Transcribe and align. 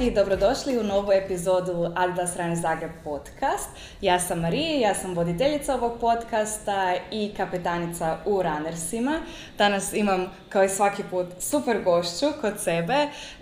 I 0.00 0.10
dobrodošli 0.10 0.78
u 0.78 0.82
novu 0.82 1.12
epizodu 1.12 1.92
Adidas 1.94 2.36
Rani 2.36 2.56
Zagreb 2.56 2.90
podcast. 3.04 3.68
Ja 4.00 4.20
sam 4.20 4.40
Marija, 4.40 4.88
ja 4.88 4.94
sam 4.94 5.14
voditeljica 5.14 5.74
ovog 5.74 6.00
podcasta 6.00 6.94
i 7.10 7.34
kapetanica 7.36 8.18
u 8.26 8.42
Runnersima. 8.42 9.20
Danas 9.58 9.92
imam, 9.92 10.26
kao 10.48 10.64
i 10.64 10.68
svaki 10.68 11.02
put, 11.10 11.26
super 11.40 11.82
gošću 11.82 12.26
kod 12.40 12.52
sebe. 12.60 12.94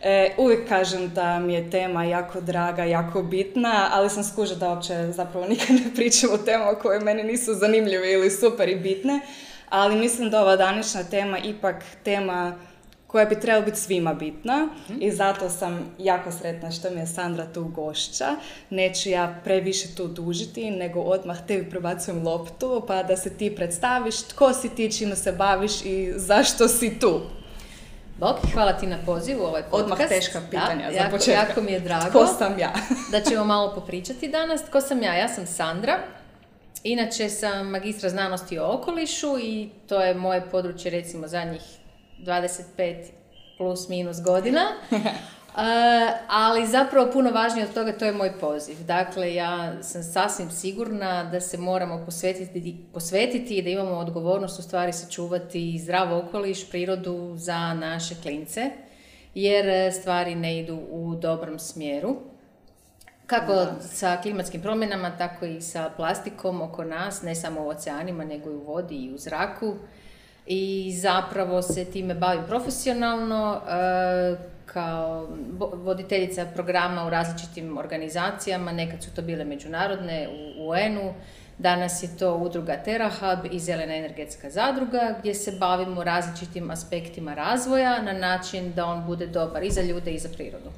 E, 0.02 0.34
uvijek 0.38 0.68
kažem 0.68 1.08
da 1.14 1.38
mi 1.38 1.54
je 1.54 1.70
tema 1.70 2.04
jako 2.04 2.40
draga, 2.40 2.84
jako 2.84 3.22
bitna, 3.22 3.88
ali 3.92 4.10
sam 4.10 4.24
skužila 4.24 4.58
da 4.58 4.68
uopće 4.68 5.12
zapravo 5.12 5.46
nikad 5.46 5.76
ne 5.76 5.94
pričam 5.94 6.30
o 6.32 6.38
temama 6.38 6.74
koje 6.74 7.00
meni 7.00 7.22
nisu 7.22 7.54
zanimljive 7.54 8.12
ili 8.12 8.30
super 8.30 8.68
i 8.68 8.76
bitne. 8.76 9.20
Ali 9.68 9.96
mislim 9.96 10.30
da 10.30 10.40
ova 10.40 10.56
današnja 10.56 11.04
tema 11.04 11.38
ipak 11.38 11.76
tema 12.04 12.54
koja 13.12 13.24
bi 13.24 13.40
trebala 13.40 13.64
biti 13.64 13.80
svima 13.80 14.14
bitna 14.14 14.68
i 15.00 15.10
zato 15.10 15.48
sam 15.48 15.94
jako 15.98 16.32
sretna 16.32 16.70
što 16.70 16.90
mi 16.90 17.00
je 17.00 17.06
Sandra 17.06 17.46
tu 17.54 17.64
gošća. 17.64 18.26
Neću 18.70 19.10
ja 19.10 19.40
previše 19.44 19.94
tu 19.94 20.08
dužiti, 20.08 20.70
nego 20.70 21.00
odmah 21.00 21.46
tebi 21.46 21.70
prebacujem 21.70 22.26
loptu 22.26 22.84
pa 22.86 23.02
da 23.02 23.16
se 23.16 23.36
ti 23.36 23.54
predstaviš 23.56 24.22
tko 24.22 24.52
si 24.52 24.68
ti, 24.68 24.92
čime 24.98 25.16
se 25.16 25.32
baviš 25.32 25.84
i 25.84 26.12
zašto 26.16 26.68
si 26.68 26.98
tu. 26.98 27.20
Bok, 28.18 28.36
hvala 28.52 28.72
ti 28.72 28.86
na 28.86 28.98
pozivu 29.06 29.42
ovaj 29.42 29.62
podcast. 29.62 29.92
Odmah 29.92 30.08
teška 30.08 30.40
pitanja 30.50 30.86
da, 30.86 30.92
za 30.92 30.98
jako, 30.98 31.10
početak. 31.10 31.48
Jako 31.48 31.60
mi 31.60 31.72
je 31.72 31.80
drago 31.80 32.08
Tko 32.08 32.26
sam 32.26 32.58
ja? 32.58 32.72
da 33.12 33.20
ćemo 33.20 33.44
malo 33.44 33.74
popričati 33.74 34.28
danas. 34.28 34.62
Tko 34.64 34.80
sam 34.80 35.02
ja? 35.02 35.14
Ja 35.14 35.28
sam 35.28 35.46
Sandra. 35.46 35.98
Inače 36.84 37.28
sam 37.28 37.66
magistra 37.66 38.10
znanosti 38.10 38.58
o 38.58 38.66
okolišu 38.72 39.38
i 39.38 39.68
to 39.88 40.00
je 40.00 40.14
moje 40.14 40.42
područje 40.50 40.90
recimo 40.90 41.28
zadnjih 41.28 41.62
25 42.22 43.22
plus 43.56 43.88
minus 43.88 44.22
godina. 44.22 44.60
Uh, 44.90 44.98
ali 46.44 46.66
zapravo 46.66 47.12
puno 47.12 47.30
važnije 47.30 47.66
od 47.66 47.74
toga 47.74 47.92
to 47.92 48.04
je 48.04 48.12
moj 48.12 48.32
poziv. 48.40 48.76
Dakle, 48.86 49.34
ja 49.34 49.82
sam 49.82 50.02
sasvim 50.02 50.50
sigurna 50.50 51.24
da 51.24 51.40
se 51.40 51.58
moramo 51.58 52.04
posvetiti, 52.04 52.76
posvetiti 52.92 53.56
i 53.56 53.62
da 53.62 53.70
imamo 53.70 53.96
odgovornost 53.96 54.58
u 54.58 54.62
stvari 54.62 54.92
sačuvati 54.92 55.78
zdrav 55.78 56.18
okoliš, 56.18 56.70
prirodu 56.70 57.32
za 57.36 57.74
naše 57.74 58.14
klince, 58.22 58.70
jer 59.34 59.92
stvari 59.92 60.34
ne 60.34 60.58
idu 60.58 60.80
u 60.90 61.14
dobrom 61.14 61.58
smjeru. 61.58 62.16
Kako 63.26 63.66
sa 63.80 64.18
klimatskim 64.22 64.62
promjenama, 64.62 65.16
tako 65.18 65.44
i 65.46 65.60
sa 65.60 65.90
plastikom 65.96 66.62
oko 66.62 66.84
nas, 66.84 67.22
ne 67.22 67.34
samo 67.34 67.64
u 67.64 67.68
oceanima, 67.68 68.24
nego 68.24 68.50
i 68.50 68.54
u 68.54 68.64
vodi 68.64 68.96
i 68.96 69.14
u 69.14 69.18
zraku. 69.18 69.74
I 70.46 70.92
zapravo 70.96 71.62
se 71.62 71.84
time 71.84 72.14
bavim 72.14 72.42
profesionalno, 72.46 73.60
e, 73.68 74.52
kao 74.66 75.28
voditeljica 75.72 76.46
programa 76.54 77.06
u 77.06 77.10
različitim 77.10 77.78
organizacijama, 77.78 78.72
nekad 78.72 79.02
su 79.02 79.14
to 79.14 79.22
bile 79.22 79.44
međunarodne 79.44 80.28
u 80.28 80.68
UN-u, 80.68 81.14
danas 81.58 82.02
je 82.02 82.16
to 82.18 82.34
udruga 82.34 82.76
TerraHub 82.76 83.52
i 83.52 83.58
Zelena 83.58 83.96
energetska 83.96 84.50
zadruga 84.50 85.14
gdje 85.18 85.34
se 85.34 85.52
bavimo 85.60 86.04
različitim 86.04 86.70
aspektima 86.70 87.34
razvoja 87.34 88.02
na 88.02 88.12
način 88.12 88.72
da 88.72 88.86
on 88.86 89.06
bude 89.06 89.26
dobar 89.26 89.62
i 89.62 89.70
za 89.70 89.82
ljude 89.82 90.10
i 90.10 90.18
za 90.18 90.28
prirodu. 90.28 90.70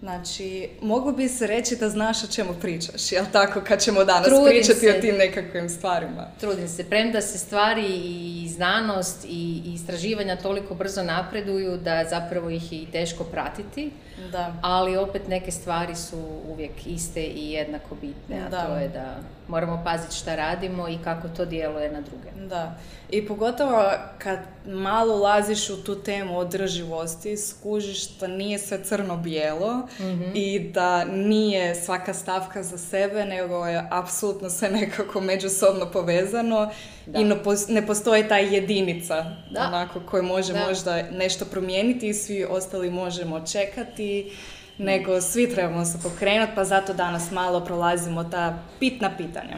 Znači, 0.00 0.68
mogu 0.82 1.12
bi 1.12 1.28
se 1.28 1.46
reći 1.46 1.76
da 1.76 1.88
znaš 1.88 2.24
o 2.24 2.26
čemu 2.26 2.54
pričaš, 2.54 3.12
jel 3.12 3.24
tako, 3.32 3.60
kad 3.60 3.80
ćemo 3.80 4.04
danas 4.04 4.24
Trudim 4.24 4.46
pričati 4.46 4.78
se. 4.80 4.90
o 4.90 5.00
tim 5.00 5.16
nekakvim 5.16 5.68
stvarima. 5.68 6.26
Trudim 6.40 6.68
se, 6.68 6.84
premda 6.84 7.20
se 7.20 7.38
stvari 7.38 7.86
i 7.96 8.48
znanost 8.48 9.24
i 9.24 9.62
istraživanja 9.66 10.36
toliko 10.36 10.74
brzo 10.74 11.02
napreduju 11.02 11.76
da 11.76 12.04
zapravo 12.04 12.50
ih 12.50 12.72
je 12.72 12.78
i 12.78 12.86
teško 12.86 13.24
pratiti, 13.24 13.90
Da. 14.32 14.54
ali 14.62 14.96
opet 14.96 15.28
neke 15.28 15.50
stvari 15.50 15.96
su 15.96 16.16
uvijek 16.48 16.86
iste 16.86 17.22
i 17.22 17.50
jednako 17.50 17.94
bitne, 17.94 18.36
a 18.36 18.48
Da. 18.48 18.66
to 18.66 18.74
je 18.74 18.88
da 18.88 19.16
moramo 19.48 19.82
paziti 19.84 20.16
šta 20.16 20.34
radimo 20.34 20.88
i 20.88 20.98
kako 21.04 21.28
to 21.28 21.44
djeluje 21.44 21.90
na 21.92 22.00
druge. 22.00 22.48
Da, 22.48 22.74
i 23.10 23.26
pogotovo 23.26 23.82
kad 24.18 24.38
malo 24.66 25.16
ulaziš 25.16 25.70
u 25.70 25.84
tu 25.84 25.94
temu 25.96 26.38
održivosti, 26.38 27.36
skužiš 27.36 28.08
da 28.10 28.26
nije 28.26 28.58
sve 28.58 28.84
crno-bijelo 28.84 29.87
i 30.34 30.60
da 30.60 31.04
nije 31.04 31.74
svaka 31.74 32.14
stavka 32.14 32.62
za 32.62 32.78
sebe, 32.78 33.24
nego 33.24 33.66
je 33.66 33.88
apsolutno 33.90 34.50
sve 34.50 34.70
nekako 34.70 35.20
međusobno 35.20 35.86
povezano 35.86 36.70
Da. 37.06 37.18
i 37.20 37.24
ne, 37.24 37.36
pos- 37.36 37.68
ne 37.68 37.86
postoji 37.86 38.28
ta 38.28 38.36
jedinica 38.36 39.14
Da. 39.50 39.60
onako 39.62 40.00
koji 40.00 40.22
može 40.22 40.52
Da. 40.52 40.66
možda 40.68 41.02
nešto 41.02 41.44
promijeniti 41.44 42.08
i 42.08 42.14
svi 42.14 42.44
ostali 42.44 42.90
možemo 42.90 43.40
čekati 43.42 44.32
nego 44.78 45.20
svi 45.20 45.50
trebamo 45.50 45.84
se 45.84 45.98
pokrenuti, 46.02 46.52
pa 46.54 46.64
zato 46.64 46.94
danas 46.94 47.30
malo 47.30 47.60
prolazimo 47.60 48.24
ta 48.24 48.58
pitna 48.80 49.10
pitanja. 49.16 49.56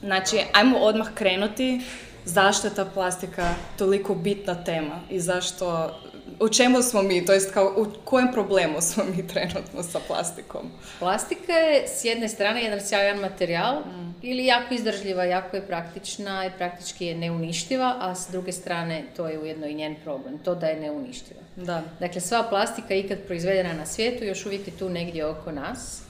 Znači, 0.00 0.36
ajmo 0.52 0.78
odmah 0.78 1.08
krenuti 1.14 1.80
zašto 2.24 2.66
je 2.66 2.74
ta 2.74 2.84
plastika 2.84 3.48
toliko 3.78 4.14
bitna 4.14 4.54
tema 4.56 5.00
i 5.10 5.20
zašto, 5.20 5.94
u 6.40 6.48
čemu 6.48 6.82
smo 6.82 7.02
mi, 7.02 7.26
to 7.26 7.32
jest 7.32 7.54
kao 7.54 7.74
u 7.76 7.86
kojem 8.04 8.32
problemu 8.32 8.80
smo 8.80 9.04
mi 9.16 9.26
trenutno 9.26 9.82
sa 9.82 10.00
plastikom. 10.06 10.70
Plastika 10.98 11.52
je 11.52 11.88
s 11.88 12.04
jedne 12.04 12.28
strane 12.28 12.62
jedan 12.62 12.80
sjajan 12.80 13.18
materijal 13.18 13.82
ili 14.22 14.46
jako 14.46 14.74
izdržljiva, 14.74 15.24
jako 15.24 15.56
je 15.56 15.66
praktična 15.66 16.46
i 16.46 16.50
praktički 16.58 17.06
je 17.06 17.14
neuništiva, 17.14 17.96
a 18.00 18.14
s 18.14 18.28
druge 18.30 18.52
strane 18.52 19.04
to 19.16 19.28
je 19.28 19.38
ujedno 19.38 19.66
i 19.66 19.74
njen 19.74 19.96
problem, 20.04 20.38
to 20.38 20.54
da 20.54 20.66
je 20.66 20.80
neuništiva. 20.80 21.40
Da. 21.56 21.82
Dakle, 22.00 22.20
sva 22.20 22.42
plastika 22.50 22.94
ikad 22.94 23.18
proizvedena 23.26 23.72
na 23.72 23.86
svijetu 23.86 24.24
još 24.24 24.46
uvijek 24.46 24.66
je 24.66 24.78
tu 24.78 24.88
negdje 24.88 25.26
oko 25.26 25.52
nas. 25.52 26.02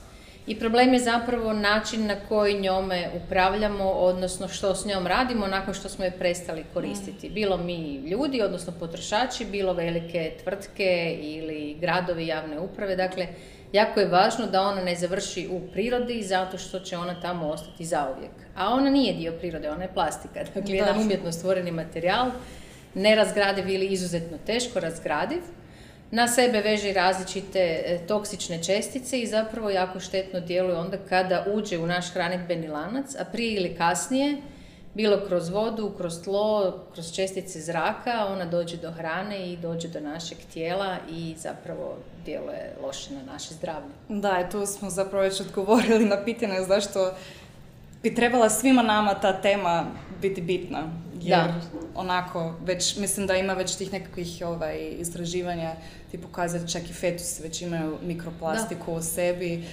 I 0.46 0.58
problem 0.58 0.92
je 0.94 1.00
zapravo 1.00 1.52
način 1.52 2.06
na 2.06 2.16
koji 2.28 2.60
njome 2.60 3.10
upravljamo, 3.24 3.84
odnosno 3.84 4.48
što 4.48 4.74
s 4.74 4.86
njom 4.86 5.06
radimo 5.06 5.46
nakon 5.46 5.74
što 5.74 5.88
smo 5.88 6.04
je 6.04 6.10
prestali 6.10 6.64
koristiti. 6.74 7.28
Bilo 7.28 7.56
mi 7.56 7.94
ljudi, 7.94 8.42
odnosno 8.42 8.72
potrošači, 8.80 9.44
bilo 9.44 9.72
velike 9.72 10.32
tvrtke 10.42 11.18
ili 11.20 11.76
gradovi 11.80 12.26
javne 12.26 12.60
uprave. 12.60 12.96
Dakle, 12.96 13.26
jako 13.72 14.00
je 14.00 14.06
važno 14.06 14.46
da 14.46 14.62
ona 14.62 14.82
ne 14.82 14.94
završi 14.96 15.48
u 15.50 15.60
prirodi 15.72 16.22
zato 16.22 16.58
što 16.58 16.80
će 16.80 16.96
ona 16.96 17.20
tamo 17.20 17.48
ostati 17.48 17.84
zauvijek. 17.84 18.32
A 18.56 18.74
ona 18.74 18.90
nije 18.90 19.14
dio 19.14 19.32
prirode, 19.32 19.70
ona 19.70 19.82
je 19.82 19.94
plastika. 19.94 20.44
Dakle, 20.44 20.62
Da. 20.62 20.72
jedan 20.72 21.00
umjetno 21.00 21.32
stvoreni 21.32 21.70
materijal, 21.70 22.30
nerazgradiv 22.94 23.68
ili 23.68 23.86
izuzetno 23.86 24.38
teško 24.46 24.80
razgradiv, 24.80 25.40
na 26.14 26.28
sebe 26.28 26.60
veže 26.60 26.92
različite 26.92 27.58
e, 27.58 27.98
toksične 28.06 28.62
čestice 28.62 29.20
i 29.20 29.26
zapravo 29.26 29.70
jako 29.70 30.00
štetno 30.00 30.40
djeluje 30.40 30.76
onda 30.78 30.96
kada 31.08 31.44
uđe 31.54 31.78
u 31.78 31.86
naš 31.86 32.10
hranidbeni 32.10 32.68
lanac, 32.68 33.14
a 33.20 33.24
prije 33.24 33.54
ili 33.54 33.74
kasnije, 33.74 34.36
bilo 34.94 35.20
kroz 35.28 35.48
vodu, 35.48 35.92
kroz 35.96 36.22
tlo, 36.22 36.78
kroz 36.92 37.12
čestice 37.12 37.60
zraka, 37.60 38.26
ona 38.26 38.44
dođe 38.44 38.76
do 38.76 38.92
hrane 38.92 39.52
i 39.52 39.56
dođe 39.56 39.88
do 39.88 40.00
našeg 40.00 40.38
tijela 40.52 40.96
i 41.10 41.34
zapravo 41.38 41.96
djeluje 42.24 42.76
loše 42.82 43.14
na 43.14 43.32
naše 43.32 43.54
zdravlje. 43.54 43.90
Da, 44.08 44.40
i 44.40 44.50
tu 44.50 44.66
smo 44.66 44.90
zapravo 44.90 45.22
već 45.22 45.40
odgovorili 45.40 46.04
na 46.04 46.24
pitanje 46.24 46.60
zašto 46.68 47.14
bi 48.02 48.14
trebala 48.14 48.50
svima 48.50 48.82
nama 48.82 49.14
ta 49.14 49.40
tema 49.40 49.86
biti 50.22 50.40
bitna. 50.40 50.88
Jer 51.24 51.38
Da. 51.38 51.54
onako, 51.94 52.54
već, 52.64 52.96
mislim 52.96 53.26
da 53.26 53.36
ima 53.36 53.54
već 53.54 53.74
tih 53.74 53.92
nekakvih 53.92 54.28
ovaj, 54.42 54.78
istraživanja, 54.90 55.72
ti 56.10 56.18
pokazati 56.18 56.72
čak 56.72 56.82
i 56.82 56.92
fetusi 56.92 57.42
već 57.42 57.62
imaju 57.62 57.98
mikroplastiku 58.02 58.92
u 58.92 59.02
sebi. 59.02 59.64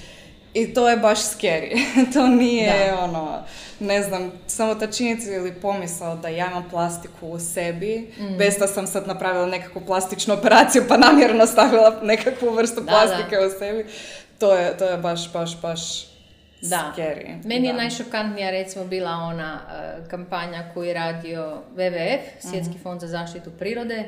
I 0.54 0.74
to 0.74 0.90
je 0.90 0.98
baš 0.98 1.20
scary. 1.20 1.80
to 2.14 2.28
nije 2.28 2.88
Da. 2.88 3.00
ono, 3.00 3.44
ne 3.80 4.04
znam, 4.04 4.32
samo 4.48 4.76
ta 4.76 4.88
činjenica 4.88 5.32
ili 5.32 5.54
pomisao 5.54 6.16
da 6.16 6.28
ja 6.28 6.48
imam 6.48 6.70
plastiku 6.70 7.28
u 7.28 7.40
sebi, 7.40 8.12
Mm. 8.20 8.38
bez 8.38 8.58
da 8.58 8.68
sam 8.68 8.88
sad 8.88 9.08
napravila 9.08 9.46
nekakvu 9.46 9.82
plastičnu 9.82 10.34
operaciju 10.34 10.84
pa 10.88 10.98
namjerno 10.98 11.48
stavila 11.48 12.00
nekakvu 12.04 12.50
vrstu 12.50 12.82
Da, 12.82 12.88
plastike 12.88 13.36
u 13.38 13.60
sebi, 13.60 13.86
to 14.38 14.56
je, 14.56 14.78
to 14.78 14.86
je 14.86 14.98
baš, 14.98 15.32
baš, 15.34 15.62
baš 15.62 16.11
Da. 16.62 16.94
scary. 16.94 17.46
Meni 17.46 17.68
je 17.68 17.74
Da. 17.74 17.78
najšokantnija 17.78 18.52
recimo 18.52 18.86
bila 18.86 19.12
ona 19.12 19.60
e, 20.02 20.10
kampanja 20.10 20.64
koju 20.74 20.84
je 20.84 20.94
radio 20.94 21.42
WWF, 21.72 22.20
Svjetski 22.40 22.70
Mhm. 22.70 22.80
fond 22.80 23.02
za 23.02 23.08
zaštitu 23.08 23.52
prirode, 23.52 24.04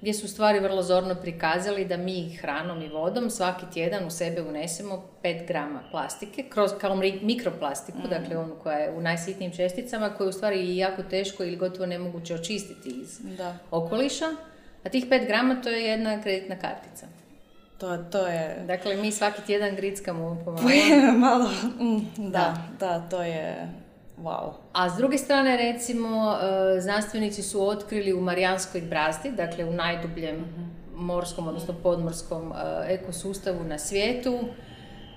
gdje 0.00 0.14
su 0.14 0.28
stvari 0.28 0.60
vrlo 0.60 0.82
zorno 0.82 1.14
prikazali 1.14 1.84
da 1.84 1.96
mi 1.96 2.30
hranom 2.32 2.82
i 2.82 2.88
vodom 2.88 3.30
svaki 3.30 3.66
tjedan 3.74 4.06
u 4.06 4.10
sebe 4.10 4.42
unesemo 4.42 5.04
5 5.22 5.46
grama 5.46 5.80
plastike, 5.90 6.42
kroz, 6.44 6.70
kao 6.80 6.94
mikroplastiku, 7.22 7.98
Mhm. 7.98 8.08
dakle 8.10 8.36
onu 8.36 8.54
koja 8.54 8.78
je 8.78 8.90
u 8.90 9.00
najsitnijim 9.00 9.52
česticama, 9.52 10.10
koju 10.10 10.24
je 10.24 10.28
u 10.28 10.32
stvari 10.32 10.76
jako 10.76 11.02
teško 11.02 11.44
ili 11.44 11.56
gotovo 11.56 11.86
nemoguće 11.86 12.34
očistiti 12.34 12.88
iz 12.92 13.18
Da, 13.36 13.56
okoliša. 13.70 14.26
A 14.84 14.88
tih 14.88 15.06
5 15.06 15.26
grama 15.26 15.54
to 15.54 15.68
je 15.68 15.82
jedna 15.82 16.22
kreditna 16.22 16.56
kartica. 16.56 17.06
To, 17.82 17.98
to 18.10 18.26
je... 18.26 18.64
Dakle, 18.66 18.96
mi 18.96 19.12
svaki 19.12 19.42
tjedan 19.42 19.76
grickamo 19.76 20.42
pomalo. 20.44 20.68
malo, 21.26 21.50
mm, 21.80 22.30
da, 22.30 22.56
da, 22.80 23.00
to 23.10 23.22
je... 23.22 23.68
Wow. 24.18 24.52
A 24.72 24.90
s 24.90 24.96
druge 24.96 25.18
strane, 25.18 25.56
recimo, 25.56 26.36
e, 26.36 26.80
znanstvenici 26.80 27.42
su 27.42 27.68
otkrili 27.68 28.12
u 28.12 28.20
Marijanskoj 28.20 28.80
brazdi, 28.80 29.30
dakle 29.30 29.64
u 29.64 29.72
najdubljem 29.72 30.44
morskom, 30.94 31.48
odnosno 31.48 31.74
podmorskom 31.82 32.52
e, 32.52 32.54
ekosustavu 32.94 33.64
na 33.64 33.78
svijetu 33.78 34.38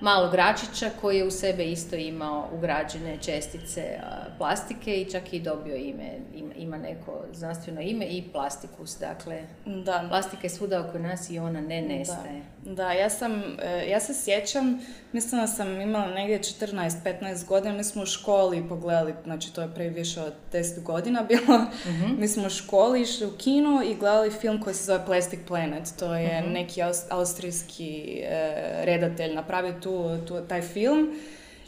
malog 0.00 0.34
račića 0.34 0.90
koji 1.00 1.16
je 1.16 1.24
u 1.24 1.30
sebe 1.30 1.64
isto 1.64 1.96
imao 1.96 2.48
ugrađene 2.52 3.18
čestice 3.22 4.00
plastike 4.38 5.00
i 5.00 5.10
čak 5.10 5.32
i 5.32 5.40
dobio 5.40 5.76
ime, 5.76 6.10
ima, 6.56 6.76
neko 6.76 7.24
znanstveno 7.32 7.80
ime 7.80 8.04
i 8.06 8.24
plastikus. 8.32 8.98
Dakle, 8.98 9.42
da. 9.66 10.06
plastika 10.08 10.42
je 10.42 10.50
svuda 10.50 10.86
oko 10.88 10.98
nas 10.98 11.30
i 11.30 11.38
ona 11.38 11.60
ne 11.60 11.82
nestaje. 11.82 12.42
Da, 12.64 12.74
da 12.74 12.92
ja, 12.92 13.10
sam, 13.10 13.42
e, 13.62 13.88
ja 13.90 14.00
se 14.00 14.14
sjećam, 14.14 14.80
mislim 15.12 15.40
da 15.40 15.46
sam 15.46 15.80
imala 15.80 16.06
negdje 16.06 16.38
14-15 16.38 17.46
godina, 17.46 17.74
mi 17.74 17.84
smo 17.84 18.02
u 18.02 18.06
školi 18.06 18.68
pogledali, 18.68 19.14
znači 19.24 19.54
to 19.54 19.62
je 19.62 19.74
prije 19.74 19.90
više 19.90 20.20
od 20.20 20.32
10 20.52 20.82
godina 20.82 21.22
bilo, 21.28 21.58
mm 21.58 22.16
mi 22.18 22.28
smo 22.28 22.46
u 22.46 22.50
školi 22.50 23.00
išli 23.00 23.26
u 23.26 23.32
kino 23.38 23.82
i 23.84 23.94
gledali 23.94 24.30
film 24.30 24.62
koji 24.62 24.74
se 24.74 24.84
zove 24.84 25.06
Plastic 25.06 25.40
Planet, 25.46 25.92
to 25.98 26.14
je 26.14 26.40
mhm. 26.40 26.52
neki 26.52 26.80
austrijski 27.10 28.20
e, 28.24 28.84
redatelj 28.84 29.34
napravio 29.34 29.80
tu, 29.86 30.18
tu, 30.28 30.40
taj 30.48 30.62
film 30.62 31.08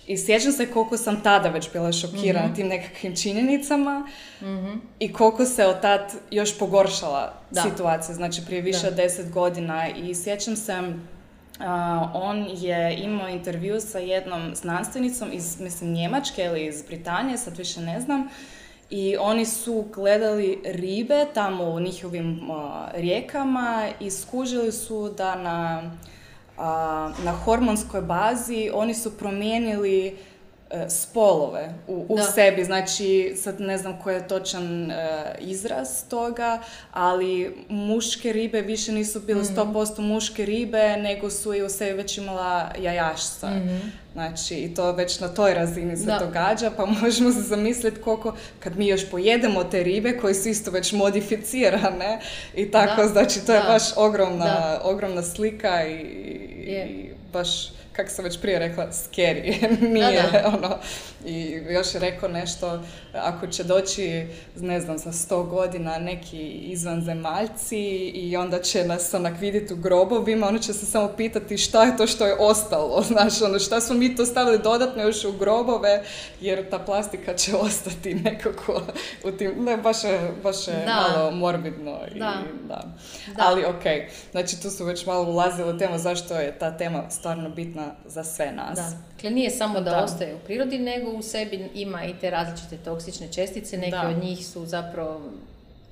i 0.07 0.19
sjećam 0.19 0.53
se 0.53 0.71
koliko 0.71 0.97
sam 0.97 1.23
tada 1.23 1.49
već 1.49 1.73
bila 1.73 1.93
šokirana 1.93 2.49
mm 2.49 2.55
tim 2.55 2.69
nekakvim 2.69 3.17
činjenicama 3.17 4.09
mm 4.43 4.81
i 4.99 5.13
koliko 5.13 5.45
se 5.45 5.67
od 5.67 5.81
tad 5.81 6.13
još 6.31 6.59
pogoršala 6.59 7.35
situacija, 7.63 8.15
znači 8.15 8.43
prije 8.47 8.63
više 8.63 8.89
od 8.89 8.95
deset 8.95 9.33
godina 9.33 9.89
i 9.89 10.15
sjećam 10.15 10.57
se 10.57 10.93
on 12.15 12.47
je 12.53 12.97
imao 12.97 13.29
intervju 13.29 13.81
sa 13.81 13.99
jednom 13.99 14.55
znanstvenicom 14.55 15.29
iz, 15.33 15.61
mislim, 15.61 15.93
Njemačke 15.93 16.45
ili 16.45 16.67
iz 16.67 16.83
Britanije, 16.83 17.39
sad 17.39 17.57
više 17.57 17.81
ne 17.81 18.01
znam, 18.01 18.29
i 18.91 19.17
oni 19.17 19.47
su 19.47 19.85
gledali 19.95 20.59
ribe 20.65 21.27
tamo 21.35 21.65
u 21.65 21.81
njihovim 21.81 22.41
rijekama 22.95 23.89
i 24.01 24.11
skužili 24.11 24.73
su 24.73 25.09
da 25.09 25.35
na 25.35 25.91
na 27.25 27.33
hormonskoj 27.45 28.01
bazi 28.01 28.71
oni 28.75 28.95
su 28.95 29.19
promijenili 29.19 30.17
spolove 30.89 31.75
u, 31.89 32.07
u 32.09 32.19
sebi, 32.35 32.65
znači 32.65 33.35
sad 33.37 33.61
ne 33.61 33.79
znam 33.79 34.01
koji 34.03 34.15
je 34.15 34.29
točan 34.29 34.91
e, 34.91 34.95
izraz 35.41 35.89
toga, 36.09 36.61
ali 36.93 37.57
muške 37.69 38.33
ribe 38.33 38.61
više 38.61 38.93
nisu 38.93 39.21
bile 39.21 39.43
mm 39.43 39.57
100% 39.57 40.01
muške 40.01 40.45
ribe, 40.45 40.97
nego 40.97 41.31
su 41.31 41.55
i 41.55 41.63
u 41.63 41.69
sebi 41.69 41.97
već 41.97 42.19
imala 42.19 42.73
jajašca. 42.79 43.51
mm 43.51 44.09
Znači, 44.13 44.55
i 44.55 44.75
to 44.75 44.93
već 44.93 45.21
na 45.21 45.29
toj 45.29 45.55
razini 45.55 45.97
se 45.97 46.17
događa, 46.21 46.71
pa 46.77 46.87
možemo 47.03 47.33
se 47.33 47.41
zamisliti 47.41 48.01
koliko, 48.01 48.35
kad 48.61 48.77
mi 48.77 48.87
još 48.87 49.11
pojedemo 49.11 49.65
te 49.65 49.83
ribe 49.83 50.19
koje 50.19 50.35
su 50.35 50.49
isto 50.49 50.71
već 50.71 50.93
modificirane 50.93 52.21
i 52.55 52.71
tako, 52.71 53.07
znači 53.07 53.47
to 53.47 53.55
je 53.55 53.61
baš 53.61 53.83
ogromna, 53.97 54.81
ogromna 54.83 55.23
slika 55.23 55.87
i, 55.87 56.01
i 56.67 57.11
baš 57.33 57.78
kako 57.99 58.11
sam 58.11 58.25
već 58.25 58.41
prije 58.41 58.59
rekla, 58.59 58.87
scary. 58.87 59.69
Nije, 59.95 60.45
ono, 60.47 60.79
i 61.27 61.63
još 61.71 61.95
je 61.95 62.01
rekao 62.01 62.29
nešto, 62.29 62.83
ako 63.15 63.47
će 63.47 63.65
doći, 63.65 64.27
ne 64.57 64.81
znam, 64.81 64.99
za 64.99 65.13
sto 65.13 65.43
godina 65.43 65.99
neki 65.99 66.49
izvanzemaljci 66.49 67.79
i 68.15 68.37
onda 68.37 68.63
će 68.63 68.85
nas 68.85 69.15
onak 69.15 69.41
vidjeti 69.41 69.75
u 69.75 69.77
grobovima, 69.77 70.49
oni 70.49 70.63
će 70.63 70.73
se 70.73 70.87
samo 70.87 71.09
pitati 71.17 71.59
šta 71.59 71.85
je 71.85 71.97
to 71.97 72.07
što 72.07 72.27
je 72.27 72.37
ostalo, 72.39 73.03
znaš, 73.13 73.43
ono, 73.43 73.59
šta 73.59 73.81
smo 73.81 73.97
mi 73.97 74.17
to 74.17 74.27
stavili 74.27 74.59
dodatno 74.59 75.03
još 75.03 75.25
u 75.25 75.33
grobove, 75.33 76.03
jer 76.41 76.71
ta 76.71 76.79
plastika 76.79 77.35
će 77.35 77.57
ostati 77.67 78.15
nekako 78.15 78.83
u 79.25 79.31
tim, 79.31 79.65
ne, 79.65 79.77
baš 79.77 80.05
je, 80.05 80.33
baš 80.43 80.69
je 80.69 80.87
malo 80.87 81.31
morbidno. 81.31 81.99
I, 82.15 82.19
da. 82.19 82.35
da. 82.69 82.85
Ali 83.39 83.65
ok, 83.65 83.85
znači 84.31 84.63
tu 84.63 84.71
su 84.71 84.85
već 84.85 85.07
malo 85.07 85.31
ulazili 85.31 85.75
u 85.75 85.79
temu 85.79 85.99
zašto 85.99 86.35
je 86.35 86.59
ta 86.59 86.77
tema 86.77 87.11
stvarno 87.11 87.51
bitna 87.51 87.88
za 88.07 88.25
sve 88.25 88.53
nas. 88.53 88.79
Da. 88.79 88.93
Dakle, 89.15 89.31
nije 89.31 89.51
samo 89.51 89.81
da, 89.81 90.05
ostaje 90.05 90.35
u 90.35 90.39
prirodi, 90.39 90.79
nego 90.79 91.11
u 91.11 91.23
sebi 91.23 91.71
ima 91.75 92.05
i 92.05 92.15
te 92.21 92.31
različite 92.31 92.77
toksične 92.77 93.33
čestice. 93.33 93.79
Neke 93.79 93.97
od 93.97 94.25
njih 94.25 94.47
su 94.47 94.67
zapravo 94.67 95.21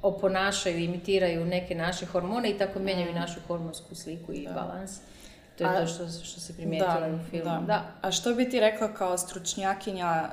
oponašaju, 0.02 0.78
imitiraju 0.78 1.44
neke 1.44 1.74
naše 1.74 2.06
hormone 2.06 2.50
i 2.50 2.58
tako 2.58 2.78
mijenjaju 2.78 3.12
mm. 3.12 3.14
našu 3.14 3.40
hormonsku 3.46 3.94
sliku 3.94 4.32
i 4.32 4.48
balans. 4.54 4.98
To 5.58 5.64
je 5.64 5.80
to 5.80 5.86
što, 5.86 6.08
što 6.08 6.40
se 6.40 6.56
primijetilo 6.56 7.16
u 7.16 7.30
filmu. 7.30 7.66
Da. 7.66 7.84
A 8.02 8.10
što 8.10 8.34
bi 8.34 8.50
ti 8.50 8.60
rekla 8.60 8.94
kao 8.94 9.18
stručnjakinja, 9.18 10.28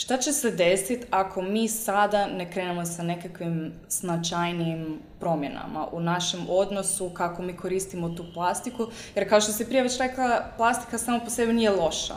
šta 0.00 0.16
će 0.16 0.32
se 0.32 0.50
desiti 0.50 1.06
ako 1.10 1.42
mi 1.42 1.68
sada 1.68 2.26
ne 2.26 2.50
krenemo 2.50 2.84
sa 2.86 3.02
nekakvim 3.02 3.72
značajnijim 3.88 5.00
promjenama 5.20 5.86
u 5.92 6.00
našem 6.00 6.46
odnosu, 6.48 7.10
kako 7.10 7.42
mi 7.42 7.56
koristimo 7.56 8.08
tu 8.08 8.24
plastiku? 8.34 8.86
Jer 9.14 9.28
kao 9.28 9.40
što 9.40 9.52
si 9.52 9.66
prije 9.66 9.82
već 9.82 9.98
rekla, 9.98 10.40
plastika 10.56 10.98
samo 10.98 11.20
po 11.24 11.30
sebi 11.30 11.52
nije 11.52 11.70
loša. 11.70 12.14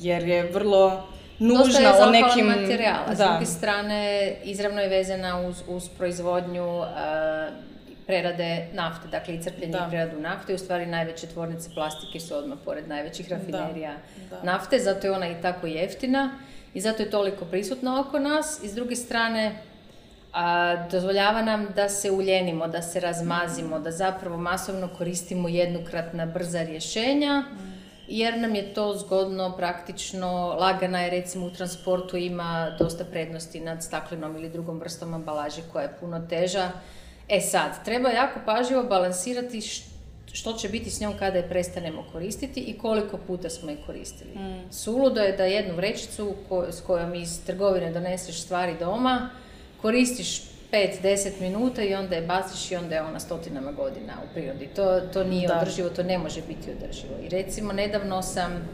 Jer 0.00 0.28
je 0.28 0.50
vrlo 0.52 1.06
nužna 1.38 1.92
u 2.08 2.10
nekim... 2.10 2.46
materijala. 2.46 3.14
S 3.14 3.18
druge 3.18 3.46
strane, 3.46 4.32
izravno 4.44 4.80
je 4.80 4.88
vezana 4.88 5.40
uz, 5.40 5.62
uz 5.68 5.88
proizvodnju 5.88 6.78
uh, 6.78 6.86
prerade 8.06 8.68
nafte, 8.72 9.08
dakle 9.08 9.34
i 9.34 9.42
crpljenje 9.42 9.78
i 9.86 9.90
preradu 9.90 10.20
nafte 10.20 10.52
i 10.52 10.54
u 10.54 10.58
stvari 10.58 10.86
najveće 10.86 11.26
tvornice 11.26 11.70
plastike 11.74 12.20
su 12.20 12.36
odmah 12.36 12.58
pored 12.64 12.88
najvećih 12.88 13.30
rafinerija 13.30 13.94
nafte, 14.42 14.78
zato 14.78 15.06
je 15.06 15.12
ona 15.12 15.28
i 15.28 15.42
tako 15.42 15.66
jeftina 15.66 16.38
i 16.74 16.80
zato 16.80 17.02
je 17.02 17.10
toliko 17.10 17.44
prisutna 17.44 18.00
oko 18.00 18.18
nas 18.18 18.60
i 18.62 18.68
s 18.68 18.74
druge 18.74 18.96
strane 18.96 19.62
a, 20.32 20.76
dozvoljava 20.90 21.42
nam 21.42 21.66
da 21.76 21.88
se 21.88 22.10
uljenimo, 22.10 22.68
da 22.68 22.82
se 22.82 23.00
razmazimo, 23.00 23.78
da 23.78 23.90
zapravo 23.90 24.36
masovno 24.36 24.88
koristimo 24.98 25.48
jednokratna 25.48 26.26
brza 26.26 26.62
rješenja 26.62 27.44
jer 28.08 28.38
nam 28.38 28.54
je 28.54 28.74
to 28.74 28.96
zgodno, 28.98 29.56
praktično, 29.56 30.56
lagana 30.60 31.00
je 31.00 31.10
recimo 31.10 31.46
u 31.46 31.50
transportu 31.50 32.16
ima 32.16 32.76
dosta 32.78 33.04
prednosti 33.04 33.60
nad 33.60 33.82
staklenom 33.82 34.36
ili 34.36 34.50
drugom 34.50 34.80
vrstom 34.80 35.14
ambalaže 35.14 35.62
koja 35.72 35.82
je 35.82 35.96
puno 36.00 36.26
teža. 36.28 36.70
E 37.28 37.40
sad, 37.40 37.84
treba 37.84 38.08
jako 38.08 38.40
pažljivo 38.46 38.82
balansirati 38.82 39.60
će 40.58 40.68
biti 40.68 40.90
s 40.90 41.00
njom 41.00 41.14
kada 41.18 41.38
je 41.38 41.48
prestanemo 41.48 42.04
koristiti 42.12 42.60
i 42.60 42.78
koliko 42.78 43.18
puta 43.26 43.50
smo 43.50 43.70
je 43.70 43.76
koristili. 43.86 44.30
Mm. 44.34 44.72
Suludo 44.72 45.20
je 45.20 45.36
da 45.36 45.44
jednu 45.44 45.74
vrećicu 45.74 46.34
s 46.70 46.80
kojom 46.80 47.14
iz 47.14 47.44
trgovine 47.46 47.92
doneseš 47.92 48.42
stvari 48.42 48.74
doma, 48.80 49.30
koristiš 49.82 50.42
5-10 50.72 51.40
minuta 51.40 51.82
i 51.82 51.94
onda 51.94 52.16
je 52.16 52.22
baciš 52.22 52.70
i 52.70 52.76
onda 52.76 52.94
je 52.94 53.02
ona 53.02 53.20
stotinama 53.20 53.72
godina 53.72 54.12
u 54.24 54.34
prirodi. 54.34 54.66
To, 54.66 55.00
to 55.00 55.24
nije 55.24 55.52
održivo, 55.52 55.88
to 55.88 56.02
ne 56.02 56.18
može 56.18 56.40
biti 56.48 56.70
održivo. 56.70 57.14
I 57.26 57.28
recimo, 57.28 57.72
nedavno 57.72 58.22
sam 58.22 58.68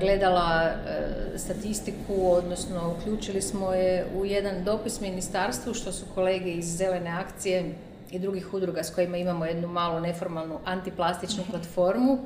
gledala 0.00 0.62
e, 0.64 1.38
statistiku, 1.38 2.32
odnosno 2.32 2.96
uključili 2.98 3.42
smo 3.42 3.72
je 3.72 4.06
u 4.16 4.24
jedan 4.24 4.64
dopis 4.64 5.00
ministarstvu 5.00 5.74
što 5.74 5.92
su 5.92 6.04
kolege 6.14 6.50
iz 6.50 6.76
Zelene 6.76 7.10
akcije 7.10 7.74
i 8.10 8.18
drugih 8.18 8.54
udruga 8.54 8.82
s 8.82 8.94
kojima 8.94 9.16
imamo 9.16 9.44
jednu 9.44 9.68
malu 9.68 10.00
neformalnu 10.00 10.58
antiplastičnu 10.64 11.42
mhm. 11.42 11.50
platformu 11.50 12.18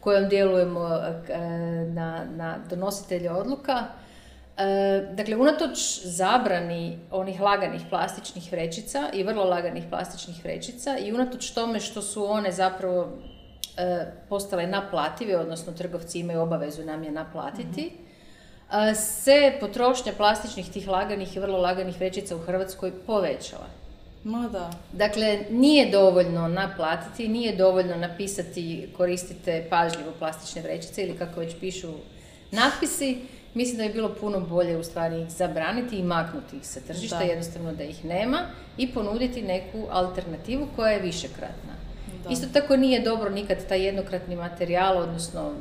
kojom 0.00 0.28
djelujemo 0.28 0.88
e, 0.96 1.38
na, 1.86 2.24
na 2.36 2.58
donositelje 2.70 3.30
odluka. 3.30 3.84
E, 4.56 5.06
dakle, 5.12 5.36
unatoč 5.36 6.00
zabrani 6.04 6.98
onih 7.10 7.40
laganih 7.40 7.82
plastičnih 7.90 8.52
vrećica 8.52 9.08
i 9.12 9.22
vrlo 9.22 9.44
laganih 9.44 9.84
plastičnih 9.90 10.44
vrećica 10.44 10.98
i 10.98 11.12
unatoč 11.12 11.50
tome 11.50 11.80
što 11.80 12.02
su 12.02 12.30
one 12.30 12.52
zapravo 12.52 13.08
e, 13.76 14.06
postale 14.28 14.66
naplative, 14.66 15.36
odnosno 15.36 15.72
trgovci 15.72 16.18
imaju 16.18 16.40
obavezu 16.40 16.84
nam 16.84 17.04
je 17.04 17.10
naplatiti, 17.10 17.92
mhm. 17.92 18.94
se 18.94 19.52
potrošnja 19.60 20.12
plastičnih 20.16 20.72
tih 20.72 20.88
laganih 20.88 21.36
i 21.36 21.40
vrlo 21.40 21.58
laganih 21.58 21.98
vrećica 21.98 22.36
u 22.36 22.38
Hrvatskoj 22.38 22.92
povećala. 23.06 23.87
Ma 24.28 24.48
da. 24.48 24.70
Dakle, 24.92 25.38
nije 25.50 25.90
dovoljno 25.90 26.48
naplatiti, 26.48 27.28
nije 27.28 27.56
dovoljno 27.56 27.96
napisati 27.96 28.88
koristite 28.96 29.66
pažljivo 29.70 30.12
plastične 30.18 30.62
vrećice 30.62 31.02
ili 31.02 31.18
kako 31.18 31.40
već 31.40 31.54
pišu 31.60 31.88
natpisi. 32.50 33.18
Mislim 33.54 33.76
da 33.76 33.82
je 33.82 33.90
bilo 33.90 34.14
puno 34.20 34.40
bolje 34.40 34.76
u 34.76 34.84
stvari 34.84 35.26
zabraniti 35.30 35.96
i 35.98 36.02
maknuti 36.02 36.56
ih 36.56 36.66
sa 36.66 36.80
tržišta, 36.80 37.20
jednostavno 37.20 37.72
da 37.72 37.84
ih 37.84 38.04
nema 38.04 38.38
i 38.78 38.92
ponuditi 38.94 39.42
neku 39.42 39.86
alternativu 39.90 40.68
koja 40.76 40.90
je 40.92 41.00
višekratna. 41.00 41.72
Isto 42.30 42.46
tako 42.52 42.76
nije 42.76 43.00
dobro 43.00 43.30
nikad 43.30 43.66
taj 43.68 43.86
jednokratni 43.86 44.36
materijal, 44.36 44.98
odnosno 44.98 45.52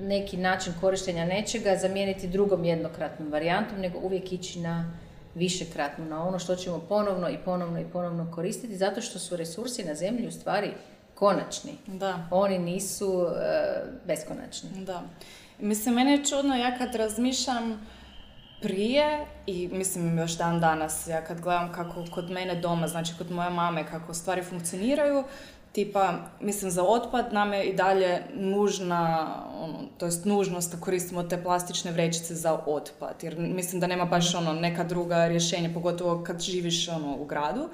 neki 0.00 0.36
način 0.36 0.72
korištenja 0.80 1.24
nečega 1.24 1.76
zamijeniti 1.76 2.28
drugom 2.28 2.64
jednokratnom 2.64 3.28
varijantom, 3.32 3.78
nego 3.80 3.98
uvijek 3.98 4.32
ići 4.32 4.58
na 4.58 4.92
višekratno 5.36 6.04
na 6.04 6.28
ono 6.28 6.38
što 6.38 6.56
ćemo 6.56 6.78
ponovno 6.78 7.28
i 7.28 7.38
ponovno 7.44 7.80
i 7.80 7.84
ponovno 7.92 8.32
koristiti 8.34 8.76
zato 8.76 9.00
što 9.00 9.18
su 9.18 9.36
resursi 9.36 9.84
na 9.84 9.94
zemlji 9.94 10.28
u 10.28 10.32
stvari 10.32 10.72
konačni. 11.14 11.72
Da. 11.86 12.28
Oni 12.30 12.58
nisu 12.58 13.26
e, 13.26 13.82
beskonačni. 14.06 14.70
Da. 14.84 15.02
Mislim, 15.58 15.94
mene 15.94 16.12
je 16.12 16.24
čudno, 16.24 16.54
ja 16.56 16.78
kad 16.78 16.94
razmišljam 16.94 17.86
prije 18.60 19.26
i 19.46 19.68
mislim 19.68 20.18
još 20.18 20.38
dan 20.38 20.60
danas, 20.60 21.06
ja 21.06 21.24
kad 21.24 21.40
gledam 21.40 21.72
kako 21.72 22.04
kod 22.14 22.30
mene 22.30 22.54
doma, 22.54 22.88
znači 22.88 23.12
kod 23.18 23.30
moje 23.30 23.50
mame, 23.50 23.86
kako 23.86 24.14
stvari 24.14 24.42
funkcioniraju, 24.42 25.24
tipa, 25.76 26.14
mislim 26.40 26.70
za 26.70 26.82
otpad 26.82 27.32
nam 27.32 27.52
je 27.52 27.64
i 27.64 27.74
dalje 27.74 28.22
nužna, 28.34 29.34
ono, 29.62 29.78
to 29.98 30.06
jest 30.06 30.24
nužnost 30.24 30.74
da 30.74 30.80
koristimo 30.80 31.22
te 31.22 31.42
plastične 31.42 31.92
vrećice 31.92 32.34
za 32.34 32.60
otpad, 32.66 33.14
jer 33.22 33.38
mislim 33.38 33.80
da 33.80 33.86
nema 33.86 34.04
baš 34.04 34.34
ono 34.34 34.52
neka 34.52 34.84
druga 34.84 35.28
rješenja, 35.28 35.70
pogotovo 35.74 36.24
kad 36.24 36.40
živiš 36.40 36.88
ono 36.88 37.16
u 37.16 37.24
gradu. 37.24 37.68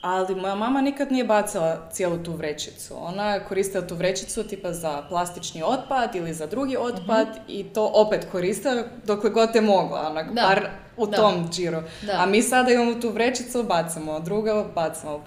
Ali 0.00 0.34
moja 0.34 0.54
mama 0.54 0.80
nikad 0.80 1.12
nije 1.12 1.24
bacila 1.24 1.88
cijelu 1.92 2.18
tu 2.18 2.32
vrećicu. 2.32 2.94
Ona 3.00 3.34
je 3.34 3.44
koristila 3.44 3.86
tu 3.86 3.94
vrećicu 3.94 4.42
tipa 4.42 4.72
za 4.72 5.02
plastični 5.08 5.62
otpad 5.62 6.14
ili 6.14 6.34
za 6.34 6.46
drugi 6.46 6.76
otpad 6.76 7.26
i 7.48 7.64
to 7.64 7.90
opet 7.94 8.26
koristila 8.32 8.82
dokle 9.04 9.30
god 9.30 9.54
je 9.54 9.60
mogla, 9.60 10.08
onak, 10.10 10.34
bar 10.34 10.68
u 10.96 11.06
tom 11.06 11.48
džiru. 11.52 11.82
A 12.18 12.26
mi 12.26 12.42
sada 12.42 12.72
imamo 12.72 12.94
tu 12.94 13.10
vrećicu, 13.10 13.62
bacamo, 13.62 14.20
druga 14.20 14.64
bacamo, 14.74 15.24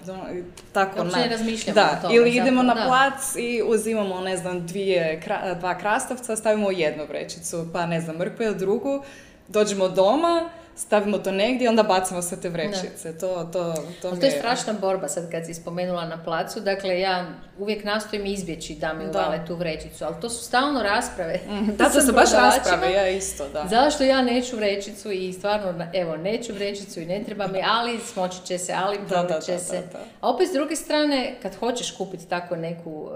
tako 0.72 1.04
ne. 1.04 1.28
razmišljamo 1.28 1.74
da. 1.74 2.08
ili 2.12 2.36
idemo 2.36 2.62
na 2.62 2.74
plac 2.86 3.36
i 3.36 3.62
uzimamo, 3.66 4.20
ne 4.20 4.36
znam, 4.36 4.66
dvije, 4.66 5.22
dva 5.60 5.78
krastavca, 5.78 6.36
stavimo 6.36 6.68
u 6.68 6.72
jednu 6.72 7.04
vrećicu, 7.08 7.66
pa 7.72 7.86
ne 7.86 8.00
znam, 8.00 8.16
mrkve 8.16 8.54
drugu, 8.54 9.02
dođemo 9.48 9.88
doma, 9.88 10.50
stavimo 10.76 11.18
to 11.18 11.32
negdje 11.32 11.64
i 11.64 11.68
onda 11.68 11.82
bacimo 11.82 12.22
sve 12.22 12.40
te 12.40 12.48
vrećice. 12.48 13.18
To, 13.18 13.48
to, 13.52 13.74
to, 14.02 14.16
to 14.16 14.26
je 14.26 14.30
strašna 14.30 14.72
borba 14.72 15.08
sad 15.08 15.30
kad 15.30 15.46
si 15.46 15.54
spomenula 15.54 16.04
na 16.04 16.24
placu. 16.24 16.60
Dakle, 16.60 17.00
ja 17.00 17.26
uvijek 17.58 17.84
nastojim 17.84 18.26
izbjeći 18.26 18.74
da 18.74 18.92
mi 18.92 19.08
uvale 19.08 19.46
tu 19.46 19.54
vrećicu, 19.54 20.04
ali 20.04 20.14
to 20.20 20.28
su 20.30 20.44
stalno 20.44 20.82
rasprave. 20.82 21.40
Mm, 21.48 21.66
da, 21.78 21.84
to 21.84 22.00
su 22.00 22.12
baš 22.12 22.32
rasprave, 22.32 22.92
ja 22.92 23.08
isto, 23.08 23.48
da. 23.48 23.66
Zašto 23.70 24.04
ja 24.04 24.22
neću 24.22 24.56
vrećicu 24.56 25.10
i 25.10 25.32
stvarno, 25.32 25.86
evo, 25.94 26.16
neću 26.16 26.52
vrećicu 26.52 27.00
i 27.00 27.06
ne 27.06 27.22
treba 27.24 27.46
mi, 27.46 27.62
ali 27.66 27.98
smoći 27.98 28.46
će 28.46 28.58
se, 28.58 28.72
ali 28.76 28.98
probit 29.08 29.42
će 29.46 29.58
se. 29.58 29.82
A 30.20 30.30
opet 30.30 30.48
s 30.48 30.52
druge 30.52 30.76
strane, 30.76 31.34
kad 31.42 31.54
hoćeš 31.56 31.90
kupiti 31.96 32.28
tako 32.28 32.56
neku 32.56 33.10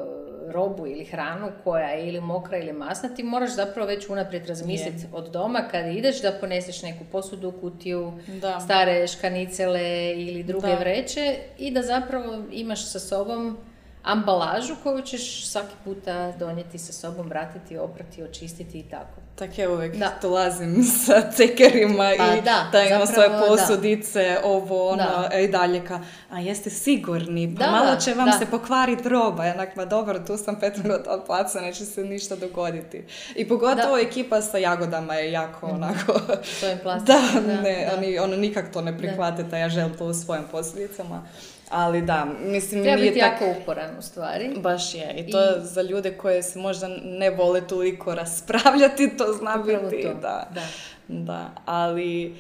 robu 0.55 0.87
ili 0.87 1.05
hranu 1.05 1.53
koja 1.65 1.89
je 1.89 2.09
ili 2.09 2.21
mokra 2.21 2.59
ili 2.59 2.73
masna, 2.73 3.09
ti 3.09 3.23
moraš 3.23 3.55
zapravo 3.55 3.89
već 3.89 4.09
unaprijed 4.09 4.47
razmisliti 4.47 5.07
od 5.13 5.31
doma 5.31 5.69
kad 5.71 5.87
ideš 5.87 6.23
da 6.23 6.33
poneseš 6.41 6.83
neku 6.83 7.05
posudu, 7.13 7.53
kutiju, 7.61 8.13
da. 8.41 8.61
stare 8.61 9.07
škanicele 9.07 10.13
ili 10.17 10.43
druge 10.43 10.77
vreće 10.77 11.37
i 11.59 11.71
da 11.71 11.83
zapravo 11.83 12.45
imaš 12.53 12.93
sa 12.93 12.99
sobom 12.99 13.57
ambalažu 14.05 14.75
koju 14.83 15.03
ćeš 15.03 15.47
svaki 15.47 15.75
puta 15.85 16.33
donijeti 16.33 16.79
sa 16.79 16.93
sobom, 16.93 17.29
vratiti, 17.29 17.79
oprati, 17.79 18.23
očistiti 18.23 18.79
i 18.79 18.83
tako. 18.83 19.21
Tak 19.35 19.59
ja 19.59 19.71
uvijek 19.71 19.97
da. 19.97 20.13
dolazim 20.23 20.85
sa 21.05 21.31
cekerima 21.37 22.11
pa, 22.19 22.35
i 22.35 22.43
da, 22.43 22.69
da 22.73 22.83
imam 22.83 23.07
svoje 23.07 23.29
posudice, 23.49 24.39
ovo, 24.45 24.89
ono, 24.89 25.29
e, 25.33 25.45
i 25.45 25.49
dalje 25.49 25.85
ka, 25.87 26.01
a 26.31 26.41
jeste 26.41 26.71
sigurni, 26.71 27.57
pa 27.59 27.71
malo 27.71 27.97
će 27.97 28.15
vam 28.15 28.33
se 28.39 28.47
pokvariti 28.47 29.09
roba, 29.09 29.45
jednak, 29.45 29.77
ma 29.77 29.85
dobro, 29.85 30.19
tu 30.19 30.37
sam 30.37 30.61
pet 30.61 30.77
minuta 30.77 31.11
od 31.11 31.25
placa, 31.27 31.61
neće 31.61 31.85
se 31.85 32.05
ništa 32.05 32.37
dogoditi. 32.37 33.05
I 33.37 33.49
pogotovo 33.49 33.99
ekipa 33.99 34.43
sa 34.43 34.59
jagodama 34.59 35.15
je 35.15 35.33
jako 35.33 35.67
mhm. 35.67 35.77
onako... 35.77 36.21
To 36.61 36.67
je 36.67 36.81
Da, 37.07 37.21
ne, 37.63 37.91
oni 37.97 38.19
ono 38.19 38.37
nikak 38.37 38.73
to 38.73 38.81
ne 38.81 38.99
prihvate, 38.99 39.43
da 39.43 39.59
ja 39.59 39.69
želim 39.69 39.97
to 39.97 40.07
u 40.07 40.15
svojim 40.15 40.45
posljedicama. 40.53 41.23
Ali 41.71 42.03
da, 42.03 42.27
mislim... 42.41 42.83
Treba 42.83 43.01
biti 43.01 43.21
tak... 43.21 43.33
jako 43.33 43.61
uporan 43.61 43.99
u 43.99 44.03
stvari. 44.03 44.51
Baš 44.57 44.95
je. 44.95 45.15
I 45.17 45.31
to 45.31 45.39
I... 45.39 45.61
za 45.61 45.83
ljude 45.83 46.19
koje 46.19 46.43
se 46.43 46.59
možda 46.59 46.89
ne 47.05 47.31
vole 47.31 47.67
toliko 47.67 48.15
raspravljati, 48.15 49.17
to 49.17 49.33
zna 49.39 49.57
biti. 49.57 50.03
To. 50.03 50.15
Da. 50.15 50.49
da. 50.55 50.63
da. 51.09 51.51
Ali 51.65 52.37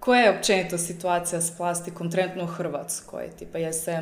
koja 0.00 0.20
je 0.20 0.38
općenito 0.38 0.78
situacija 0.78 1.40
s 1.40 1.56
plastikom 1.56 2.10
trenutno 2.10 2.44
u 2.44 2.46
Hrvatskoj? 2.46 3.30
Tipa, 3.38 3.58
je 3.58 3.72
se, 3.72 3.98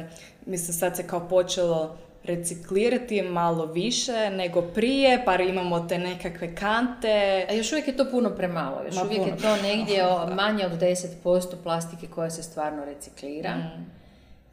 mislim, 0.47 0.75
sad 0.75 0.97
se 0.97 1.07
kao 1.07 1.29
počelo 1.29 1.97
reciklirati 2.25 3.23
malo 3.23 3.67
više 3.67 4.31
nego 4.31 4.63
prije, 4.63 5.23
pa 5.25 5.35
imamo 5.35 5.81
te 5.81 5.99
nekakve 5.99 6.55
kante. 6.55 7.47
A 7.51 7.53
još 7.53 7.73
uvijek 7.73 7.89
je 7.89 7.97
to 7.97 8.11
puno 8.11 8.31
premalo. 8.31 8.83
Još 8.87 8.97
uvijek 9.05 9.27
je 9.27 9.37
to 9.37 9.57
negdje 9.57 10.05
manje 10.43 10.67
od 10.67 10.73
10% 10.73 11.55
plastike 11.63 12.07
koja 12.07 12.31
se 12.31 12.43
stvarno 12.43 12.85
reciklira. 12.85 13.57
Mm. 13.57 14.04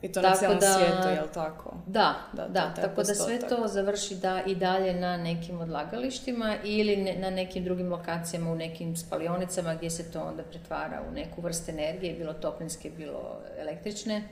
I 0.02 0.12
to 0.12 0.22
tako 0.22 0.34
na 0.34 0.36
cijelom 0.36 0.60
da, 0.60 0.74
svijetu, 0.74 1.08
jel 1.08 1.28
tako? 1.34 1.74
Da, 1.88 2.16
da, 2.34 2.48
da 2.48 2.74
tako 2.82 3.04
da 3.04 3.16
sve 3.16 3.40
to 3.40 3.68
završi 3.68 4.16
da 4.16 4.42
i 4.46 4.56
dalje 4.56 4.94
na 4.94 5.18
nekim 5.18 5.62
odlagalištima 5.62 6.56
ili 6.64 7.16
na 7.20 7.30
nekim 7.30 7.64
drugim 7.64 7.92
lokacijama, 7.92 8.52
u 8.52 8.56
nekim 8.56 8.96
spalionicama 8.96 9.76
gdje 9.76 9.90
se 9.90 10.12
to 10.12 10.22
onda 10.22 10.44
pretvara 10.44 11.02
u 11.10 11.14
neku 11.14 11.42
vrst 11.42 11.70
energije, 11.70 12.14
bilo 12.14 12.34
toplinske, 12.34 12.90
bilo 12.98 13.42
električne. 13.60 14.24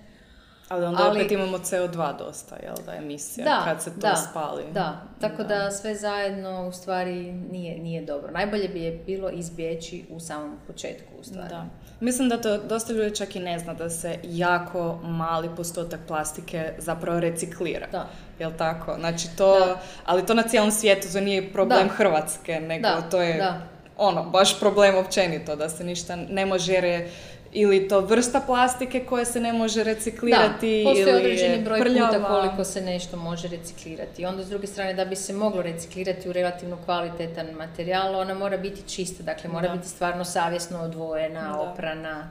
Ali 0.70 0.86
onda 0.86 1.12
opet 1.12 1.32
imamo 1.32 1.58
CO2 1.58 2.18
dosta, 2.18 2.56
jel 2.64 2.76
da, 2.86 2.94
emisija, 2.94 3.46
da, 3.46 3.62
kad 3.66 3.84
se 3.84 3.90
to 3.94 4.00
da, 4.00 4.16
spali. 4.16 4.64
Da, 4.74 5.02
tako 5.22 5.44
da. 5.44 5.56
da. 5.56 5.72
sve 5.72 5.96
zajedno 5.96 6.68
u 6.68 6.72
stvari 6.72 7.32
nije, 7.32 7.78
nije 7.78 8.02
dobro. 8.02 8.32
Najbolje 8.32 8.68
bi 8.68 8.82
je 8.82 8.92
bilo 9.06 9.30
izbjeći 9.30 10.06
u 10.10 10.20
samom 10.20 10.58
početku 10.68 11.12
u 11.20 11.24
stvari. 11.24 11.50
Da. 11.50 11.66
Mislim 12.00 12.30
da 12.30 12.42
to 12.42 12.58
dosta 12.58 12.94
ljudi 12.94 13.16
čak 13.16 13.36
i 13.36 13.40
ne 13.40 13.60
zna 13.60 13.74
da 13.74 13.90
se 13.90 14.20
jako 14.24 15.00
mali 15.04 15.50
postotak 15.56 16.00
plastike 16.08 16.74
zapravo 16.78 17.20
reciklira. 17.20 17.88
Da. 17.92 18.08
Jel 18.40 18.52
tako? 18.58 18.96
Znači 19.00 19.28
to, 19.38 19.78
ali 20.06 20.26
to 20.26 20.34
na 20.34 20.44
cijelom 20.44 20.72
svijetu, 20.72 21.08
to 21.14 21.22
nije 21.22 21.54
problem 21.54 21.90
Hrvatske, 21.90 22.60
nego 22.60 22.88
to 23.12 23.22
je 23.22 23.54
ono, 23.98 24.24
baš 24.24 24.60
problem 24.60 24.98
općenito, 24.98 25.56
da 25.56 25.70
se 25.70 25.84
ništa 25.84 26.16
ne 26.16 26.46
može 26.46 26.74
jer 26.74 26.84
je 26.84 27.12
ili 27.52 27.88
to 27.88 28.00
vrsta 28.00 28.40
plastike 28.40 29.06
koja 29.06 29.26
se 29.26 29.40
ne 29.40 29.54
može 29.54 29.84
reciklirati 29.84 30.84
da, 30.84 30.90
postoji 30.90 31.10
ili 31.10 31.14
određeni 31.14 31.64
broj 31.64 31.80
puta 31.80 32.28
koliko 32.28 32.64
se 32.64 32.82
nešto 32.82 33.18
može 33.18 33.48
reciklirati. 33.48 34.26
Onda 34.26 34.44
s 34.44 34.50
druge 34.50 34.68
strane 34.68 34.94
da 34.94 35.06
bi 35.06 35.16
se 35.16 35.34
moglo 35.34 35.62
reciklirati 35.62 36.30
u 36.30 36.34
relativno 36.34 36.78
kvalitetan 36.86 37.48
materijal, 37.52 38.16
ona 38.16 38.34
mora 38.34 38.58
biti 38.58 38.96
čista, 38.96 39.24
dakle 39.24 39.50
mora 39.50 39.70
biti 39.76 39.88
stvarno 39.88 40.26
savjesno 40.26 40.80
odvojena, 40.80 41.54
da. 41.54 41.60
oprana. 41.60 42.30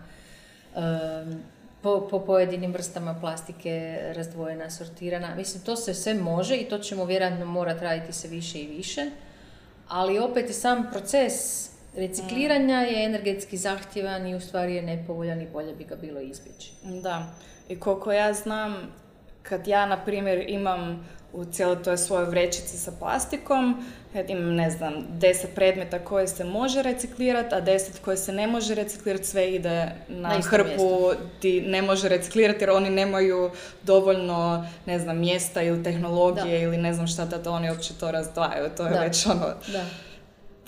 po, 1.83 2.09
po 2.11 2.21
pojedinim 2.21 2.73
vrstama 2.73 3.17
plastike 3.21 3.99
razdvojena, 4.17 4.71
sortirana. 4.71 5.35
Mislim, 5.35 5.63
to 5.63 5.77
se 5.77 5.95
sve 5.95 6.15
može 6.15 6.57
i 6.57 6.69
to 6.69 6.79
ćemo 6.79 7.05
vjerojatno 7.05 7.47
morati 7.47 7.85
raditi 7.85 8.13
se 8.13 8.29
više 8.29 8.59
i 8.59 8.67
više. 8.67 9.11
Ali 9.89 10.19
opet 10.19 10.51
i 10.51 10.53
sam 10.53 10.89
proces 10.93 11.69
recikliranja 11.97 12.81
je 12.81 13.05
energetski 13.05 13.57
zahtjevan 13.57 14.27
i 14.27 14.35
u 14.35 14.41
stvari 14.41 14.75
je 14.75 14.83
nepovoljan 14.83 15.41
i 15.41 15.47
bolje 15.53 15.73
bi 15.75 15.85
ga 15.85 15.97
bilo 15.97 16.21
izbjeći. 16.21 16.73
Da. 17.03 17.27
I 17.69 17.81
koliko 17.81 18.13
ja 18.13 18.33
znam, 18.33 18.93
kad 19.43 19.69
ja, 19.69 19.87
na 19.87 20.05
primjer, 20.05 20.45
imam 20.49 21.09
u 21.33 21.45
cijeloj 21.45 21.83
toj 21.83 21.99
svojoj 21.99 22.25
vrećici 22.25 22.77
sa 22.77 22.93
plastikom, 22.99 23.87
kad 24.13 24.31
imam, 24.31 24.55
ne 24.55 24.71
znam, 24.71 24.95
deset 25.19 25.55
predmeta 25.55 25.99
koje 25.99 26.29
se 26.29 26.45
može 26.45 26.83
reciklirati, 26.83 27.55
a 27.55 27.61
deset 27.61 27.99
koje 27.99 28.17
se 28.17 28.33
ne 28.33 28.47
može 28.47 28.75
reciklirati, 28.75 29.25
sve 29.25 29.55
ide 29.55 29.93
na, 30.09 30.29
na 30.29 30.41
hrpu 30.41 31.13
ti 31.41 31.61
ne 31.61 31.83
može 31.83 32.09
reciklirati 32.09 32.63
jer 32.63 32.71
oni 32.71 32.91
nemaju 32.91 33.51
dovoljno, 33.83 34.67
ne 34.87 34.99
znam, 34.99 35.19
mjesta 35.19 35.63
ili 35.63 35.83
tehnologije 35.83 36.63
ili 36.63 36.77
ne 36.77 36.95
znam 36.95 37.07
šta 37.07 37.25
da 37.25 37.51
oni 37.51 37.71
uopće 37.71 37.95
to 38.01 38.11
razdvajaju. 38.11 38.71
To 38.77 38.87
je 38.87 39.01
već 39.01 39.27
ono... 39.27 39.47
Da 39.73 39.85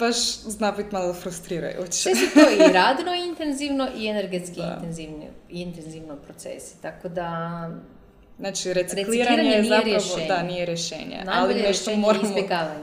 baš 0.01 0.17
zna 0.41 0.73
biti 0.73 0.89
malo 0.93 1.15
frustrirajuće. 1.15 1.93
Sve 1.93 2.15
su 2.15 2.35
to 2.35 2.41
i 2.41 2.73
radno 2.81 3.15
intenzivno 3.15 3.89
i 3.97 4.07
energetski 4.07 4.61
intenzivno, 4.75 5.25
intenzivno 5.49 6.17
procesi. 6.17 6.83
Tako 6.83 7.09
da... 7.09 7.71
Znači, 8.39 8.73
recikliranje, 8.73 9.51
je 9.51 9.63
zapravo, 9.63 9.85
rješenje. 9.85 10.27
da, 10.29 10.43
nije 10.43 10.67
rješenje. 10.67 11.23
Najbolje 11.25 11.55
ali 11.55 11.63
nešto 11.63 11.97
moramo, 11.97 12.35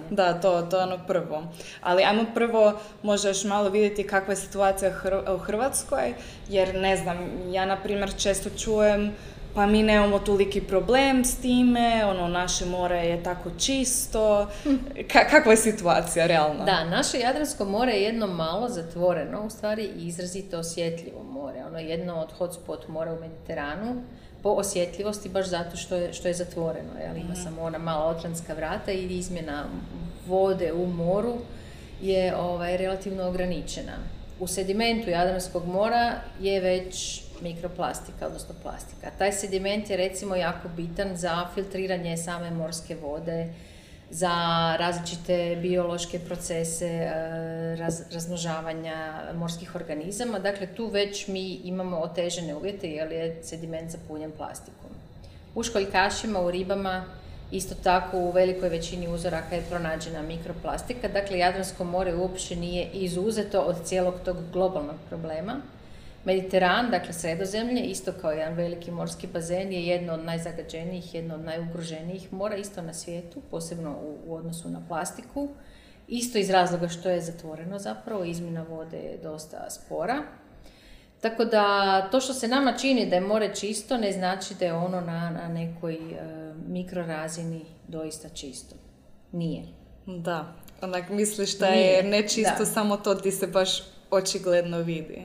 Da, 0.09 0.41
to, 0.41 0.61
to 0.61 0.77
je 0.77 0.83
ono 0.83 0.99
prvo. 1.07 1.43
Ali 1.81 2.03
ajmo 2.03 2.25
prvo 2.33 2.79
možda 3.03 3.27
još 3.27 3.43
malo 3.43 3.69
vidjeti 3.69 4.07
kakva 4.07 4.31
je 4.31 4.37
situacija 4.37 4.91
u 5.35 5.37
Hrvatskoj, 5.37 6.13
jer 6.49 6.75
ne 6.75 6.97
znam, 6.97 7.17
ja 7.51 7.65
na 7.65 7.83
primjer 7.83 8.13
često 8.17 8.49
čujem 8.49 9.15
pa 9.55 9.65
mi 9.65 9.83
nemamo 9.83 10.19
toliki 10.19 10.61
problem 10.61 11.25
s 11.25 11.35
time, 11.35 12.05
ono, 12.05 12.27
naše 12.27 12.65
more 12.65 12.97
je 12.97 13.23
tako 13.23 13.49
čisto. 13.57 14.47
Ka- 15.13 15.29
kakva 15.29 15.51
je 15.51 15.57
situacija, 15.57 16.27
realno? 16.27 16.65
Da, 16.65 16.83
naše 16.83 17.19
Jadransko 17.19 17.65
more 17.65 17.91
je 17.91 18.03
jedno 18.03 18.27
malo 18.27 18.69
zatvoreno, 18.69 19.45
u 19.45 19.49
stvari 19.49 19.89
i 19.97 20.07
izrazito 20.07 20.59
osjetljivo 20.59 21.23
more. 21.23 21.65
Ono 21.65 21.79
jedno 21.79 22.15
od 22.15 22.31
hotspot 22.31 22.87
mora 22.87 23.13
u 23.13 23.19
Mediteranu, 23.19 24.01
po 24.43 24.49
osjetljivosti 24.49 25.29
baš 25.29 25.47
zato 25.47 25.77
što 25.77 25.95
je, 25.95 26.13
što 26.13 26.27
je 26.27 26.33
zatvoreno. 26.33 26.89
Jel? 27.01 27.17
Ima 27.17 27.33
mm 27.33 27.43
samo 27.43 27.61
ona 27.61 27.77
mala 27.77 28.05
otrantska 28.05 28.53
vrata 28.53 28.91
i 28.91 29.17
izmjena 29.17 29.65
vode 30.27 30.73
u 30.73 30.85
moru 30.85 31.37
je 32.01 32.35
ovaj, 32.35 32.77
relativno 32.77 33.27
ograničena. 33.27 33.93
U 34.39 34.47
sedimentu 34.47 35.09
Jadranskog 35.09 35.65
mora 35.65 36.13
je 36.39 36.59
već 36.59 37.21
mikroplastika, 37.41 38.27
odnosno 38.27 38.55
plastika. 38.63 39.11
Taj 39.17 39.31
sediment 39.31 39.89
je 39.89 39.97
recimo 39.97 40.35
jako 40.35 40.69
bitan 40.69 41.15
za 41.15 41.47
filtriranje 41.53 42.17
same 42.17 42.51
morske 42.51 42.95
vode, 42.95 43.53
za 44.09 44.31
različite 44.79 45.57
biološke 45.61 46.19
procese 46.19 46.85
e, 46.85 47.75
raz, 47.79 48.01
razmnožavanja 48.11 49.23
morskih 49.35 49.75
organizama. 49.75 50.39
Dakle, 50.39 50.67
tu 50.67 50.87
već 50.87 51.27
mi 51.27 51.53
imamo 51.53 51.97
otežene 51.97 52.55
uvjete 52.55 52.89
jer 52.89 53.11
je 53.11 53.43
sediment 53.43 53.91
zapunjen 53.91 54.31
plastikom. 54.31 54.89
U 55.55 55.63
školjkašima, 55.63 56.41
u 56.41 56.51
ribama, 56.51 57.05
isto 57.51 57.75
tako 57.83 58.17
u 58.17 58.31
velikoj 58.31 58.69
većini 58.69 59.07
uzoraka 59.07 59.55
je 59.55 59.65
pronađena 59.69 60.21
mikroplastika. 60.21 61.07
Dakle, 61.07 61.37
Jadransko 61.37 61.83
more 61.83 62.15
uopće 62.15 62.55
nije 62.55 62.89
izuzeto 62.93 63.61
od 63.61 63.75
cijelog 63.85 64.13
tog 64.25 64.37
globalnog 64.53 64.95
problema. 65.09 65.55
Mediteran, 66.27 66.89
dakle 66.91 67.13
sredozemlje, 67.13 67.81
isto 67.81 68.11
kao 68.21 68.31
jedan 68.31 68.53
veliki 68.53 68.91
morski 68.91 69.27
bazen, 69.27 69.71
je 69.71 69.87
jedno 69.87 70.13
od 70.13 70.25
najzagađenijih, 70.25 71.13
jedno 71.15 71.35
od 71.35 71.41
najugroženijih 71.41 72.33
mora, 72.33 72.55
isto 72.55 72.81
na 72.81 72.93
svijetu, 72.93 73.41
posebno 73.51 73.91
u, 73.91 74.17
u 74.25 74.35
odnosu 74.35 74.69
na 74.69 74.81
plastiku. 74.87 75.49
Isto 76.07 76.37
iz 76.37 76.49
razloga 76.49 76.87
što 76.87 77.09
je 77.09 77.21
zatvoreno 77.21 77.79
zapravo, 77.79 78.23
izmjena 78.23 78.65
vode 78.69 78.97
je 78.97 79.17
dosta 79.23 79.69
spora. 79.69 80.23
Tako 81.21 81.45
da 81.45 82.01
to 82.11 82.19
što 82.19 82.33
se 82.33 82.47
nama 82.47 82.73
čini 82.77 83.09
da 83.09 83.15
je 83.15 83.21
more 83.21 83.55
čisto 83.55 83.97
ne 83.97 84.11
znači 84.11 84.53
da 84.59 84.65
je 84.65 84.73
ono 84.73 85.01
na, 85.01 85.29
na 85.29 85.47
nekoj 85.47 85.93
e, 85.93 86.53
mikrorazini 86.67 87.65
doista 87.87 88.29
čisto. 88.29 88.75
Nije. 89.31 89.63
Da, 90.05 90.53
onak 90.81 91.09
misliš 91.09 91.57
da 91.57 91.67
je 91.67 92.03
nečisto 92.03 92.65
samo 92.65 92.97
to 92.97 93.15
ti 93.15 93.31
se 93.31 93.47
baš 93.47 93.83
očigledno 94.11 94.79
vidi. 94.79 95.21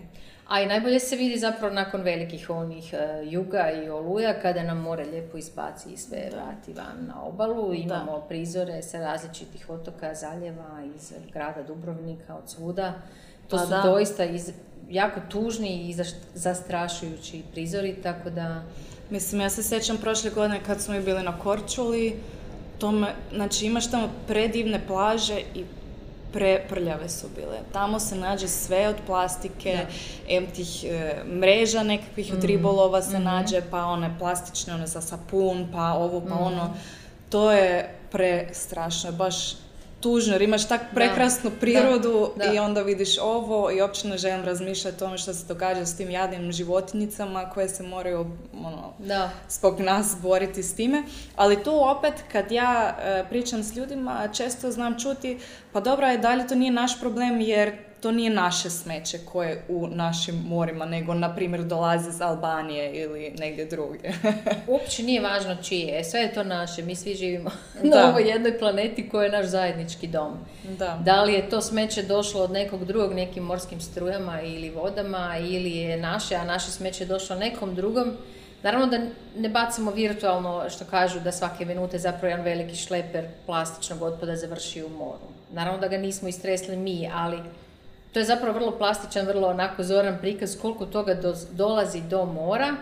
A 0.53 0.61
i 0.61 0.67
najbolje 0.67 1.01
se 1.01 1.17
vidi 1.17 1.39
zapravo 1.39 1.75
nakon 1.75 2.03
velikih 2.03 2.51
onih 2.51 2.95
uh, 2.95 3.33
juga 3.33 3.71
i 3.71 3.89
oluja 3.89 4.41
kada 4.41 4.63
nam 4.63 4.79
more 4.79 5.05
lijepo 5.05 5.39
izbaci 5.39 5.89
i 5.93 5.97
sve 5.97 6.31
vrati 6.33 6.73
van 6.73 7.07
na 7.07 7.23
obalu. 7.25 7.75
Imamo 7.75 8.21
prizore 8.29 8.83
sa 8.83 9.01
različitih 9.01 9.71
otoka, 9.71 10.15
zaljeva 10.15 10.83
iz 10.97 11.13
grada 11.33 11.63
Dubrovnika, 11.63 12.35
od 12.35 12.51
svuda. 12.51 12.93
To 13.49 13.57
pa 13.57 13.67
su 13.67 13.73
doista 13.85 14.25
iz, 14.25 14.53
jako 14.91 15.21
tužni 15.29 15.89
i 15.89 15.95
zastrašujući 16.35 17.43
prizori, 17.53 17.95
tako 18.03 18.31
da... 18.31 18.63
Mislim, 19.11 19.41
ja 19.41 19.51
se 19.51 19.63
sjećam 19.63 19.97
prošle 19.97 20.31
godine 20.31 20.61
kad 20.67 20.81
smo 20.81 21.01
bili 21.01 21.23
na 21.23 21.39
Korčuli, 21.39 22.17
tome, 22.79 23.07
znači 23.35 23.67
imaš 23.67 23.91
tamo 23.91 24.09
predivne 24.27 24.87
plaže 24.87 25.41
i 25.55 25.65
preprljave 26.33 27.09
su 27.09 27.27
bile. 27.35 27.59
Tamo 27.73 28.01
se 28.01 28.17
nađe 28.17 28.49
sve 28.49 28.89
od 28.89 28.97
plastike, 29.07 29.87
em 30.29 30.47
tih 30.47 30.85
e, 30.85 31.15
mreža 31.27 31.83
nekakvih 31.83 32.33
od 32.33 32.39
mm. 32.39 32.47
ribolova 32.47 33.03
se 33.03 33.19
mm 33.19 33.25
nađe, 33.25 33.63
pa 33.71 33.85
one 33.85 34.15
plastične, 34.19 34.75
one 34.75 34.87
za 34.87 35.01
sapun, 35.01 35.69
pa 35.73 35.93
ovo, 35.93 36.21
pa 36.21 36.35
mm 36.35 36.43
ono. 36.43 36.75
To 37.29 37.53
je 37.53 37.95
prestrašno, 38.11 39.13
baš 39.13 39.55
tužno 40.03 40.35
jer 40.35 40.43
imaš 40.43 40.69
tak 40.69 40.81
prekrasnu 40.95 41.51
prirodu 41.61 42.31
i 42.55 42.59
onda 42.59 42.83
vidiš 42.83 43.19
ovo 43.19 43.71
i 43.71 43.81
uopće 43.81 44.09
ne 44.09 44.19
želim 44.19 44.45
razmišljati 44.45 44.97
o 44.97 44.99
tome 44.99 45.19
što 45.19 45.35
se 45.35 45.47
događa 45.47 45.87
s 45.87 45.97
tim 45.97 46.11
jadnim 46.11 46.53
životinjicama 46.53 47.51
koje 47.51 47.69
se 47.69 47.83
moraju 47.83 48.27
ono, 48.65 48.93
da. 48.99 49.31
zbog 49.51 49.81
nas 49.81 50.17
boriti 50.23 50.63
s 50.63 50.75
time. 50.75 51.03
Ali 51.37 51.63
tu 51.63 51.73
opet 51.75 52.15
kad 52.33 52.53
ja 52.53 52.97
e, 53.03 53.25
pričam 53.29 53.63
s 53.63 53.77
ljudima 53.77 54.29
često 54.33 54.71
znam 54.71 54.99
čuti 54.99 55.39
pa 55.73 55.81
dobro 55.81 56.07
je 56.07 56.19
dalje 56.19 56.47
to 56.47 56.55
nije 56.55 56.73
naš 56.73 57.01
problem 57.01 57.41
jer 57.41 57.92
to 58.03 58.13
nije 58.13 58.31
naše 58.31 58.71
smeće 58.71 59.19
koje 59.33 59.65
u 59.69 59.87
našim 59.87 60.35
morima, 60.35 60.85
nego 60.85 61.15
na 61.15 61.35
primjer 61.35 61.65
dolazi 61.65 62.09
iz 62.09 62.21
Albanije 62.21 62.93
ili 62.93 63.35
negdje 63.39 63.67
drugdje. 63.67 64.15
Uopće 64.69 65.03
nije 65.03 65.21
važno 65.21 65.57
čije, 65.63 66.05
sve 66.05 66.21
je 66.21 66.35
to 66.35 66.45
naše, 66.45 66.83
mi 66.83 66.97
svi 66.97 67.15
živimo 67.15 67.51
na 67.95 68.09
ovoj 68.09 68.23
jednoj 68.23 68.59
planeti 68.59 69.09
koja 69.09 69.25
je 69.25 69.33
naš 69.33 69.47
zajednički 69.47 70.07
dom. 70.07 70.33
Da. 70.79 70.99
da 71.05 71.23
li 71.23 71.33
je 71.33 71.51
to 71.51 71.61
smeće 71.61 72.03
došlo 72.03 72.43
od 72.43 72.51
nekog 72.51 72.85
drugog 72.85 73.15
nekim 73.15 73.43
morskim 73.43 73.81
strujama 73.81 74.41
ili 74.41 74.71
vodama 74.71 75.37
ili 75.39 75.71
je 75.71 75.97
naše, 75.97 76.35
a 76.35 76.45
naše 76.45 76.71
smeće 76.71 77.07
došlo 77.07 77.37
nekom 77.37 77.75
drugom, 77.75 78.17
Naravno 78.63 78.87
da 78.87 78.99
ne 79.37 79.49
bacamo 79.49 79.91
virtualno 79.91 80.71
što 80.71 80.85
kažu 80.85 81.21
da 81.21 81.33
svake 81.33 81.65
minute 81.65 81.99
zapravo 81.99 82.27
jedan 82.27 82.45
veliki 82.45 82.77
šleper 82.77 83.27
plastičnog 83.47 84.03
otpada 84.03 84.37
završi 84.37 84.85
u 84.85 84.89
moru. 84.89 85.27
Naravno 85.53 85.81
da 85.81 85.89
ga 85.89 85.99
nismo 85.99 86.29
istresli 86.29 86.77
mi, 86.77 87.11
ali 87.15 87.39
to 88.13 88.19
je 88.19 88.25
zapravo 88.25 88.59
vrlo 88.59 88.79
plastičan, 88.79 89.27
vrlo 89.27 89.49
onako 89.49 89.83
zoran 89.83 90.19
prikaz 90.21 90.57
koliko 90.63 90.87
toga 90.87 91.17
dolazi 91.53 92.01
do 92.01 92.25
mora. 92.25 92.77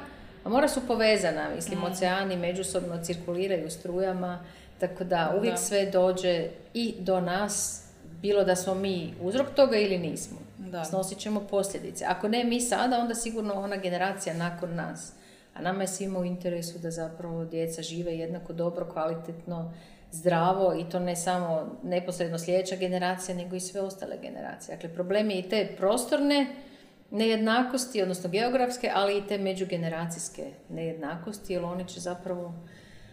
A 0.45 0.49
mora 0.49 0.69
su 0.69 0.81
povezana, 0.87 1.49
mislim, 1.55 1.79
mm. 1.79 1.85
oceani 1.85 2.37
međusobno 2.37 3.05
cirkuliraju 3.05 3.71
strujama, 3.71 4.45
tako 4.79 5.05
da 5.05 5.35
uvijek 5.39 5.59
sve 5.59 5.91
dođe 5.91 6.49
i 6.75 6.95
do 6.99 7.21
nas, 7.21 7.85
bilo 8.23 8.45
da 8.45 8.57
smo 8.57 8.75
mi 8.75 9.15
uzrok 9.21 9.47
toga 9.55 9.77
ili 9.77 9.99
nismo. 9.99 10.39
Da. 10.59 10.85
Snosit 10.85 11.19
ćemo 11.19 11.41
posljedice. 11.41 12.05
Ako 12.09 12.29
ne 12.29 12.45
mi 12.45 12.61
sada, 12.61 12.99
onda 12.99 13.15
sigurno 13.15 13.55
ona 13.55 13.77
generacija 13.77 14.35
nakon 14.35 14.75
nas. 14.75 15.13
A 15.55 15.63
nama 15.63 15.83
je 15.83 15.89
svima 15.89 16.19
u 16.19 16.25
interesu 16.25 16.79
da 16.79 16.91
zapravo 16.91 17.45
djeca 17.45 17.83
žive 17.83 18.19
jednako 18.19 18.53
dobro, 18.53 18.87
kvalitetno, 18.93 19.73
zdravo 20.13 20.75
i 20.75 20.91
to 20.91 20.99
ne 20.99 21.17
samo 21.17 21.79
neposredno 21.83 22.39
sljedeća 22.39 22.77
generacija, 22.77 23.37
nego 23.37 23.57
i 23.57 23.61
sve 23.61 23.81
ostale 23.81 24.19
generacije. 24.23 24.77
Dakle, 24.77 24.95
problem 24.95 25.31
je 25.31 25.39
i 25.39 25.49
te 25.49 25.69
prostorne 25.77 26.47
nejednakosti, 27.11 28.03
odnosno 28.03 28.31
geografske, 28.31 28.91
ali 28.95 29.19
i 29.19 29.27
te 29.27 29.39
međugeneracijske 29.39 30.51
nejednakosti, 30.69 31.53
jer 31.53 31.65
oni 31.65 31.89
će 31.89 32.01
zapravo 32.01 32.55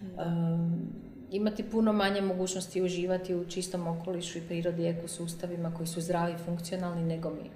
um, 0.01 0.91
imati 1.31 1.63
puno 1.63 1.93
manje 1.93 2.21
mogućnosti 2.21 2.81
uživati 2.81 3.36
u 3.36 3.45
čistom 3.45 3.88
okolišu 3.88 4.38
i 4.38 4.41
prirodi 4.41 4.88
ekosustavima 4.88 5.73
koji 5.73 5.88
su 5.88 6.01
zdravi 6.01 6.33
i 6.33 6.43
funkcionalni 6.45 7.03
nego 7.03 7.29
mi. 7.29 7.49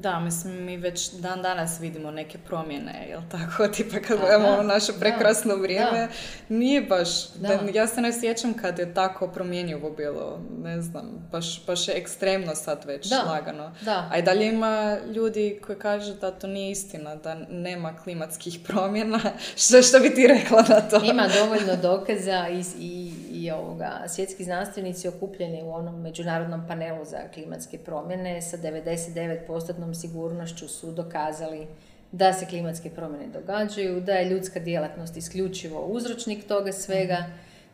Da, 0.00 0.20
mislim, 0.20 0.64
mi 0.64 0.76
već 0.76 1.10
dan 1.12 1.42
danas 1.42 1.80
vidimo 1.80 2.10
neke 2.10 2.38
promjene, 2.38 3.06
jel 3.08 3.20
tako? 3.30 3.68
Tipa 3.74 3.96
kad 4.08 4.20
gledamo 4.20 4.62
naše 4.62 4.92
prekrasno 5.00 5.56
vrijeme, 5.56 6.08
nije 6.48 6.80
baš, 6.82 7.32
da. 7.32 7.58
ja 7.74 7.86
se 7.86 8.00
ne 8.00 8.12
sjećam 8.12 8.54
kad 8.54 8.78
je 8.78 8.94
tako 8.94 9.28
promjenjivo 9.28 9.90
bilo, 9.90 10.40
ne 10.62 10.82
znam, 10.82 11.28
baš, 11.32 11.66
baš 11.66 11.88
je 11.88 11.94
ekstremno 11.94 12.54
sad 12.54 12.84
već 12.84 13.08
da. 13.08 13.22
lagano. 13.22 13.72
Da. 13.84 14.08
A 14.12 14.18
i 14.18 14.22
dalje 14.22 14.46
ima 14.46 14.98
ljudi 15.14 15.60
koji 15.66 15.78
kažu 15.78 16.14
da 16.14 16.30
to 16.30 16.46
nije 16.46 16.70
istina, 16.70 17.16
da 17.16 17.34
nema 17.50 17.96
klimatskih 17.96 18.58
promjena. 18.66 19.20
što, 19.62 19.82
što 19.82 20.00
bi 20.00 20.14
ti 20.14 20.26
rekla 20.26 20.64
na 20.68 20.80
to? 20.80 21.00
Ima 21.04 21.28
dovoljno 21.40 21.76
dokaza 21.82 22.48
i, 22.48 22.62
i, 22.84 23.12
i 23.32 23.50
ovoga, 23.50 24.04
svjetski 24.08 24.44
znanstvenici 24.44 25.08
okupljeni 25.08 25.62
u 25.62 25.72
onom 25.72 26.02
međunarodnom 26.02 26.66
panelu 26.68 27.04
za 27.04 27.18
klimatske 27.34 27.78
promjene 27.78 28.42
sa 28.42 28.56
99% 28.56 29.87
sigurnošću 29.94 30.68
su 30.68 30.92
dokazali 30.92 31.66
da 32.12 32.32
se 32.32 32.46
klimatske 32.46 32.90
promjene 32.90 33.26
događaju, 33.26 34.00
da 34.00 34.12
je 34.12 34.30
ljudska 34.30 34.60
djelatnost 34.60 35.16
isključivo 35.16 35.86
uzročnik 35.86 36.46
toga 36.46 36.72
svega, 36.72 37.24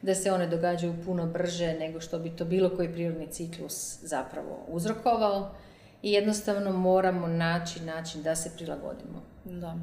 da 0.03 0.15
se 0.15 0.33
one 0.33 0.47
događaju 0.47 0.95
puno 1.05 1.27
brže 1.27 1.75
nego 1.79 2.01
što 2.01 2.19
bi 2.19 2.31
to 2.31 2.45
bilo 2.45 2.77
koji 2.77 2.93
prirodni 2.93 3.27
ciklus 3.27 3.99
zapravo 4.03 4.67
uzrokovao 4.69 5.55
i 6.03 6.13
jednostavno 6.13 6.73
moramo 6.73 7.27
naći 7.27 7.81
način 7.81 8.23
da 8.23 8.37
se 8.37 8.51
prilagodimo. 8.57 9.23
Da. 9.45 9.77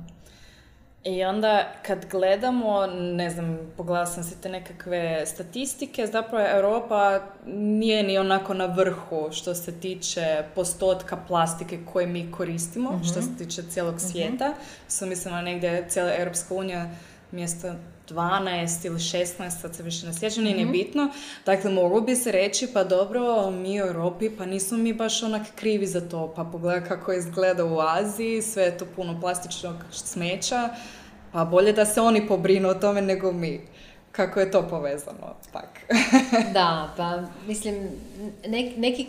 I 1.04 1.24
onda 1.24 1.68
kad 1.86 2.06
gledamo, 2.12 2.88
ne 2.88 3.30
znam, 3.30 3.58
pogledala 3.78 4.06
sam 4.06 4.24
se 4.24 4.36
te 4.42 4.50
nekakve 4.50 5.26
statistike, 5.26 6.08
zapravo 6.08 6.48
Europa 6.50 7.20
nije 7.46 8.04
ni 8.04 8.18
onako 8.18 8.54
na 8.54 8.66
vrhu 8.66 9.30
što 9.32 9.56
se 9.56 9.80
tiče 9.80 10.44
postotka 10.56 11.18
plastike 11.28 11.80
koje 11.94 12.08
mi 12.08 12.32
koristimo, 12.32 13.02
što 13.04 13.20
mhm. 13.20 13.30
se 13.30 13.38
tiče 13.38 13.64
cijelog 13.70 13.96
mhm. 13.96 14.04
svijeta. 14.04 14.46
Uh-huh. 14.46 14.88
Sam 14.88 15.10
mislila 15.10 15.42
negdje 15.42 15.86
cijela 15.90 16.12
Europska 16.18 16.54
unija 16.54 16.90
mjesto 17.32 17.74
12 18.10 18.86
ili 18.86 19.00
16, 19.00 19.62
sad 19.62 19.76
se 19.76 19.84
više 19.84 20.06
ne 20.06 20.14
sjećam, 20.14 20.44
nije 20.44 20.66
mm 20.66 20.72
bitno. 20.72 21.10
Dakle, 21.46 21.72
mogu 21.72 22.02
bi 22.02 22.16
se 22.16 22.32
reći, 22.32 22.68
pa 22.74 22.84
dobro, 22.84 23.52
mi 23.52 23.82
u 23.82 23.86
Europi, 23.86 24.30
pa 24.38 24.46
nismo 24.46 24.78
mi 24.78 24.94
baš 24.94 25.24
onak 25.24 25.48
krivi 25.56 25.88
za 25.88 26.02
to. 26.02 26.34
Pa 26.36 26.44
pogledaj 26.44 26.88
kako 26.88 27.14
izgleda 27.14 27.66
u 27.66 27.80
Aziji, 27.80 28.42
sve 28.42 28.64
je 28.64 28.78
to 28.78 28.86
puno 28.96 29.20
plastičnog 29.22 29.76
smeća, 29.92 30.70
pa 31.32 31.46
bolje 31.46 31.74
da 31.74 31.86
se 31.86 32.02
oni 32.02 32.28
pobrinu 32.28 32.70
o 32.70 32.74
tome 32.74 33.02
nego 33.02 33.32
mi. 33.32 33.62
Kako 34.12 34.40
je 34.40 34.52
to 34.52 34.68
povezano, 34.70 35.36
pak? 35.52 35.70
da, 36.54 36.94
pa 36.98 37.24
mislim, 37.48 37.90
neki 38.78 39.08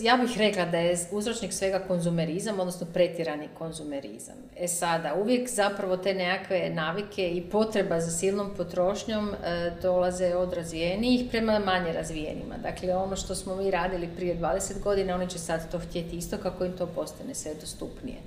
ja 0.00 0.16
bih 0.16 0.38
rekla 0.38 0.64
da 0.64 0.78
je 0.78 0.98
uzročnik 1.10 1.52
svega 1.52 1.78
konzumerizam, 1.78 2.60
odnosno 2.60 2.86
pretjerani 2.92 3.48
konzumerizam. 3.58 4.34
E 4.56 4.68
sada, 4.68 5.14
uvijek 5.14 5.48
zapravo 5.48 5.96
te 5.96 6.14
nekakve 6.14 6.70
navike 6.70 7.30
i 7.30 7.42
potreba 7.50 8.00
za 8.00 8.10
silnom 8.10 8.54
potrošnjom 8.56 9.28
e, 9.28 9.70
dolaze 9.82 10.34
od 10.34 10.52
razvijenijih 10.52 11.30
prema 11.30 11.58
manje 11.58 11.92
razvijenima. 11.92 12.54
Dakle, 12.62 12.96
ono 12.96 13.16
što 13.16 13.34
smo 13.34 13.56
mi 13.56 13.70
radili 13.70 14.08
prije 14.16 14.36
20 14.36 14.82
godina, 14.82 15.14
oni 15.14 15.30
će 15.30 15.38
sad 15.38 15.70
to 15.70 15.78
htjeti 15.78 16.16
isto 16.16 16.38
kako 16.38 16.64
im 16.64 16.72
to 16.72 16.86
postane 16.86 17.34
sve 17.34 17.54
dostupnije. 17.60 18.18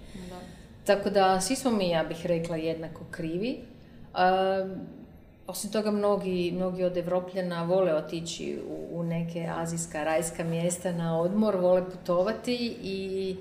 Tako 0.86 1.10
da, 1.10 1.42
svi 1.42 1.56
smo 1.56 1.72
mi, 1.72 1.90
ja 1.90 2.04
bih 2.04 2.26
rekla, 2.26 2.58
jednako 2.58 3.02
krivi. 3.12 3.60
Osim 5.50 5.72
toga, 5.72 5.92
mnogi, 5.92 6.52
mnogi 6.56 6.84
od 6.84 6.98
Evropljana 6.98 7.64
vole 7.64 7.94
otići 7.94 8.60
u, 8.70 9.00
u 9.00 9.04
neke 9.04 9.50
azijska, 9.56 10.04
rajska 10.04 10.44
mjesta 10.44 10.92
na 10.92 11.20
odmor, 11.22 11.56
vole 11.56 11.86
putovati 11.92 12.56
i 12.84 13.36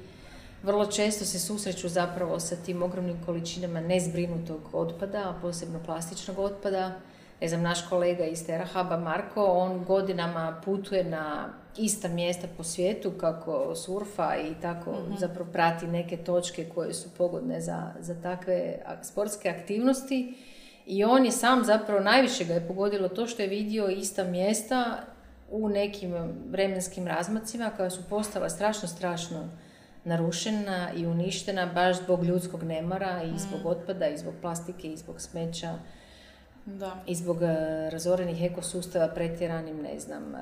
vrlo 0.62 0.86
često 0.86 1.24
se 1.24 1.38
susreću 1.38 1.88
zapravo 1.88 2.40
sa 2.40 2.56
tim 2.56 2.82
ogromnim 2.82 3.16
količinama 3.26 3.80
nezbrinutog 3.80 4.60
otpada, 4.72 5.18
a 5.18 5.34
posebno 5.42 5.78
plastičnog 5.86 6.38
otpada. 6.38 6.92
Ne 7.40 7.48
znam, 7.48 7.62
naš 7.62 7.88
kolega 7.88 8.24
iz 8.24 8.46
Terahaba, 8.46 8.96
Marko, 8.96 9.44
on 9.44 9.84
godinama 9.84 10.60
putuje 10.64 11.04
na 11.04 11.48
ista 11.76 12.08
mjesta 12.08 12.46
po 12.56 12.64
svijetu 12.64 13.10
kako 13.10 13.74
surfa 13.74 14.36
i 14.36 14.54
tako 14.62 14.90
Mhm. 14.92 15.16
zapravo 15.18 15.50
prati 15.52 15.86
neke 15.86 16.16
točke 16.16 16.64
koje 16.74 16.94
su 16.94 17.08
pogodne 17.18 17.60
za, 17.60 17.92
za 18.00 18.14
takve 18.22 18.78
sportske 19.02 19.48
aktivnosti. 19.48 20.34
I 20.88 21.04
on 21.04 21.24
je 21.24 21.32
sam 21.32 21.64
zapravo, 21.64 22.00
najviše 22.00 22.44
ga 22.44 22.54
je 22.54 22.68
pogodilo 22.68 23.08
to 23.08 23.26
što 23.26 23.42
je 23.42 23.48
vidio 23.48 23.88
ista 23.88 24.24
mjesta 24.24 25.00
u 25.50 25.68
nekim 25.68 26.14
vremenskim 26.50 27.06
razmacima 27.06 27.70
koja 27.76 27.90
su 27.90 28.02
postala 28.10 28.48
strašno, 28.48 28.88
strašno 28.88 29.48
narušena 30.04 30.92
i 30.96 31.06
uništena 31.06 31.66
baš 31.66 31.96
zbog 31.96 32.24
ljudskog 32.24 32.62
nemara 32.62 33.22
i 33.22 33.38
zbog 33.38 33.66
otpada 33.66 34.08
i 34.08 34.18
zbog 34.18 34.34
plastike 34.40 34.92
i 34.92 34.96
zbog 34.96 35.20
smeća 35.20 35.74
Da. 36.66 36.96
i 37.06 37.14
zbog 37.14 37.42
e, 37.42 37.46
razorenih 37.90 38.42
ekosustava 38.42 39.08
pretjeranim, 39.08 39.82
ne 39.82 39.98
znam, 40.00 40.34
e, 40.34 40.38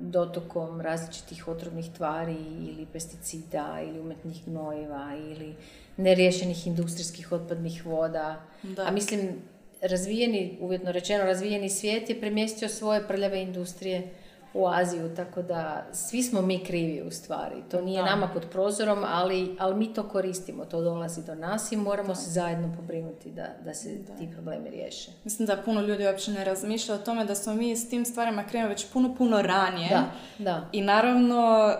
dotokom 0.00 0.80
različitih 0.80 1.48
otrovnih 1.48 1.90
tvari 1.96 2.36
ili 2.60 2.86
pesticida 2.92 3.78
ili 3.88 4.00
umetnih 4.00 4.42
gnojiva 4.46 5.10
ili 5.16 5.54
neriješenih 5.96 6.66
industrijskih 6.66 7.32
otpadnih 7.32 7.86
voda. 7.86 8.40
Da. 8.62 8.82
A 8.82 8.90
mislim, 8.90 9.42
razvijeni, 9.82 10.58
uvjetno 10.60 10.92
rečeno, 10.92 11.24
razvijeni 11.24 11.70
svijet 11.70 12.10
je 12.10 12.20
premjestio 12.20 12.68
svoje 12.68 13.08
prljave 13.08 13.42
industrije 13.42 14.08
u 14.54 14.66
Aziju, 14.66 15.14
tako 15.16 15.42
da 15.42 15.86
svi 15.92 16.22
smo 16.22 16.42
mi 16.42 16.64
krivi 16.64 17.02
u 17.02 17.10
stvari. 17.10 17.56
To 17.70 17.80
nije 17.80 18.02
Da. 18.02 18.10
nama 18.10 18.28
pod 18.28 18.46
prozorom, 18.52 19.04
ali, 19.06 19.56
ali 19.58 19.74
mi 19.74 19.94
to 19.94 20.08
koristimo, 20.08 20.64
to 20.64 20.80
dolazi 20.80 21.24
do 21.24 21.34
nas 21.34 21.72
i 21.72 21.76
moramo 21.76 22.14
se 22.14 22.30
zajedno 22.30 22.72
pobrinuti 22.76 23.30
da, 23.30 23.46
da 23.64 23.74
se 23.74 23.96
ti 24.18 24.28
problemi 24.32 24.70
riješe. 24.70 25.10
Mislim 25.24 25.46
da 25.46 25.62
puno 25.64 25.80
ljudi 25.80 26.06
uopće 26.06 26.30
ne 26.30 26.44
razmišlja 26.44 26.94
o 26.94 26.98
tome 26.98 27.24
da 27.24 27.34
smo 27.34 27.54
mi 27.54 27.76
s 27.76 27.88
tim 27.90 28.04
stvarima 28.04 28.44
krenuli 28.44 28.70
već 28.70 28.86
puno, 28.92 29.14
puno 29.14 29.42
ranije. 29.42 29.90
Da, 29.90 30.10
da. 30.38 30.68
I 30.72 30.80
naravno, 30.80 31.72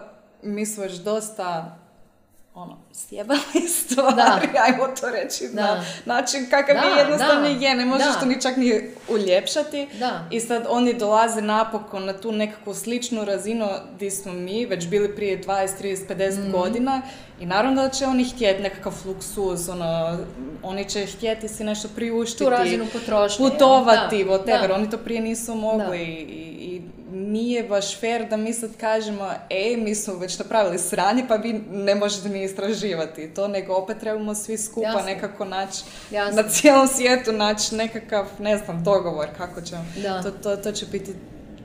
mi 0.43 0.67
smo 0.67 0.83
već 0.83 0.95
dosta 0.95 1.79
ono, 2.55 2.77
sjebali 2.99 3.41
stvari, 3.77 4.49
ajmo 4.59 4.87
to 4.91 5.11
reći 5.13 5.49
Da. 5.49 5.63
na 5.65 5.85
način 6.07 6.47
kakav 6.51 6.75
Da, 6.75 6.81
je 6.83 6.99
jednostavno 6.99 7.43
da, 7.43 7.49
je, 7.49 7.75
ne 7.75 7.85
možeš 7.85 8.07
da. 8.07 8.13
to 8.13 8.27
ni 8.27 8.41
čak 8.43 8.57
ni 8.57 8.81
uljepšati. 9.09 9.89
Da. 9.93 10.25
I 10.31 10.41
sad 10.41 10.67
oni 10.69 10.95
dolaze 10.95 11.41
napokon 11.43 12.05
na 12.05 12.13
tu 12.15 12.33
nekakvu 12.33 12.75
sličnu 12.75 13.25
razinu 13.25 13.67
gdje 13.95 14.11
smo 14.11 14.33
mi 14.33 14.67
već 14.67 14.87
bili 14.87 15.17
prije 15.17 15.39
20, 15.39 15.69
30, 15.77 16.07
50 16.09 16.39
Mhm. 16.41 16.53
godina 16.53 17.03
i 17.41 17.47
naravno 17.47 17.83
da 17.83 17.89
će 17.89 18.07
oni 18.07 18.25
htjeti 18.27 18.63
nekakav 18.63 18.93
fluksuz, 18.93 19.69
ono, 19.69 20.19
oni 20.63 20.85
će 20.85 21.07
htjeti 21.07 21.49
si 21.49 21.65
nešto 21.65 21.89
priuštiti. 21.89 22.45
Tu 22.45 22.51
razinu 22.51 22.87
potrošnje? 22.93 23.51
Putovati, 23.51 24.25
Da, 24.25 24.31
whatever, 24.31 24.69
da. 24.69 24.75
oni 24.75 24.91
to 24.91 24.99
prije 24.99 25.21
nisu 25.21 25.55
mogli 25.55 25.99
i, 25.99 26.23
i 26.61 26.83
nije 27.11 27.63
baš 27.63 28.01
fair 28.01 28.25
da 28.25 28.37
mi 28.37 28.53
sad 28.53 28.71
kažemo 28.77 29.31
e, 29.51 29.77
mi 29.77 29.95
smo 29.95 30.15
već 30.15 30.39
napravili 30.39 30.79
sranje 30.79 31.25
pa 31.29 31.37
vi 31.37 31.53
ne 31.71 31.95
možete 31.95 32.29
ni 32.29 32.45
istraživati 32.45 32.88
to, 33.35 33.49
nego 33.49 33.75
opet 33.75 33.99
trebamo 34.01 34.35
svi 34.35 34.57
skupa 34.59 34.87
Jasno. 34.87 35.03
nekako 35.03 35.45
naći 35.45 35.85
na 36.33 36.43
cijelom 36.43 36.89
svijetu 36.89 37.33
naći 37.33 37.75
nekakav, 37.75 38.27
ne 38.39 38.59
znam, 38.59 38.85
dogovor 38.85 39.29
kako 39.37 39.61
ćemo. 39.61 39.85
Da. 40.03 40.23
To, 40.23 40.31
to, 40.31 40.57
to 40.57 40.73
će 40.73 40.87
biti 40.87 41.15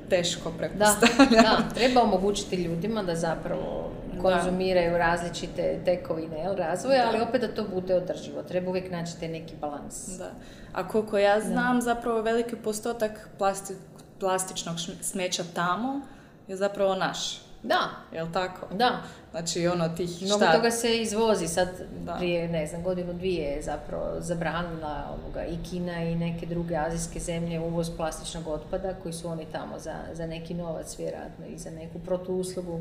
teško 0.10 0.52
Da, 0.52 0.58
pretpostavljam. 0.58 1.44
da, 1.44 1.58
treba 1.76 2.02
omogućiti 2.02 2.56
ljudima 2.56 3.04
da 3.04 3.16
zapravo 3.16 3.92
konzumiraju 4.22 4.98
različite 4.98 5.80
tekovine 5.86 6.40
jel, 6.40 6.56
razvoja, 6.56 7.08
ali 7.08 7.22
opet 7.22 7.42
da 7.42 7.56
to 7.56 7.64
bude 7.74 7.96
održivo. 7.96 8.44
Treba 8.44 8.70
uvijek 8.70 8.92
naći 8.92 9.20
taj 9.20 9.28
neki 9.30 9.54
balans. 9.62 10.08
Da. 10.18 10.32
A 10.74 10.88
koliko 10.88 11.18
ja 11.18 11.42
znam, 11.42 11.82
zapravo 11.82 12.22
veliki 12.22 12.56
postotak 12.56 13.30
plasti, 13.38 13.74
plastičnog 14.20 14.76
smeća 15.02 15.44
tamo 15.56 16.02
je 16.48 16.56
zapravo 16.56 16.96
naš. 16.96 17.42
Da, 17.64 17.90
Jel 18.14 18.28
tako? 18.34 18.68
da. 18.76 19.02
Znači 19.32 19.68
ono 19.68 19.90
tih 19.90 20.22
Mnogo 20.22 20.44
šta- 20.44 20.54
toga 20.54 20.72
se 20.72 21.02
izvozi. 21.02 21.48
Sad 21.48 21.68
Da. 22.00 22.14
prije, 22.14 22.48
ne 22.48 22.68
znam, 22.68 22.84
godinu 22.84 23.14
dvije 23.14 23.44
je 23.44 23.62
zapravo 23.62 24.04
zabranila 24.20 25.06
ovoga, 25.12 25.46
i 25.46 25.58
Kina 25.64 26.04
i 26.04 26.16
neke 26.16 26.46
druge 26.46 26.76
azijske 26.78 27.20
zemlje 27.20 27.60
uvoz 27.60 27.90
plastičnog 27.98 28.48
otpada 28.48 28.94
koji 28.94 29.14
su 29.14 29.28
oni 29.28 29.46
tamo 29.46 29.80
za, 29.80 29.96
za 30.14 30.28
neki 30.28 30.54
novac 30.54 31.00
vjerojatno 31.00 31.46
i 31.46 31.58
za 31.58 31.72
neku 31.72 32.00
protuuslugu 32.00 32.80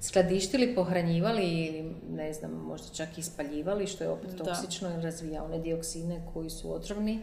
skladištili, 0.00 0.74
pohranjivali 0.74 1.42
ili 1.56 1.82
ne 2.10 2.32
znam, 2.32 2.50
možda 2.52 2.88
čak 2.88 3.18
i 3.18 3.22
spaljivali 3.22 3.86
što 3.86 4.04
je 4.04 4.10
opet 4.10 4.30
Da. 4.30 4.44
toksično 4.44 4.90
i 4.90 5.02
razvija 5.02 5.44
one 5.44 5.58
dioksine 5.58 6.20
koji 6.34 6.50
su 6.50 6.74
otrovni. 6.74 7.20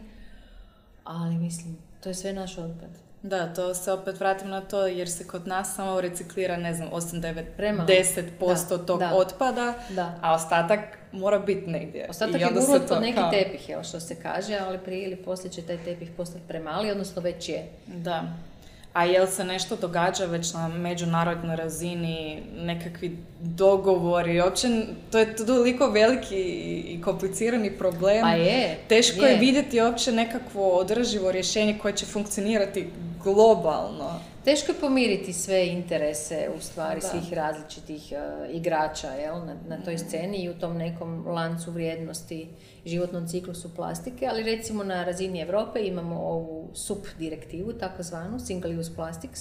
Ali 1.04 1.34
mislim, 1.34 1.78
to 2.00 2.08
je 2.08 2.14
sve 2.14 2.32
naš 2.32 2.58
otpad. 2.58 2.90
Da, 3.22 3.46
to 3.46 3.74
se 3.74 3.92
opet 3.92 4.20
vratim 4.20 4.48
na 4.48 4.60
to 4.60 4.86
jer 4.86 5.10
se 5.10 5.26
kod 5.26 5.46
nas 5.46 5.74
samo 5.76 6.00
reciklira, 6.00 6.56
ne 6.56 6.74
znam, 6.74 6.88
8, 6.90 7.00
9, 7.14 7.44
Premalo. 7.56 7.88
10% 7.88 8.24
Da, 8.70 8.78
tog 8.78 8.98
da. 8.98 9.10
otpada, 9.10 9.74
Da. 9.90 10.18
a 10.22 10.34
ostatak 10.34 10.80
mora 11.12 11.38
biti 11.38 11.66
negdje. 11.66 12.06
Ostatak 12.08 12.36
I 12.36 12.44
je 12.44 12.48
to 12.50 12.86
pod 12.88 13.00
neki 13.00 13.14
kao- 13.14 13.30
tepih, 13.30 13.68
jel, 13.68 13.82
što 13.82 14.00
se 14.00 14.14
kaže, 14.14 14.58
ali 14.58 14.78
prije 14.78 15.04
ili 15.04 15.16
poslije 15.16 15.52
će 15.52 15.62
taj 15.62 15.76
tepih 15.78 16.10
postati 16.10 16.44
premali, 16.48 16.90
odnosno 16.90 17.22
već 17.22 17.48
je. 17.48 17.66
Da. 17.86 18.22
A 18.92 19.04
jel 19.04 19.26
se 19.26 19.44
nešto 19.44 19.76
događa 19.76 20.24
već 20.24 20.52
na 20.52 20.68
međunarodnoj 20.68 21.56
razini, 21.56 22.42
nekakvi 22.56 23.16
dogovori, 23.40 24.40
uopće 24.40 24.68
to 25.10 25.18
je 25.18 25.36
toliko 25.36 25.86
veliki 25.86 26.36
i 26.86 27.00
komplicirani 27.02 27.70
problem. 27.70 28.20
Pa 28.22 28.30
je. 28.30 28.78
Teško 28.88 29.24
je 29.24 29.36
vidjeti 29.36 29.80
uopće 29.80 30.12
nekakvo 30.12 30.68
održivo 30.70 31.32
rješenje 31.32 31.78
koje 31.78 31.94
će 31.94 32.06
funkcionirati 32.06 32.88
globalno. 33.22 34.10
Teško 34.44 34.72
je 34.72 34.80
pomiriti 34.80 35.32
sve 35.32 35.66
interese 35.66 36.48
u 36.56 36.60
stvari 36.60 37.00
Da. 37.00 37.06
svih 37.08 37.32
različitih 37.32 38.12
e, 38.12 38.16
igrača 38.52 39.08
jel, 39.08 39.34
na, 39.36 39.56
na 39.68 39.84
toj 39.84 39.98
sceni 39.98 40.36
i 40.36 40.50
u 40.50 40.54
tom 40.54 40.76
nekom 40.76 41.26
lancu 41.26 41.70
vrijednosti 41.70 42.48
životnom 42.86 43.28
ciklusu 43.28 43.74
plastike, 43.74 44.26
ali 44.26 44.42
recimo 44.46 44.84
na 44.84 45.04
razini 45.04 45.40
Europe 45.40 45.80
imamo 45.80 46.16
ovu 46.18 46.70
SUP 46.74 47.06
direktivu, 47.18 47.72
takozvanu 47.72 48.38
Single 48.38 48.78
Use 48.78 48.94
Plastics, 48.96 49.40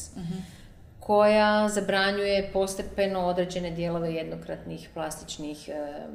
koja 1.00 1.70
zabranjuje 1.70 2.50
postepeno 2.54 3.20
određene 3.22 3.72
dijelove 3.72 4.14
jednokratnih 4.14 4.90
plastičnih 4.94 5.70
em, 5.70 6.12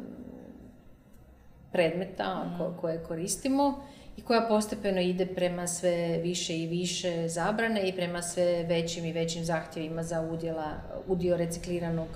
predmeta 1.72 2.44
ko- 2.58 2.74
koje 2.80 3.04
koristimo 3.04 3.84
i 4.16 4.22
koja 4.22 4.40
postepeno 4.48 5.00
ide 5.00 5.26
prema 5.26 5.66
sve 5.66 6.18
više 6.22 6.58
i 6.58 6.66
više 6.66 7.28
zabrane 7.28 7.88
i 7.88 7.92
prema 7.92 8.22
sve 8.22 8.62
većim 8.62 9.04
i 9.04 9.12
većim 9.12 9.44
zahtjevima 9.44 10.02
za 10.02 10.20
udjela, 10.20 10.70
udio 11.06 11.36
recikliranog 11.36 12.08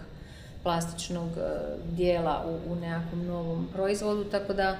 plastičnog 0.62 1.28
e, 1.28 1.40
dijela 1.96 2.44
u, 2.46 2.72
u 2.72 2.74
nekakvom 2.74 3.26
novom 3.26 3.68
proizvodu, 3.72 4.24
tako 4.24 4.52
da 4.52 4.76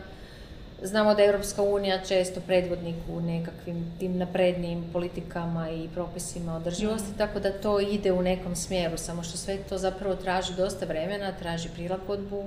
znamo 0.83 1.15
da 1.15 1.23
je 1.23 1.29
Europska 1.29 1.63
unija 1.63 2.05
često 2.05 2.41
predvodnik 2.41 2.97
u 3.13 3.21
nekakvim 3.21 3.93
tim 3.99 4.19
naprednijim 4.19 4.85
politikama 4.93 5.71
i 5.71 5.89
propisima 5.95 6.57
održivosti, 6.57 7.19
tako 7.19 7.41
da 7.41 7.61
to 7.61 7.81
ide 7.81 8.13
u 8.13 8.23
nekom 8.23 8.57
smjeru, 8.57 8.97
samo 8.97 9.23
što 9.23 9.37
sve 9.37 9.57
to 9.69 9.79
zapravo 9.79 10.17
traži 10.17 10.55
dosta 10.57 10.87
vremena, 10.87 11.33
traži 11.33 11.69
prilagodbu 11.75 12.45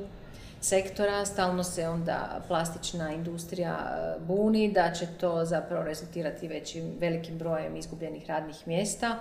sektora, 0.61 1.25
stalno 1.25 1.63
se 1.63 1.87
onda 1.87 2.41
plastična 2.47 3.13
industrija 3.13 3.77
e, 3.79 4.19
buni 4.19 4.71
da 4.71 4.91
će 4.91 5.07
to 5.19 5.45
zapravo 5.45 5.83
rezultirati 5.83 6.47
većim, 6.47 6.91
velikim 6.99 7.37
brojem 7.37 7.75
izgubljenih 7.75 8.29
radnih 8.29 8.67
mjesta, 8.67 9.19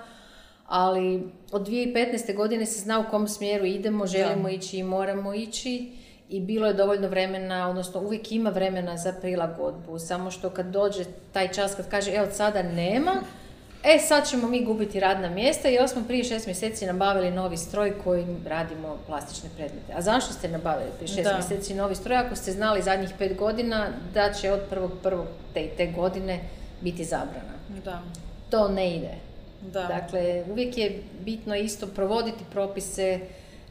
ali 0.67 1.33
od 1.53 1.69
2015. 1.69 2.37
godine 2.37 2.67
se 2.67 2.81
zna 2.81 2.99
u 2.99 3.11
kom 3.11 3.29
smjeru 3.29 3.65
idemo, 3.65 4.07
želimo 4.07 4.49
ići 4.49 4.79
i 4.79 4.83
moramo 4.83 5.35
ići 5.35 5.93
i 6.29 6.41
bilo 6.41 6.67
je 6.67 6.75
dovoljno 6.75 7.09
vremena, 7.09 7.69
odnosno 7.69 8.01
uvijek 8.01 8.33
ima 8.33 8.51
vremena 8.51 8.97
za 8.97 9.13
prilagodbu, 9.13 9.99
samo 9.99 10.31
što 10.31 10.51
kad 10.51 10.67
dođe 10.67 11.05
taj 11.33 11.49
čas 11.49 11.75
kad 11.75 11.91
kaže 11.91 12.13
e 12.15 12.23
od 12.23 12.35
sada 12.35 12.63
nema, 12.63 13.13
e 13.85 13.99
sad 13.99 14.29
ćemo 14.29 14.49
mi 14.49 14.65
gubiti 14.65 15.01
radna 15.01 15.29
mjesta 15.29 15.69
jer 15.69 15.89
smo 15.89 16.03
prije 16.05 16.25
šest 16.25 16.47
mjeseci 16.47 16.87
nabavili 16.87 17.31
novi 17.31 17.57
stroj 17.57 17.93
kojim 18.05 18.37
radimo 18.47 18.99
plastične 19.07 19.51
predmete. 19.57 19.93
A 19.97 20.03
zašto 20.03 20.33
ste 20.33 20.49
nabavili 20.49 20.91
prije 20.99 21.09
šest 21.09 21.25
Da. 21.25 21.35
mjeseci 21.35 21.75
novi 21.75 21.95
stroj 21.95 22.17
ako 22.17 22.37
ste 22.37 22.53
znali 22.53 22.83
zadnjih 22.83 23.11
pet 23.19 23.37
godina 23.37 23.89
da 24.15 24.33
će 24.33 24.53
od 24.53 24.61
prvog 24.71 24.93
prvog 25.03 25.27
te, 25.55 25.61
i 25.61 25.69
te 25.77 25.87
godine 25.87 26.41
biti 26.81 27.05
zabrana? 27.05 27.53
Da. 27.85 28.03
To 28.51 28.69
ne 28.69 28.97
ide. 28.97 29.15
Da. 29.63 29.83
Dakle, 29.83 30.45
uvijek 30.51 30.79
je 30.79 31.03
bitno 31.21 31.57
isto 31.57 31.87
provoditi 31.87 32.45
propise, 32.53 33.21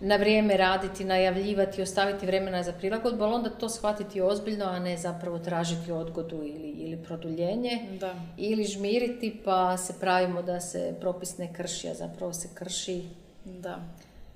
na 0.02 0.16
vrijeme 0.16 0.58
raditi, 0.58 1.04
najavljivati, 1.04 1.82
ostaviti 1.82 2.26
vremena 2.26 2.64
za 2.64 2.74
prilagodbu, 2.74 3.24
ali 3.24 3.34
onda 3.34 3.50
to 3.50 3.70
shvatiti 3.70 4.22
ozbiljno, 4.22 4.66
a 4.66 4.80
ne 4.80 4.98
zapravo 4.98 5.40
tražiti 5.40 5.92
odgodu 5.92 6.36
ili, 6.36 6.70
ili 6.70 6.98
produljenje. 6.98 7.80
Da. 8.00 8.16
Ili 8.38 8.64
žmiriti 8.64 9.42
pa 9.46 9.78
se 9.78 9.94
pravimo 10.00 10.42
da 10.42 10.60
se 10.60 10.96
propis 11.00 11.38
ne 11.38 11.54
krši, 11.54 11.90
a 11.90 11.94
zapravo 11.94 12.34
se 12.34 12.48
krši. 12.54 13.04
Da. 13.46 13.80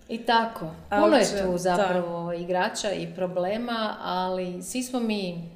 I 0.10 0.18
tako. 0.18 0.66
Puno 0.90 1.16
je 1.16 1.26
tu 1.26 1.58
zapravo 1.58 2.34
igrača 2.34 2.92
i 2.92 3.16
problema, 3.16 3.98
ali 4.02 4.64
svi 4.64 4.84
smo 4.84 5.00
mi 5.00 5.50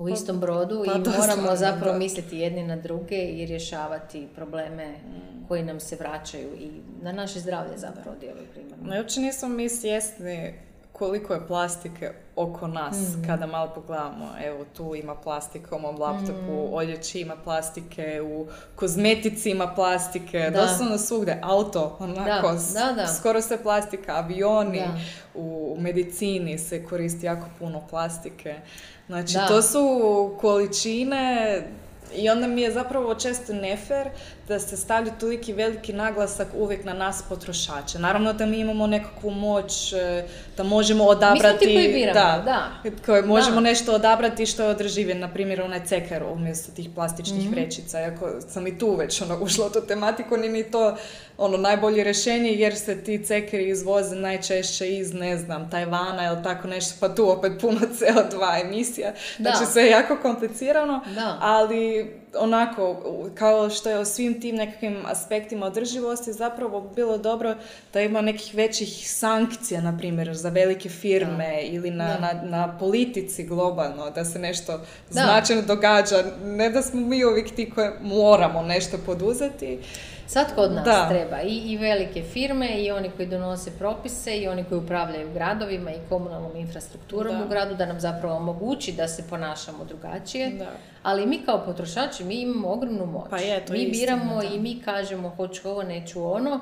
u 0.00 0.08
istom 0.08 0.38
brodu 0.38 0.82
pa 0.86 0.92
i 0.92 0.98
moramo 0.98 1.12
stvarno, 1.22 1.56
zapravo 1.56 1.92
da. 1.92 1.98
misliti 1.98 2.38
jedni 2.38 2.62
na 2.64 2.76
druge 2.76 3.16
i 3.18 3.46
rješavati 3.46 4.28
probleme 4.36 4.88
Mm. 4.88 5.46
koji 5.48 5.62
nam 5.62 5.80
se 5.80 5.96
vraćaju 5.96 6.48
i 6.54 6.70
na 7.02 7.12
naše 7.12 7.40
zdravlje 7.40 7.78
zapravo 7.78 8.16
djeluju 8.20 8.46
primarno. 8.46 8.76
No, 8.84 8.96
uopće 8.96 9.20
nismo 9.20 9.48
mi 9.48 9.68
svjesni 9.68 10.54
koliko 10.92 11.34
je 11.34 11.46
plastike 11.46 12.10
oko 12.36 12.66
nas 12.66 12.96
Mm. 12.98 13.26
kada 13.26 13.46
malo 13.46 13.70
pogledamo. 13.70 14.28
Evo, 14.44 14.64
tu 14.66 14.94
ima 14.94 15.14
plastike 15.14 15.74
u 15.74 15.78
mom 15.78 15.98
laptopu, 15.98 16.32
Mm. 16.62 16.74
odjeći 16.74 17.20
ima 17.20 17.36
plastike, 17.36 18.20
u 18.22 18.46
kozmetici 18.76 19.50
ima 19.50 19.66
plastike, 19.68 20.38
Da. 20.40 20.60
doslovno 20.60 20.98
svugdje, 20.98 21.38
auto, 21.42 21.96
onako, 22.00 22.48
Da, 22.48 22.84
da, 22.86 22.92
da. 22.92 23.06
skoro 23.08 23.40
sve 23.42 23.62
plastika, 23.62 24.12
avioni, 24.14 24.78
Da. 24.78 24.98
u 25.34 25.76
medicini 25.80 26.58
se 26.58 26.84
koristi 26.84 27.26
jako 27.26 27.46
puno 27.58 27.82
plastike. 27.90 28.54
Znači, 29.10 29.34
Da. 29.34 29.46
to 29.48 29.62
su 29.62 29.80
količine 30.40 31.62
i 32.14 32.30
onda 32.30 32.46
mi 32.46 32.62
je 32.62 32.72
zapravo 32.72 33.14
često 33.14 33.52
nefer 33.52 34.08
da 34.50 34.58
se 34.60 34.76
stavlja 34.76 35.12
toliki 35.12 35.52
veliki 35.52 35.92
naglasak 35.92 36.48
uvijek 36.54 36.84
na 36.84 36.92
nas 36.94 37.22
potrošače. 37.22 37.98
Naravno 37.98 38.32
da 38.32 38.46
mi 38.46 38.58
imamo 38.58 38.86
nekakvu 38.86 39.30
moć 39.30 39.92
e, 39.92 40.24
da 40.56 40.62
možemo 40.64 41.04
odabrati... 41.06 41.58
ti 41.58 41.64
koji 41.66 41.88
biramo, 41.88 42.42
da. 42.44 42.68
Koje 43.06 43.22
možemo 43.24 43.54
Da. 43.54 43.60
nešto 43.60 43.94
odabrati 43.94 44.46
što 44.46 44.62
je 44.62 44.68
održivije, 44.68 45.14
na 45.16 45.28
primjer 45.28 45.62
onaj 45.62 45.84
ceker 45.84 46.22
umjesto 46.24 46.72
tih 46.72 46.88
plastičnih 46.94 47.40
Mhm. 47.40 47.50
vrećica. 47.50 48.00
Iako 48.00 48.30
sam 48.42 48.66
i 48.66 48.78
tu 48.78 48.94
već 48.94 49.22
ono, 49.22 49.38
ušla 49.40 49.66
u 49.66 49.70
tu 49.70 49.80
tematiku, 49.82 50.36
ni 50.36 50.48
mi 50.48 50.62
to 50.64 50.96
ono 51.38 51.56
najbolje 51.56 52.04
rješenje 52.04 52.50
jer 52.50 52.76
se 52.76 53.04
ti 53.04 53.24
cekeri 53.24 53.68
izvoze 53.68 54.16
najčešće 54.16 54.88
iz, 54.88 55.14
ne 55.14 55.36
znam, 55.36 55.70
Tajvana 55.70 56.26
ili 56.26 56.42
tako 56.42 56.68
nešto, 56.68 56.94
pa 57.00 57.08
tu 57.10 57.30
opet 57.30 57.52
puno 57.60 57.80
CO2 57.98 58.60
emisija. 58.60 59.12
Da. 59.38 59.50
Znači 59.50 59.72
sve 59.72 59.82
je 59.82 59.90
jako 59.90 60.16
komplicirano, 60.18 61.00
Da. 61.14 61.38
ali 61.40 62.10
onako, 62.38 62.96
kao 63.34 63.70
što 63.70 63.90
je 63.90 63.98
o 63.98 64.04
svim 64.04 64.40
tim 64.40 64.56
nekakvim 64.56 64.96
aspektima 65.06 65.66
održivosti, 65.66 66.32
zapravo 66.32 66.80
bi 66.80 66.94
bilo 66.94 67.18
dobro 67.18 67.54
da 67.92 68.00
ima 68.00 68.20
nekih 68.20 68.54
većih 68.54 69.10
sankcija, 69.10 69.80
na 69.80 69.98
primjer, 69.98 70.34
za 70.36 70.48
velike 70.48 70.88
firme 70.88 71.62
ili 71.62 71.90
na, 71.90 72.06
Da. 72.06 72.18
na, 72.20 72.42
na 72.42 72.78
politici 72.78 73.44
globalno, 73.44 74.10
da 74.10 74.24
se 74.24 74.38
nešto 74.38 74.72
Da. 74.72 74.84
značajno 75.10 75.62
događa. 75.62 76.24
Ne 76.44 76.70
da 76.70 76.82
smo 76.82 77.00
mi 77.00 77.24
uvijek 77.24 77.54
ti 77.54 77.70
koji 77.70 77.88
moramo 78.02 78.62
nešto 78.62 78.98
poduzeti. 79.06 79.78
Svatko 80.30 80.60
od 80.60 80.72
nas 80.72 80.84
Da. 80.84 81.08
treba, 81.08 81.40
I, 81.40 81.56
i 81.56 81.76
velike 81.78 82.22
firme, 82.24 82.68
i 82.74 82.90
oni 82.90 83.10
koji 83.10 83.28
donose 83.28 83.70
propise, 83.72 84.36
i 84.36 84.48
oni 84.48 84.64
koji 84.64 84.78
upravljaju 84.78 85.32
gradovima 85.34 85.90
i 85.90 86.08
komunalnom 86.08 86.56
infrastrukturom 86.56 87.38
Da. 87.38 87.44
u 87.44 87.48
gradu, 87.48 87.74
da 87.74 87.86
nam 87.86 88.00
zapravo 88.00 88.36
omogući 88.36 88.92
da 88.92 89.08
se 89.08 89.24
ponašamo 89.30 89.84
drugačije. 89.84 90.50
Da. 90.50 90.70
Ali 91.02 91.26
mi 91.26 91.38
kao 91.38 91.64
potrošači, 91.64 92.24
mi 92.24 92.34
imamo 92.36 92.68
ogromnu 92.68 93.06
moć. 93.06 93.30
Pa 93.30 93.38
je, 93.38 93.66
to 93.66 93.72
mi 93.72 93.78
istina, 93.78 93.90
biramo 94.16 94.42
i 94.44 94.58
mi 94.58 94.82
kažemo 94.82 95.28
hoću 95.30 95.68
ovo, 95.68 95.82
neću 95.82 96.24
ono 96.26 96.60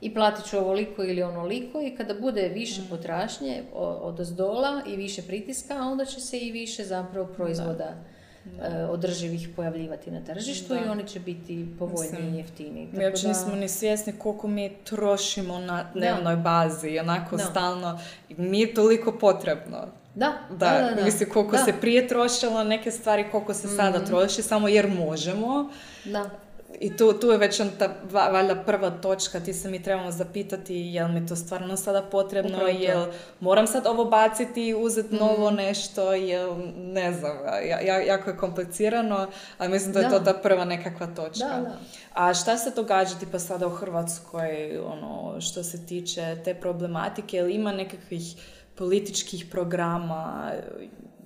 i 0.00 0.14
platit 0.14 0.44
ću 0.44 0.58
ovoliko 0.58 1.04
ili 1.04 1.22
onoliko 1.22 1.80
i 1.80 1.96
kada 1.96 2.14
bude 2.14 2.48
više 2.48 2.80
Mm. 2.80 2.86
potražnje 2.86 3.62
o- 3.74 3.98
od 4.02 4.20
ozdola 4.20 4.82
i 4.86 4.96
više 4.96 5.22
pritiska, 5.22 5.74
onda 5.76 6.04
će 6.04 6.20
se 6.20 6.38
i 6.38 6.52
više 6.52 6.84
zapravo 6.84 7.26
proizvoda 7.28 7.94
održivih 8.88 9.48
pojavljivati 9.56 10.10
na 10.10 10.20
tržištu 10.22 10.68
Da. 10.68 10.80
i 10.80 10.88
oni 10.88 11.06
će 11.06 11.20
biti 11.20 11.66
povoljniji 11.78 12.30
i 12.30 12.36
jeftiniji. 12.36 12.88
Mi 12.92 13.06
uopće 13.06 13.22
da- 13.22 13.28
nismo 13.28 13.54
ni 13.54 13.68
svjesni 13.68 14.12
koliko 14.12 14.48
mi 14.48 14.70
trošimo 14.76 15.58
na 15.58 15.84
dnevnoj 15.94 16.36
bazi, 16.36 16.98
onako 16.98 17.36
Da. 17.36 17.44
stalno. 17.44 18.00
Nije 18.30 18.74
toliko 18.74 19.12
potrebno. 19.12 19.78
Da, 20.14 20.32
Da, 20.50 20.56
da, 20.70 20.78
da. 20.80 20.94
da. 20.94 21.04
mislim 21.04 21.30
koliko 21.30 21.52
Da, 21.52 21.58
se 21.58 21.72
prije 21.72 22.08
trošilo 22.08 22.64
neke 22.64 22.90
stvari, 22.90 23.24
koliko 23.32 23.54
se 23.54 23.68
sada 23.68 23.98
troši, 24.00 24.42
samo 24.42 24.68
jer 24.68 24.88
možemo. 24.88 25.70
Da, 26.04 26.30
I 26.78 26.96
tu, 26.96 27.12
tu 27.14 27.26
je 27.26 27.38
već 27.38 27.56
ta, 27.78 27.88
va- 28.04 28.28
valjda 28.28 28.54
prva 28.56 28.90
točka, 28.92 29.40
ti 29.40 29.52
se 29.52 29.70
mi 29.70 29.82
trebamo 29.82 30.10
zapitati 30.10 30.74
jel 30.76 31.08
mi 31.08 31.26
to 31.26 31.36
stvarno 31.36 31.76
sada 31.76 32.02
potrebno, 32.02 32.50
Upravo 32.50 32.72
to. 32.72 32.78
jel 32.78 33.06
moram 33.40 33.66
sad 33.66 33.86
ovo 33.86 34.04
baciti 34.04 34.62
i 34.62 34.74
uzeti 34.76 35.14
novo 35.14 35.50
nešto, 35.50 36.12
jel 36.12 36.54
ne 36.76 37.12
znam, 37.12 37.36
ja, 37.62 37.80
ja- 37.80 38.00
jako 38.00 38.30
je 38.30 38.36
komplicirano, 38.36 39.26
ali 39.58 39.70
mislim 39.70 39.92
da 39.92 40.00
je 40.00 40.08
Da. 40.08 40.18
to 40.18 40.24
ta 40.24 40.34
prva 40.34 40.64
nekakva 40.64 41.06
točka. 41.06 41.46
Da, 41.46 41.60
da. 41.60 41.78
A 42.14 42.34
šta 42.34 42.58
se 42.58 42.70
događa 42.72 43.14
tipa 43.16 43.38
sada 43.38 43.66
u 43.66 43.70
Hrvatskoj, 43.70 44.48
ono, 44.80 45.40
što 45.40 45.62
se 45.62 45.86
tiče 45.86 46.36
te 46.38 46.54
problematike, 46.54 47.36
jel 47.36 47.50
ima 47.50 47.72
nekakvih 47.72 48.22
političkih 48.74 49.46
programa, 49.46 50.52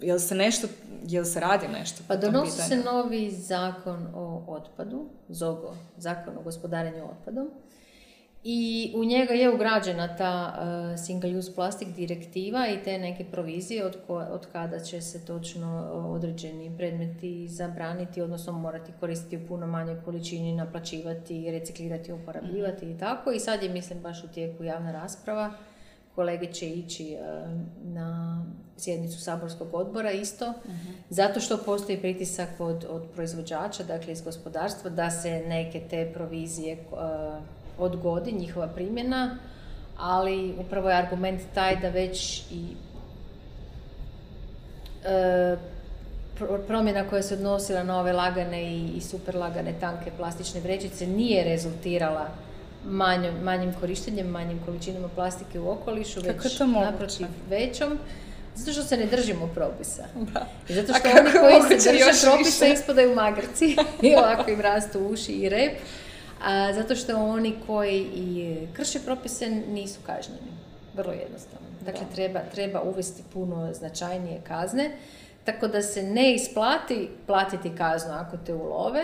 jel 0.00 0.18
se 0.18 0.34
nešto, 0.34 0.66
jel 1.06 1.24
se 1.24 1.40
radi 1.40 1.68
nešto 1.68 2.02
Pa 2.08 2.16
donosi 2.16 2.62
se 2.62 2.76
novi 2.76 3.30
zakon 3.30 4.06
o 4.14 4.44
otpadu, 4.48 5.08
ZOGO, 5.28 5.74
zakon 5.96 6.38
o 6.38 6.42
gospodarenju 6.42 7.04
otpadom. 7.04 7.50
I 8.44 8.92
u 8.96 9.04
njega 9.04 9.34
je 9.34 9.54
ugrađena 9.54 10.16
ta 10.16 10.54
uh, 10.54 11.04
single 11.04 11.38
use 11.38 11.54
plastic 11.54 11.88
direktiva 11.88 12.68
i 12.68 12.82
te 12.82 12.98
neke 12.98 13.24
provizije 13.24 13.86
od, 13.86 13.96
ko- 14.06 14.26
od 14.30 14.46
kada 14.52 14.80
će 14.80 15.00
se 15.00 15.24
točno 15.24 15.90
uh, 15.94 16.04
određeni 16.04 16.76
predmeti 16.76 17.48
zabraniti, 17.48 18.22
odnosno 18.22 18.52
morati 18.52 18.92
koristiti 19.00 19.36
u 19.36 19.48
puno 19.48 19.66
manjoj 19.66 20.02
količini, 20.04 20.52
naplaćivati, 20.52 21.50
reciklirati, 21.50 22.12
uporabljivati 22.12 22.90
i 22.90 22.98
tako. 22.98 23.32
I 23.32 23.40
sad 23.40 23.62
je, 23.62 23.68
mislim, 23.68 24.00
baš 24.00 24.24
u 24.24 24.28
tijeku 24.28 24.64
javna 24.64 24.92
rasprava. 24.92 25.52
Kolege 26.14 26.53
će 26.53 26.68
ići 26.68 27.16
uh, 27.20 27.51
na 27.85 28.42
sjednicu 28.77 29.20
saborskog 29.20 29.75
odbora 29.75 30.11
isto, 30.11 30.53
zato 31.11 31.40
što 31.40 31.59
postoji 31.59 31.98
pritisak 31.98 32.48
od, 32.59 32.87
od 32.90 33.03
proizvođača, 33.14 33.85
dakle 33.85 34.12
iz 34.12 34.20
gospodarstva, 34.22 34.90
da 34.90 35.11
se 35.11 35.42
neke 35.48 35.81
te 35.90 36.11
provizije 36.14 36.77
uh, 36.92 36.98
odgodi, 37.79 38.33
njihova 38.33 38.66
primjena, 38.66 39.38
ali 39.96 40.55
upravo 40.59 40.90
je 40.90 40.96
argument 40.96 41.40
taj 41.55 41.77
da 41.77 41.88
već 41.88 42.42
i 42.51 42.66
e, 45.05 45.57
pro- 46.38 46.59
promjena 46.66 47.09
koja 47.09 47.22
se 47.22 47.35
odnosila 47.35 47.83
na 47.83 48.01
ove 48.01 48.12
lagane 48.12 48.62
i, 48.62 48.90
i 48.96 49.01
super 49.01 49.35
lagane 49.35 49.75
tanke 49.81 50.11
plastične 50.16 50.61
vrećice 50.61 51.07
nije 51.07 51.44
rezultirala 51.44 52.29
manjom, 52.84 53.34
manjim 53.42 53.74
korištenjem, 53.80 54.26
manjim 54.26 54.60
količinama 54.66 55.08
plastike 55.08 55.60
u 55.60 55.70
okolišu, 55.70 56.20
Kako 56.20 56.42
već 56.42 56.58
to 56.58 56.66
naprotiv 56.66 57.26
većom, 57.50 57.98
zato 58.54 58.72
što 58.72 58.82
se 58.82 58.96
ne 58.96 59.06
držimo 59.06 59.46
propisa. 59.54 60.04
Da. 60.14 60.46
I 60.68 60.74
zato 60.74 60.92
što 60.94 61.08
oni 61.08 61.30
koji 61.40 61.80
se 61.80 61.90
drže 61.90 62.26
propisa 62.26 62.64
više? 62.64 62.74
ispadaju 62.74 63.14
magarci 63.14 63.76
i 64.02 64.14
ovako 64.16 64.50
im 64.50 64.60
rastu 64.60 65.00
uši 65.00 65.32
i 65.32 65.48
rep. 65.48 65.72
A, 66.44 66.72
zato 66.72 66.96
što 66.96 67.16
oni 67.16 67.54
koji 67.66 68.06
i 68.14 68.56
krše 68.72 68.98
propise 69.00 69.50
nisu 69.50 70.00
kažnjeni. 70.06 70.52
Vrlo 70.94 71.12
jednostavno. 71.12 71.66
Dakle, 71.80 72.00
Da. 72.00 72.14
treba, 72.14 72.40
treba 72.54 72.80
uvesti 72.82 73.22
puno 73.32 73.72
značajnije 73.74 74.40
kazne, 74.48 74.90
tako 75.44 75.68
da 75.68 75.82
se 75.82 76.02
ne 76.02 76.34
isplati 76.34 77.08
platiti 77.26 77.70
kaznu 77.78 78.12
ako 78.12 78.36
te 78.36 78.54
ulove, 78.54 79.02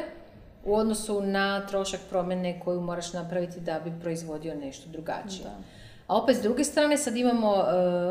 u 0.65 0.75
odnosu 0.75 1.21
na 1.21 1.67
trošak 1.67 2.01
promjene 2.11 2.61
koju 2.65 2.81
moraš 2.81 3.13
napraviti 3.13 3.61
da 3.61 3.81
bi 3.85 3.93
proizvodio 4.01 4.55
nešto 4.55 4.89
drugačije. 4.89 5.45
Da. 5.45 5.57
A 6.09 6.17
opet 6.17 6.37
s 6.37 6.43
druge 6.43 6.65
strane 6.65 6.97
sad 6.97 7.17
imamo 7.17 7.55
e, 7.57 7.63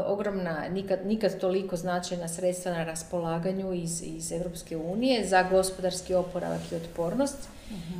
ogromna, 0.06 0.68
nikad, 0.72 1.00
nikad 1.06 1.40
toliko 1.40 1.76
značajna 1.76 2.28
sredstva 2.28 2.72
na 2.72 2.84
raspolaganju 2.84 3.74
iz, 3.74 4.04
iz 4.06 4.32
Europske 4.32 4.78
unije 4.78 5.28
za 5.28 5.44
gospodarski 5.44 6.14
oporavak 6.14 6.72
i 6.72 6.76
otpornost. 6.76 7.50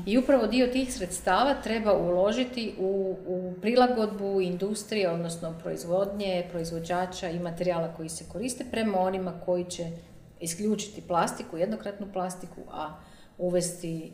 I 0.06 0.18
upravo 0.18 0.48
dio 0.48 0.68
tih 0.68 0.94
sredstava 0.94 1.54
treba 1.64 1.94
uložiti 1.94 2.76
u, 2.80 3.16
u 3.28 3.54
prilagodbu 3.62 4.42
industrije, 4.42 5.10
odnosno 5.10 5.54
proizvodnje, 5.64 6.48
proizvođača 6.52 7.30
i 7.30 7.40
materijala 7.40 7.94
koji 7.98 8.10
se 8.10 8.26
koriste 8.32 8.66
prema 8.72 9.00
onima 9.00 9.34
koji 9.46 9.64
će 9.64 9.92
isključiti 10.40 11.02
plastiku, 11.02 11.58
jednokratnu 11.58 12.08
plastiku, 12.14 12.62
a 12.72 12.96
uvesti 13.38 14.12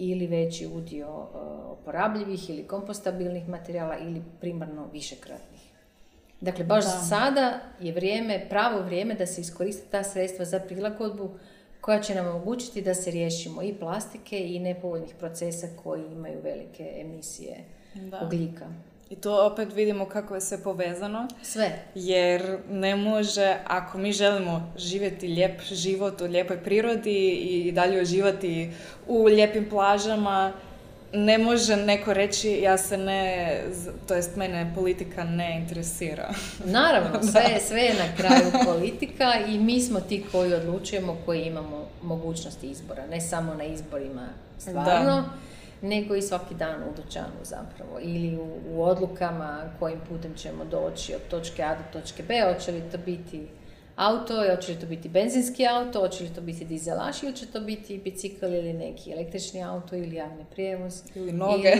ili 0.00 0.26
veći 0.26 0.66
udio 0.66 1.06
e, 1.06 1.38
oporabljivih 1.70 2.50
ili 2.50 2.66
kompostabilnih 2.66 3.48
materijala 3.48 3.98
ili 3.98 4.22
primarno 4.40 4.88
višekratnih. 4.92 5.60
Dakle, 6.40 6.64
baš 6.64 6.84
Da. 6.84 6.90
sada 6.90 7.60
je 7.80 7.92
vrijeme, 7.92 8.46
pravo 8.48 8.82
vrijeme 8.82 9.14
da 9.14 9.26
se 9.26 9.40
iskoriste 9.40 9.82
ta 9.90 10.04
sredstva 10.04 10.44
za 10.44 10.60
prilagodbu 10.60 11.30
koja 11.80 12.00
će 12.00 12.14
nam 12.14 12.26
omogućiti 12.26 12.82
da 12.82 12.94
se 12.94 13.10
riješimo 13.10 13.62
i 13.62 13.74
plastike 13.74 14.38
i 14.54 14.58
nepovoljnih 14.58 15.14
procesa 15.18 15.68
koji 15.82 16.02
imaju 16.12 16.40
velike 16.42 16.92
emisije 16.96 17.56
Da. 17.94 18.20
ugljika. 18.26 18.66
I 19.10 19.16
to 19.16 19.46
opet 19.46 19.72
vidimo 19.72 20.06
kako 20.06 20.34
je 20.34 20.40
sve 20.40 20.58
povezano. 20.58 21.28
Sve. 21.42 21.82
Jer 21.94 22.58
ne 22.70 22.96
može, 22.96 23.56
ako 23.66 23.98
mi 23.98 24.12
želimo 24.12 24.72
živjeti 24.76 25.28
lijep 25.28 25.62
život 25.62 26.20
u 26.20 26.24
lijepoj 26.24 26.64
prirodi 26.64 27.28
i 27.28 27.72
dalje 27.72 28.02
uživati 28.02 28.70
u 29.06 29.24
lijepim 29.24 29.68
plažama, 29.70 30.52
ne 31.12 31.38
može 31.38 31.76
neko 31.76 32.14
reći 32.14 32.50
ja 32.62 32.78
se 32.78 32.96
ne, 32.96 33.50
to 34.08 34.14
jest 34.14 34.36
mene 34.36 34.72
politika 34.74 35.24
ne 35.24 35.58
interesira. 35.60 36.28
Naravno, 36.64 37.22
sve, 37.32 37.60
sve 37.68 37.80
je 37.80 37.94
na 37.94 38.16
kraju 38.16 38.52
politika 38.64 39.32
i 39.48 39.58
mi 39.58 39.80
smo 39.80 40.00
ti 40.00 40.24
koji 40.32 40.54
odlučujemo, 40.54 41.16
koji 41.26 41.42
imamo 41.42 41.88
mogućnosti 42.02 42.66
izbora, 42.66 43.06
ne 43.06 43.20
samo 43.20 43.54
na 43.54 43.64
izborima 43.64 44.28
stvarno, 44.58 45.24
nego 45.82 46.14
i 46.14 46.22
svaki 46.22 46.54
dan 46.54 46.82
u 46.82 47.02
dućanu 47.02 47.40
zapravo 47.42 47.98
ili 48.00 48.38
u, 48.38 48.48
u 48.70 48.82
odlukama 48.82 49.64
kojim 49.78 50.00
putem 50.08 50.34
ćemo 50.34 50.64
doći 50.64 51.14
od 51.14 51.20
točke 51.30 51.62
A 51.62 51.74
do 51.74 52.00
točke 52.00 52.22
B, 52.22 52.54
hoće 52.54 52.72
li 52.72 52.82
to 52.92 52.98
biti 52.98 53.48
auto, 53.96 54.34
hoće 54.56 54.72
li 54.72 54.80
to 54.80 54.86
biti 54.86 55.08
benzinski 55.08 55.66
auto, 55.66 56.00
hoće 56.00 56.24
li 56.24 56.34
to 56.34 56.40
biti 56.40 56.64
dizelaš 56.64 57.22
ili 57.22 57.36
će 57.36 57.46
to 57.46 57.60
biti 57.60 57.98
bicikl 57.98 58.44
ili 58.46 58.72
neki 58.72 59.12
električni 59.12 59.62
auto 59.62 59.96
ili 59.96 60.16
javni 60.16 60.44
prijevoz. 60.50 61.02
Ili 61.14 61.32
noge. 61.32 61.72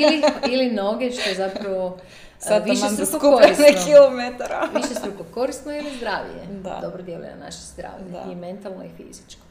Ili, 0.00 0.22
ili, 0.52 0.70
noge, 0.70 1.10
što 1.10 1.28
je 1.28 1.34
zapravo 1.34 1.98
Sad 2.38 2.64
više 2.64 3.06
struko 3.06 3.30
korisno. 3.30 3.64
kilometara. 3.86 4.68
više 4.74 4.94
struko 4.94 5.24
korisno 5.34 5.72
ili 5.72 5.96
zdravije. 5.96 6.60
Da. 6.62 6.78
Dobro 6.82 7.02
djeluje 7.02 7.30
na 7.30 7.44
naše 7.44 7.58
zdravlje. 7.58 8.32
I 8.32 8.34
mentalno 8.34 8.84
i 8.84 8.88
fizičko. 8.96 9.42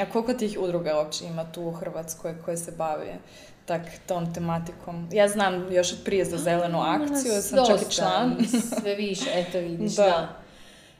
A 0.00 0.10
koliko 0.12 0.34
tih 0.34 0.58
udruga 0.60 0.96
uopće 0.96 1.24
ima 1.24 1.52
tu 1.52 1.62
u 1.62 1.72
Hrvatskoj 1.72 2.34
koje 2.44 2.56
se 2.56 2.72
bave 2.72 3.14
tak 3.66 3.82
tom 4.06 4.34
tematikom? 4.34 5.08
Ja 5.12 5.28
znam 5.28 5.72
još 5.72 5.92
od 5.92 5.98
prije 6.04 6.24
za 6.24 6.38
zelenu 6.38 6.80
akciju, 6.80 7.32
sam 7.42 7.66
čak 7.66 7.80
i 7.88 7.94
član. 7.94 8.36
sve 8.80 8.94
više, 8.94 9.30
eto 9.34 9.58
vidiš, 9.58 9.96
da. 9.96 10.28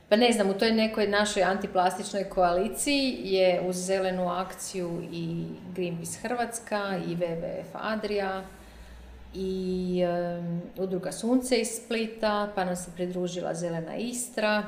Pa 0.09 0.15
ne 0.15 0.31
znam, 0.31 0.49
u 0.49 0.53
toj 0.53 0.71
nekoj 0.71 1.07
našoj 1.07 1.43
antiplastičnoj 1.43 2.23
koaliciji 2.23 3.19
je 3.23 3.61
uz 3.67 3.75
zelenu 3.75 4.29
akciju 4.29 5.01
i 5.11 5.45
Greenpeace 5.75 6.19
Hrvatska 6.19 6.99
i 7.07 7.15
WWF 7.15 7.65
Adria 7.73 8.43
i 9.33 10.01
udruga 10.77 11.11
Sunce 11.11 11.57
iz 11.57 11.67
Splita, 11.67 12.51
pa 12.55 12.65
nam 12.65 12.75
se 12.75 12.91
pridružila 12.95 13.53
Zelena 13.53 13.95
Istra. 13.95 14.63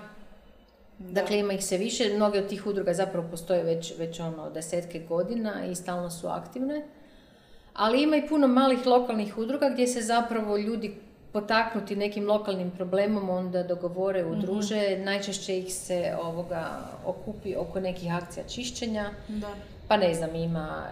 Dakle, 0.97 1.39
ima 1.39 1.53
ih 1.53 1.65
se 1.65 1.77
više. 1.77 2.13
Mnoge 2.15 2.39
od 2.39 2.47
tih 2.49 2.67
udruga 2.67 2.93
zapravo 2.93 3.27
postoje 3.31 3.63
već, 3.63 3.93
već 3.97 4.19
ono 4.19 4.49
desetke 4.49 4.99
godina 4.99 5.65
i 5.65 5.75
stalno 5.75 6.09
su 6.09 6.27
aktivne. 6.27 6.85
Ali 7.79 8.03
ima 8.03 8.15
i 8.15 8.27
puno 8.27 8.47
malih 8.47 8.85
lokalnih 8.85 9.37
udruga 9.37 9.69
gdje 9.69 9.87
se 9.87 10.01
zapravo 10.01 10.57
ljudi 10.57 10.95
potaknuti 11.33 11.95
nekim 11.95 12.27
lokalnim 12.27 12.71
problemom 12.71 13.29
onda 13.29 13.63
dogovore, 13.63 14.23
mhm. 14.23 14.31
udruže. 14.31 14.97
Najčešće 14.97 15.57
ih 15.57 15.73
se 15.73 16.15
ovoga 16.23 16.79
okupi 17.05 17.55
oko 17.55 17.79
nekih 17.79 18.15
akcija 18.15 18.47
čišćenja. 18.47 19.09
Da. 19.27 19.47
Pa 19.87 19.97
ne 19.97 20.13
znam, 20.13 20.35
ima 20.35 20.83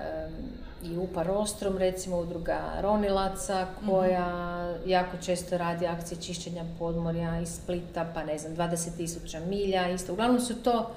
i 0.83 0.97
UPA 0.97 1.23
Rostrom, 1.23 1.77
recimo 1.77 2.17
udruga 2.17 2.59
Ronilaca, 2.81 3.67
koja 3.89 4.27
mhm. 4.75 4.89
jako 4.89 5.17
često 5.25 5.57
radi 5.57 5.87
akcije 5.87 6.21
čišćenja 6.21 6.65
podmorja 6.79 7.39
iz 7.39 7.49
Splita, 7.49 8.11
pa 8.13 8.23
ne 8.23 8.37
znam, 8.37 8.55
20.000 8.55 9.45
milja, 9.45 9.89
isto. 9.89 10.13
Uglavnom 10.13 10.39
su 10.39 10.63
to 10.63 10.91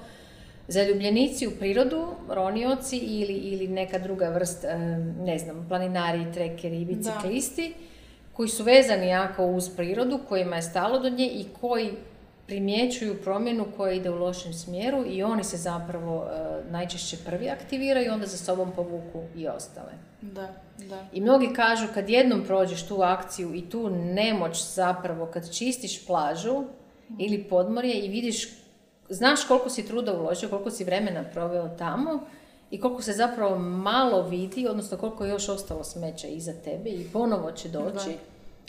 zaljubljenici 0.71 1.47
u 1.47 1.51
prirodu, 1.51 2.07
ronioci 2.29 2.97
ili, 2.97 3.33
ili 3.33 3.67
neka 3.67 3.99
druga 3.99 4.29
vrst, 4.29 4.65
ne 5.19 5.37
znam, 5.37 5.65
planinari, 5.69 6.33
trekeri 6.33 6.81
i 6.81 6.85
biciklisti 6.85 7.73
koji 8.33 8.49
su 8.49 8.63
vezani 8.63 9.07
jako 9.07 9.45
uz 9.45 9.69
prirodu, 9.69 10.19
kojima 10.29 10.55
je 10.55 10.61
stalo 10.61 10.99
do 10.99 11.09
nje 11.09 11.27
i 11.27 11.45
koji 11.61 11.91
primjećuju 12.47 13.21
promjenu 13.21 13.65
koja 13.77 13.93
ide 13.93 14.09
u 14.09 14.15
lošem 14.15 14.53
smjeru 14.53 15.05
i 15.07 15.23
oni 15.23 15.43
se 15.43 15.57
zapravo 15.57 16.25
e, 16.25 16.71
najčešće 16.71 17.17
prvi 17.25 17.49
aktiviraju 17.49 18.05
i 18.05 18.09
onda 18.09 18.27
za 18.27 18.37
sobom 18.37 18.71
povuku 18.75 19.23
i 19.35 19.47
ostale. 19.47 19.91
Da, 20.21 20.53
da. 20.77 21.05
I 21.13 21.21
mnogi 21.21 21.53
kažu 21.55 21.87
kad 21.93 22.09
jednom 22.09 22.43
prođeš 22.47 22.87
tu 22.87 23.01
akciju 23.01 23.55
i 23.55 23.69
tu 23.69 23.89
nemoć 23.89 24.65
zapravo 24.73 25.25
kad 25.25 25.51
čistiš 25.53 26.05
plažu 26.05 26.63
ili 27.19 27.43
podmorje 27.43 27.93
i 27.93 28.09
vidiš, 28.09 28.49
znaš 29.11 29.43
koliko 29.43 29.69
si 29.69 29.87
truda 29.87 30.13
uložio, 30.13 30.49
koliko 30.49 30.71
si 30.71 30.83
vremena 30.83 31.23
proveo 31.33 31.69
tamo 31.77 32.19
i 32.71 32.79
koliko 32.79 33.01
se 33.01 33.13
zapravo 33.13 33.59
malo 33.59 34.21
vidi, 34.21 34.67
odnosno 34.67 34.97
koliko 34.97 35.25
je 35.25 35.29
još 35.29 35.49
ostalo 35.49 35.83
smeća 35.83 36.27
iza 36.27 36.53
tebe 36.53 36.89
i 36.89 37.07
ponovo 37.13 37.51
će 37.51 37.69
doći. 37.69 38.17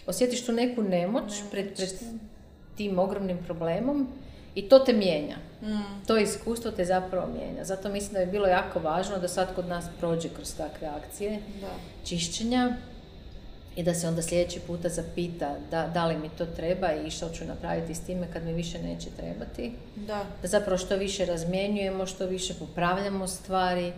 Osjetiš 0.06 0.46
tu 0.46 0.52
neku 0.52 0.82
nemoć 0.82 1.32
pred, 1.50 1.76
pred 1.76 1.90
tim 2.76 2.98
ogromnim 2.98 3.38
problemom 3.44 4.08
i 4.54 4.68
to 4.68 4.78
te 4.78 4.92
mijenja. 4.92 5.36
Mm. 5.62 6.06
To 6.06 6.18
iskustvo 6.18 6.70
te 6.70 6.84
zapravo 6.84 7.26
mijenja. 7.38 7.64
Zato 7.64 7.88
mislim 7.88 8.12
da 8.12 8.20
je 8.20 8.26
bilo 8.26 8.46
jako 8.46 8.78
važno 8.78 9.18
da 9.18 9.28
sad 9.28 9.54
kod 9.54 9.68
nas 9.68 9.84
prođe 10.00 10.28
kroz 10.28 10.56
takve 10.56 10.86
akcije 10.86 11.40
da. 11.60 11.68
čišćenja 12.04 12.76
i 13.76 13.82
da 13.82 13.94
se 13.94 14.08
onda 14.08 14.22
sljedeći 14.22 14.60
puta 14.60 14.88
zapita 14.88 15.56
da, 15.70 15.90
da 15.94 16.06
li 16.06 16.18
mi 16.18 16.28
to 16.28 16.46
treba 16.46 16.92
i 16.92 17.10
što 17.10 17.28
ću 17.28 17.44
napraviti 17.44 17.94
s 17.94 18.00
time 18.00 18.26
kad 18.32 18.44
mi 18.44 18.52
više 18.52 18.82
neće 18.82 19.08
trebati. 19.16 19.72
Da. 19.96 20.24
da 20.42 20.48
zapravo 20.48 20.78
što 20.78 20.96
više 20.96 21.26
razmjenjujemo, 21.26 22.06
što 22.06 22.26
više 22.26 22.54
popravljamo 22.54 23.26
stvari, 23.26 23.92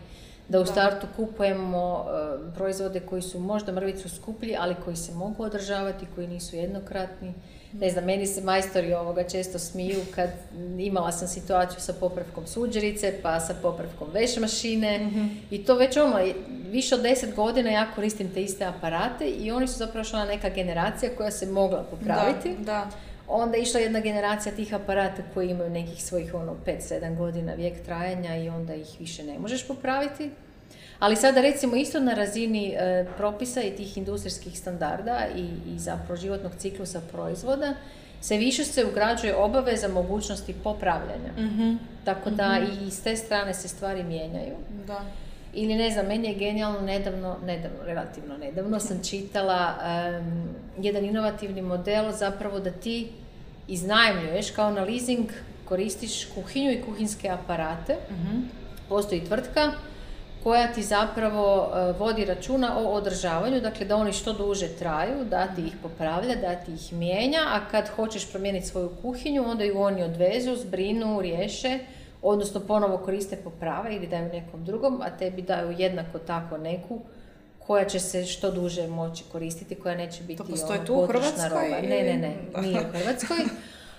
da 0.49 0.61
u 0.61 0.67
startu 0.67 1.07
kupujemo 1.17 2.07
e, 2.07 2.55
proizvode 2.55 3.01
koji 3.01 3.23
su 3.23 3.41
možda 3.41 3.73
mrvicu 3.73 4.09
skuplji, 4.09 4.57
ali 4.59 4.75
koji 4.85 4.97
se 4.97 5.13
mogu 5.13 5.43
održavati, 5.43 6.07
koji 6.15 6.27
nisu 6.27 6.57
jednokratni. 6.57 7.35
Ne 7.73 7.91
znam, 7.91 8.05
meni 8.05 8.27
se 8.27 8.41
majstori 8.41 8.95
ovoga 8.95 9.29
često 9.29 9.59
smiju 9.59 10.01
kad 10.15 10.31
imala 10.79 11.13
sam 11.13 11.29
situaciju 11.29 11.81
sa 11.81 11.93
popravkom 11.93 12.47
suđerice, 12.47 13.15
pa 13.23 13.41
sa 13.41 13.55
popravkom 13.63 14.09
veš 14.13 14.37
mašine 14.37 14.99
mhm. 14.99 15.27
i 15.51 15.65
to 15.65 15.75
već 15.75 15.97
ono, 15.97 16.19
više 16.75 16.95
od 16.95 17.03
deset 17.03 17.35
godina 17.35 17.71
ja 17.71 17.87
koristim 17.95 18.31
te 18.35 18.43
iste 18.43 18.65
aparate 18.65 19.25
i 19.29 19.51
oni 19.51 19.69
su 19.69 19.79
zapravo 19.79 20.05
šla 20.05 20.25
neka 20.25 20.49
generacija 20.49 21.11
koja 21.17 21.31
se 21.31 21.47
mogla 21.47 21.83
popraviti. 21.91 22.55
Da, 22.59 22.65
da. 22.65 22.87
Onda 23.29 23.57
je 23.57 23.63
išla 23.63 23.81
jedna 23.81 24.01
generacija 24.01 24.55
tih 24.55 24.75
aparata 24.75 25.23
koji 25.35 25.51
imaju 25.51 25.71
nekih 25.71 26.05
svojih 26.05 26.35
ono 26.35 26.57
5-7 26.67 27.17
godina 27.17 27.53
vijek 27.53 27.85
trajanja 27.85 28.37
i 28.37 28.49
onda 28.49 28.75
ih 28.75 28.97
više 28.99 29.25
ne 29.25 29.39
možeš 29.39 29.69
popraviti. 29.69 30.31
Ali 30.99 31.17
sada 31.17 31.41
recimo 31.41 31.77
isto 31.77 32.01
na 32.01 32.15
razini 32.15 32.69
e, 32.69 33.07
propisa 33.17 33.63
i 33.63 33.77
tih 33.77 33.97
industrijskih 33.99 34.59
standarda 34.59 35.27
i, 35.37 35.75
i 35.75 35.79
zapravo 35.79 36.17
životnog 36.17 36.53
ciklusa 36.59 37.01
proizvoda 37.13 37.75
se 38.21 38.37
više 38.37 38.65
se 38.65 38.85
ugrađuje 38.85 39.37
obaveza 39.37 39.89
mogućnosti 39.89 40.55
popravljanja. 40.65 41.33
mm 41.39 41.79
Tako 42.05 42.31
da 42.31 42.61
mm 42.61 42.87
i 42.87 42.91
s 42.91 43.01
te 43.01 43.17
strane 43.17 43.55
se 43.55 43.69
stvari 43.69 44.03
mijenjaju. 44.03 44.57
Da. 44.87 45.01
Ili 45.55 45.75
ne 45.75 45.91
znam, 45.91 46.07
meni 46.07 46.29
je 46.29 46.35
genijalno 46.35 46.81
nedavno, 46.81 47.37
nedavno, 47.47 47.79
relativno 47.85 48.37
nedavno 48.37 48.81
sam 48.81 49.01
čitala 49.05 49.75
jedan 50.79 51.05
inovativni 51.05 51.63
model 51.63 52.13
zapravo 52.13 52.61
da 52.61 52.71
ti 52.71 53.09
iznajmljuješ 53.69 54.51
kao 54.51 54.71
na 54.71 54.85
leasing 54.85 55.27
koristiš 55.65 56.25
kuhinju 56.35 56.73
i 56.73 56.83
kuhinske 56.83 57.29
aparate. 57.29 57.97
mm 58.11 58.65
Postoji 58.89 59.25
tvrtka 59.25 59.73
koja 60.45 60.73
ti 60.73 60.83
zapravo 60.83 61.73
e, 61.75 61.93
vodi 61.93 62.25
računa 62.25 62.79
o 62.79 62.93
održavanju, 62.93 63.61
dakle 63.61 63.87
da 63.87 63.97
oni 63.97 64.13
što 64.13 64.33
duže 64.33 64.69
traju, 64.69 65.25
da 65.25 65.47
ti 65.47 65.63
ih 65.63 65.73
popravlja, 65.83 66.35
da 66.35 66.55
ti 66.55 66.73
ih 66.73 66.93
mijenja, 66.93 67.41
a 67.47 67.61
kad 67.71 67.89
hoćeš 67.89 68.31
promijeniti 68.31 68.67
svoju 68.67 68.91
kuhinju, 69.03 69.45
onda 69.47 69.65
ju 69.65 69.81
oni 69.81 70.03
odvezu, 70.03 70.57
zbrinu, 70.57 71.21
riješe, 71.21 71.79
odnosno 72.25 72.61
ponovo 72.61 72.99
koriste 72.99 73.37
poprave 73.37 73.97
ili 73.97 74.07
daju 74.07 74.29
nekom 74.33 74.65
drugom, 74.65 75.01
a 75.03 75.11
tebi 75.19 75.43
daju 75.43 75.75
jednako 75.79 76.19
tako 76.19 76.59
neku 76.59 77.01
koja 77.67 77.85
će 77.85 78.01
se 78.01 78.25
što 78.25 78.51
duže 78.51 78.87
moći 78.89 79.25
koristiti, 79.33 79.75
koja 79.75 79.97
neće 79.97 80.23
biti 80.23 80.39
to 80.39 80.45
postoji 80.45 80.79
ono, 80.79 80.87
tu 80.87 80.95
u 80.95 81.07
Hrvatskoj? 81.07 81.49
Roba. 81.49 81.89
Ne, 81.89 82.03
ne, 82.03 82.17
ne, 82.17 82.37
nije 82.63 82.81
u 82.81 82.99
Hrvatskoj. 82.99 83.37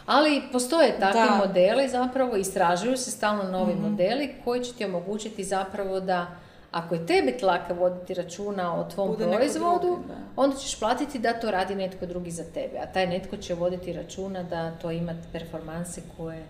Ali 0.06 0.42
postoje 0.52 1.00
takvi 1.00 1.38
modeli 1.48 1.90
zapravo, 1.90 2.36
istražuju 2.36 2.98
se 2.98 3.12
stalno 3.12 3.44
novi 3.44 3.74
mhm. 3.74 3.84
modeli 3.84 4.34
koji 4.44 4.64
će 4.64 4.74
ti 4.74 4.86
omogućiti 4.86 5.44
zapravo 5.44 6.00
da 6.00 6.28
ako 6.72 6.96
je 6.96 7.06
tebi 7.06 7.38
tlaka 7.38 7.74
voditi 7.74 8.14
računa 8.14 8.80
o 8.80 8.84
tvom 8.84 9.16
proizvodu, 9.16 9.98
onda 10.36 10.58
ćeš 10.58 10.80
platiti 10.80 11.20
da 11.20 11.34
to 11.34 11.52
radi 11.52 11.76
netko 11.76 12.06
drugi 12.06 12.32
za 12.32 12.44
tebe. 12.44 12.78
A 12.78 12.86
taj 12.86 13.08
netko 13.08 13.38
će 13.38 13.54
voditi 13.54 13.94
računa 13.94 14.44
da 14.44 14.72
to 14.72 14.92
ima 14.92 15.16
performanse 15.32 16.02
koje, 16.18 16.44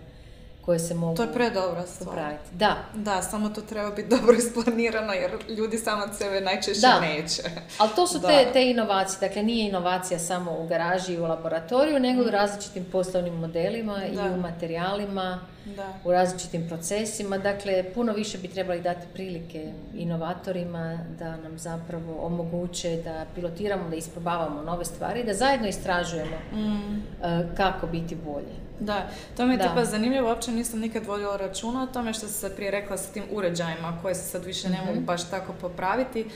koje 0.66 0.78
se 0.78 0.94
mogu 0.94 1.16
To 1.16 1.22
je 1.22 1.32
predobra 1.32 1.82
stvar. 1.84 2.08
popraviti. 2.08 2.44
Da, 2.52 2.76
Da, 2.94 3.22
samo 3.22 3.48
to 3.48 3.60
treba 3.60 3.90
biti 3.90 4.08
dobro 4.10 4.32
isplanirano 4.34 5.12
jer 5.12 5.30
ljudi 5.48 5.78
samo 5.78 6.02
od 6.04 6.14
sebe 6.14 6.40
najčešće 6.40 6.80
Da. 6.80 7.00
neće. 7.00 7.42
ali 7.78 7.90
to 7.96 8.06
su 8.06 8.18
Da. 8.18 8.28
te, 8.28 8.46
te 8.52 8.64
inovacije. 8.64 9.18
Dakle, 9.20 9.42
nije 9.42 9.68
inovacija 9.68 10.18
samo 10.18 10.52
u 10.52 10.66
garaži 10.66 11.12
i 11.14 11.18
u 11.18 11.24
laboratoriju, 11.24 11.98
nego 11.98 12.22
i 12.22 12.26
u 12.26 12.30
različitim 12.30 12.84
poslovnim 12.84 13.34
modelima 13.34 14.04
i 14.04 14.14
Da. 14.14 14.22
u 14.24 14.36
materijalima, 14.36 15.40
Da. 15.66 15.86
u 16.04 16.12
različitim 16.12 16.68
procesima. 16.68 17.38
Dakle, 17.38 17.84
puno 17.84 18.12
više 18.12 18.38
bi 18.38 18.48
trebali 18.48 18.80
dati 18.80 19.06
prilike 19.14 19.72
inovatorima 19.94 20.84
da 21.18 21.36
nam 21.36 21.58
zapravo 21.58 22.16
omoguće 22.20 22.96
da 22.96 23.24
pilotiramo, 23.34 23.88
da 23.90 23.96
isprobavamo 23.96 24.62
nove 24.62 24.84
stvari, 24.84 25.24
da 25.24 25.34
zajedno 25.34 25.68
istražujemo 25.68 26.36
Mm. 26.52 26.94
e, 27.22 27.46
kako 27.56 27.86
biti 27.86 28.14
bolje. 28.16 28.54
Da, 28.80 29.06
to 29.36 29.46
mi 29.46 29.54
je 29.54 29.58
tipa 29.60 29.84
zanimljivo, 29.84 30.28
uopće 30.28 30.50
nisam 30.56 30.80
nikad 30.80 31.06
vodila 31.06 31.36
računa 31.38 31.82
o 31.82 31.86
tome 31.86 32.12
što 32.12 32.28
se 32.28 32.56
prije 32.56 32.70
rekla 32.70 32.96
sa 32.96 33.12
tim 33.12 33.22
uređajima 33.30 33.98
koje 34.02 34.14
se 34.14 34.22
sad 34.22 34.44
više 34.44 34.68
ne 34.68 34.76
Mhm. 34.76 34.86
mogu 34.86 35.00
baš 35.00 35.30
tako 35.30 35.52
popraviti. 35.52 36.26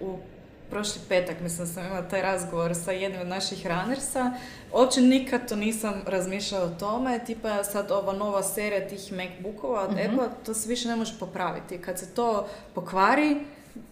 U 0.00 0.16
prošli 0.70 1.00
petak, 1.08 1.40
mislim, 1.40 1.66
sam 1.66 1.86
imala 1.86 2.02
taj 2.02 2.22
razgovor 2.22 2.74
sa 2.74 2.92
jednim 2.92 3.20
od 3.20 3.26
naših 3.26 3.66
runnersa. 3.66 4.32
Uopće 4.72 5.00
nikad 5.00 5.48
to 5.48 5.56
nisam 5.56 6.02
razmišljala 6.06 6.64
o 6.66 6.70
tome, 6.70 7.18
tipa 7.18 7.64
sad 7.64 7.90
ova 7.90 8.12
nova 8.12 8.42
serija 8.42 8.88
tih 8.88 9.12
MacBookova 9.12 9.80
od 9.80 9.90
Mhm. 9.90 10.00
Apple, 10.00 10.28
to 10.46 10.54
se 10.54 10.68
više 10.68 10.88
ne 10.88 10.96
može 10.96 11.18
popraviti. 11.18 11.78
Kad 11.78 11.98
se 11.98 12.06
to 12.06 12.46
pokvari, 12.74 13.36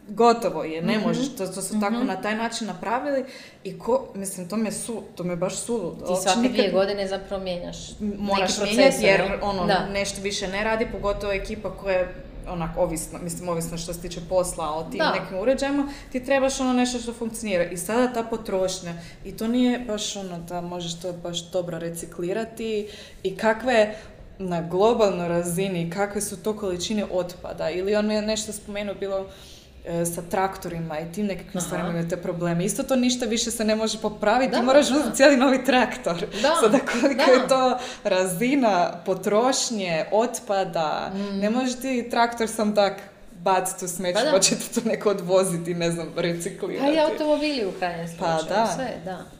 gotovo 0.08 0.64
je, 0.64 0.82
ne 0.82 0.96
Mhm. 0.96 1.06
možeš, 1.06 1.28
to, 1.28 1.46
to 1.46 1.62
su 1.62 1.80
tako 1.80 1.94
na 1.96 2.16
taj 2.16 2.36
način 2.36 2.66
napravili 2.66 3.24
i 3.64 3.78
ko, 3.78 4.08
mislim, 4.14 4.48
to 4.48 4.56
mi 4.56 4.64
je, 4.64 4.72
su, 4.72 5.02
to 5.14 5.24
mi 5.24 5.30
je 5.30 5.36
baš 5.36 5.56
suludo. 5.56 6.06
Ti 6.06 6.22
svake 6.22 6.38
nikad- 6.38 6.52
dvije 6.52 6.70
godine 6.70 7.08
zapravo 7.08 7.42
mijenjaš 7.44 7.76
moraš 8.00 8.58
mijenjati 8.60 9.04
jer 9.04 9.20
ne? 9.20 9.38
ono 9.42 9.66
Da. 9.66 9.86
nešto 9.86 10.20
više 10.20 10.48
ne 10.48 10.64
radi, 10.64 10.86
pogotovo 10.86 11.32
ekipa 11.32 11.70
koja 11.72 11.96
je 11.96 12.14
onak 12.48 12.70
ovisna, 12.76 13.18
mislim 13.18 13.48
ovisno 13.48 13.78
što 13.78 13.94
se 13.94 14.00
tiče 14.00 14.20
posla 14.22 14.70
o 14.70 14.82
tim 14.82 14.98
Da. 14.98 15.12
nekim 15.12 15.38
uređajima, 15.38 15.88
ti 16.12 16.24
trebaš 16.24 16.60
ono 16.60 16.72
nešto 16.72 16.98
što 16.98 17.12
funkcionira 17.12 17.64
i 17.64 17.76
sada 17.76 18.12
ta 18.14 18.22
potrošnja 18.22 18.94
i 19.24 19.32
to 19.32 19.48
nije 19.48 19.78
baš 19.78 20.16
ono 20.16 20.38
da 20.38 20.60
možeš 20.60 20.94
to 20.94 21.12
baš 21.14 21.40
dobro 21.42 21.78
reciklirati 21.78 22.88
i 23.22 23.36
kakve 23.36 23.94
na 24.38 24.62
globalnoj 24.62 25.28
razini, 25.28 25.90
kakve 25.90 26.20
su 26.20 26.36
to 26.36 26.52
količine 26.54 27.04
otpada 27.06 27.70
ili 27.70 27.94
on 27.94 28.10
je 28.10 28.22
nešto 28.22 28.52
spomenuo 28.52 28.94
bilo 28.94 29.26
sa 30.06 30.22
traktorima 30.22 31.00
i 31.00 31.12
tim 31.12 31.26
nekakvim 31.26 31.60
stvarima 31.60 31.88
imaju 31.88 32.08
te 32.08 32.16
probleme. 32.16 32.64
Isto 32.64 32.82
to 32.82 32.96
ništa 32.96 33.26
više 33.26 33.50
se 33.50 33.64
ne 33.64 33.76
može 33.76 33.98
popraviti, 33.98 34.50
Da, 34.50 34.58
ti 34.58 34.64
moraš 34.64 34.90
uzeti 34.90 35.16
cijeli 35.16 35.36
novi 35.36 35.64
traktor. 35.64 36.14
Da, 36.42 36.54
Sada 36.60 36.78
koliko 36.92 37.24
da. 37.26 37.32
je 37.32 37.48
to 37.48 37.78
razina 38.04 38.92
potrošnje, 39.06 40.04
otpada, 40.12 41.10
ne 41.32 41.50
može 41.50 41.76
ti 41.76 42.08
traktor 42.10 42.48
sam 42.48 42.74
tak 42.74 42.92
baciti 43.32 43.84
u 43.84 43.88
smeće, 43.88 44.18
Pa 44.24 44.30
pa 44.32 44.38
će 44.40 44.54
ti 44.56 44.74
to 44.74 44.88
neko 44.88 45.10
odvoziti, 45.10 45.74
ne 45.74 45.90
znam, 45.90 46.08
Pa 46.14 46.20
reciklirati. 46.20 46.92
i 46.94 47.00
automobili 47.00 47.66
u 47.66 47.72
krajnjem 47.72 48.06
Pa 48.18 48.38
slučaju, 48.38 48.58
da. 48.60 48.72
sve, 48.74 48.92
da. 49.04 49.37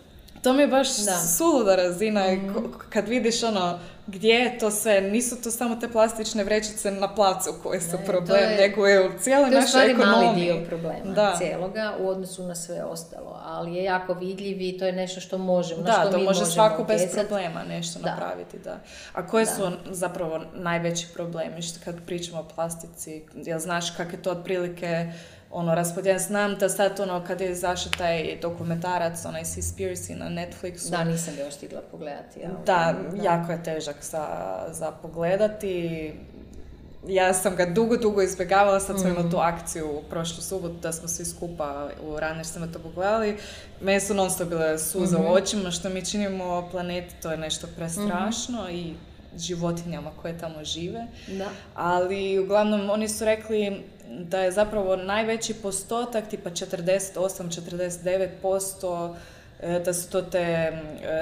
To 0.49 0.55
mi 0.55 0.63
je 0.63 0.69
baš 0.69 0.89
Da. 0.97 1.13
Suluda 1.19 1.77
razina 1.77 2.23
ko- 2.55 2.63
kad 2.89 3.09
vidiš 3.09 3.43
ono 3.43 3.79
gdje 4.07 4.29
je 4.31 4.59
to 4.59 4.71
sve, 4.71 5.01
nisu 5.03 5.37
to 5.37 5.51
samo 5.51 5.77
te 5.77 5.89
plastične 5.89 6.45
vrećice 6.45 6.91
na 6.91 7.15
placu 7.15 7.51
koje 7.63 7.81
su 7.81 7.97
Ne, 7.99 8.05
problem, 8.07 8.41
je- 8.43 8.57
nego 8.59 8.87
je 8.87 9.09
u 9.09 9.19
cijeloj 9.19 9.45
To 9.45 9.51
je 9.51 9.59
u 9.59 9.61
našoj 9.61 9.69
stvari 9.69 9.95
mali 9.95 10.11
ekonomiji. 10.17 10.45
dio 10.45 10.67
problema 10.69 11.05
Da. 11.07 11.35
cijeloga 11.39 11.95
u 12.01 12.09
odnosu 12.09 12.43
na 12.43 12.55
sve 12.55 12.85
ostalo, 12.85 13.41
ali 13.45 13.75
je 13.75 13.85
jako 13.85 14.15
vidljiv 14.15 14.61
i 14.61 14.79
to 14.79 14.85
je 14.85 14.93
nešto 14.93 15.21
što 15.21 15.39
možemo, 15.39 15.83
Da, 15.83 15.93
što 15.93 16.03
to 16.03 16.19
mi 16.19 16.25
može 16.25 16.41
možemo 16.41 16.47
svako 16.47 16.85
bez 16.85 17.03
problema 17.13 17.63
nešto 17.65 17.99
Da. 17.99 18.11
napraviti, 18.11 18.59
da. 18.59 18.77
A 19.13 19.27
koje 19.27 19.45
Da. 19.45 19.51
su 19.51 19.63
zapravo 19.87 20.41
najveći 20.55 21.07
problemi 21.09 21.63
što 21.63 21.81
kad 21.85 21.95
pričamo 22.07 22.41
o 22.41 22.47
plastici? 22.47 23.23
Jel 23.37 23.59
znaš 23.59 23.91
kak 23.91 24.13
je 24.13 24.23
to 24.23 24.31
otprilike 24.31 25.13
ono, 25.51 25.75
raspodijeljeno? 25.75 26.25
Znam 26.25 26.55
da 26.55 26.69
sad 26.69 27.01
ono, 27.01 27.25
kad 27.27 27.41
je 27.41 27.51
izašao 27.51 27.93
taj 27.99 28.39
dokumentarac, 28.43 29.25
onaj 29.25 29.45
Seaspiracy 29.45 30.15
na 30.15 30.27
Netflixu, 30.27 30.91
Da, 30.91 31.05
nisam 31.05 31.35
ga 31.37 31.43
još 31.43 31.55
stigla 31.55 31.81
pogledati. 31.91 32.41
Ja, 32.41 32.51
da, 32.67 32.95
jako 33.23 33.53
je 33.53 33.63
težak 33.63 33.97
za, 34.01 34.27
za 34.71 34.91
pogledati. 34.91 36.13
Ja 37.07 37.35
sam 37.35 37.57
ga 37.57 37.67
dugo, 37.67 37.97
dugo 37.97 38.23
izbjegavala, 38.23 38.81
sad 38.81 39.01
smo 39.01 39.09
imali 39.09 39.31
tu 39.31 39.37
akciju 39.37 40.03
prošlu 40.11 40.43
subotu 40.43 40.75
da 40.75 40.93
smo 40.93 41.09
svi 41.09 41.25
skupa 41.25 41.89
u 42.03 42.21
Runnersima 42.21 42.67
to 42.73 42.79
pogledali. 42.79 43.37
Meni 43.81 44.01
su 44.01 44.15
non 44.15 44.31
stop 44.31 44.49
bile 44.49 44.79
suze 44.79 45.17
u 45.17 45.33
očima, 45.33 45.71
što 45.71 45.89
mi 45.89 46.05
činimo 46.05 46.69
planeti, 46.71 47.15
to 47.23 47.31
je 47.31 47.37
nešto 47.37 47.67
prestrašno 47.77 48.71
i 48.71 48.95
životinjama 49.41 50.11
koje 50.23 50.39
tamo 50.39 50.65
žive. 50.65 51.07
Da. 51.27 51.49
Ali 51.75 52.39
uglavnom 52.39 52.91
oni 52.91 53.09
su 53.09 53.25
rekli 53.25 53.83
da 54.11 54.41
je 54.41 54.53
zapravo 54.53 54.97
najveći 54.97 55.55
postotak, 55.55 56.29
tipa 56.29 56.51
48-49%, 56.51 59.15
e, 59.61 59.81
da 59.85 59.95
su 59.95 60.11
to 60.11 60.23
te 60.23 60.73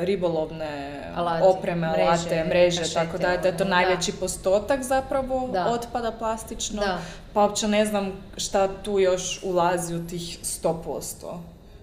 ribolovne 0.00 1.02
Alati, 1.14 1.46
opreme, 1.46 1.88
mreže, 1.88 2.02
alate, 2.02 2.44
mreže, 2.44 2.78
kašete, 2.78 2.94
tako 2.94 3.18
da, 3.18 3.36
da 3.36 3.48
je 3.48 3.56
to 3.56 3.64
ono, 3.64 3.74
najveći 3.74 4.12
postotak 4.12 4.82
zapravo 4.82 5.48
Da. 5.52 5.66
otpada 5.66 6.12
plastično. 6.12 6.82
Da. 6.82 6.98
Pa 7.32 7.42
uopće 7.42 7.68
ne 7.68 7.86
znam 7.86 8.12
šta 8.36 8.68
tu 8.82 8.98
još 8.98 9.40
ulazi 9.42 9.94
u 9.94 10.06
tih 10.06 10.38
100%, 10.42 11.38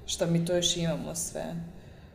šta 0.05 0.25
mi 0.25 0.45
to 0.45 0.55
još 0.55 0.77
imamo 0.77 1.15
sve. 1.15 1.43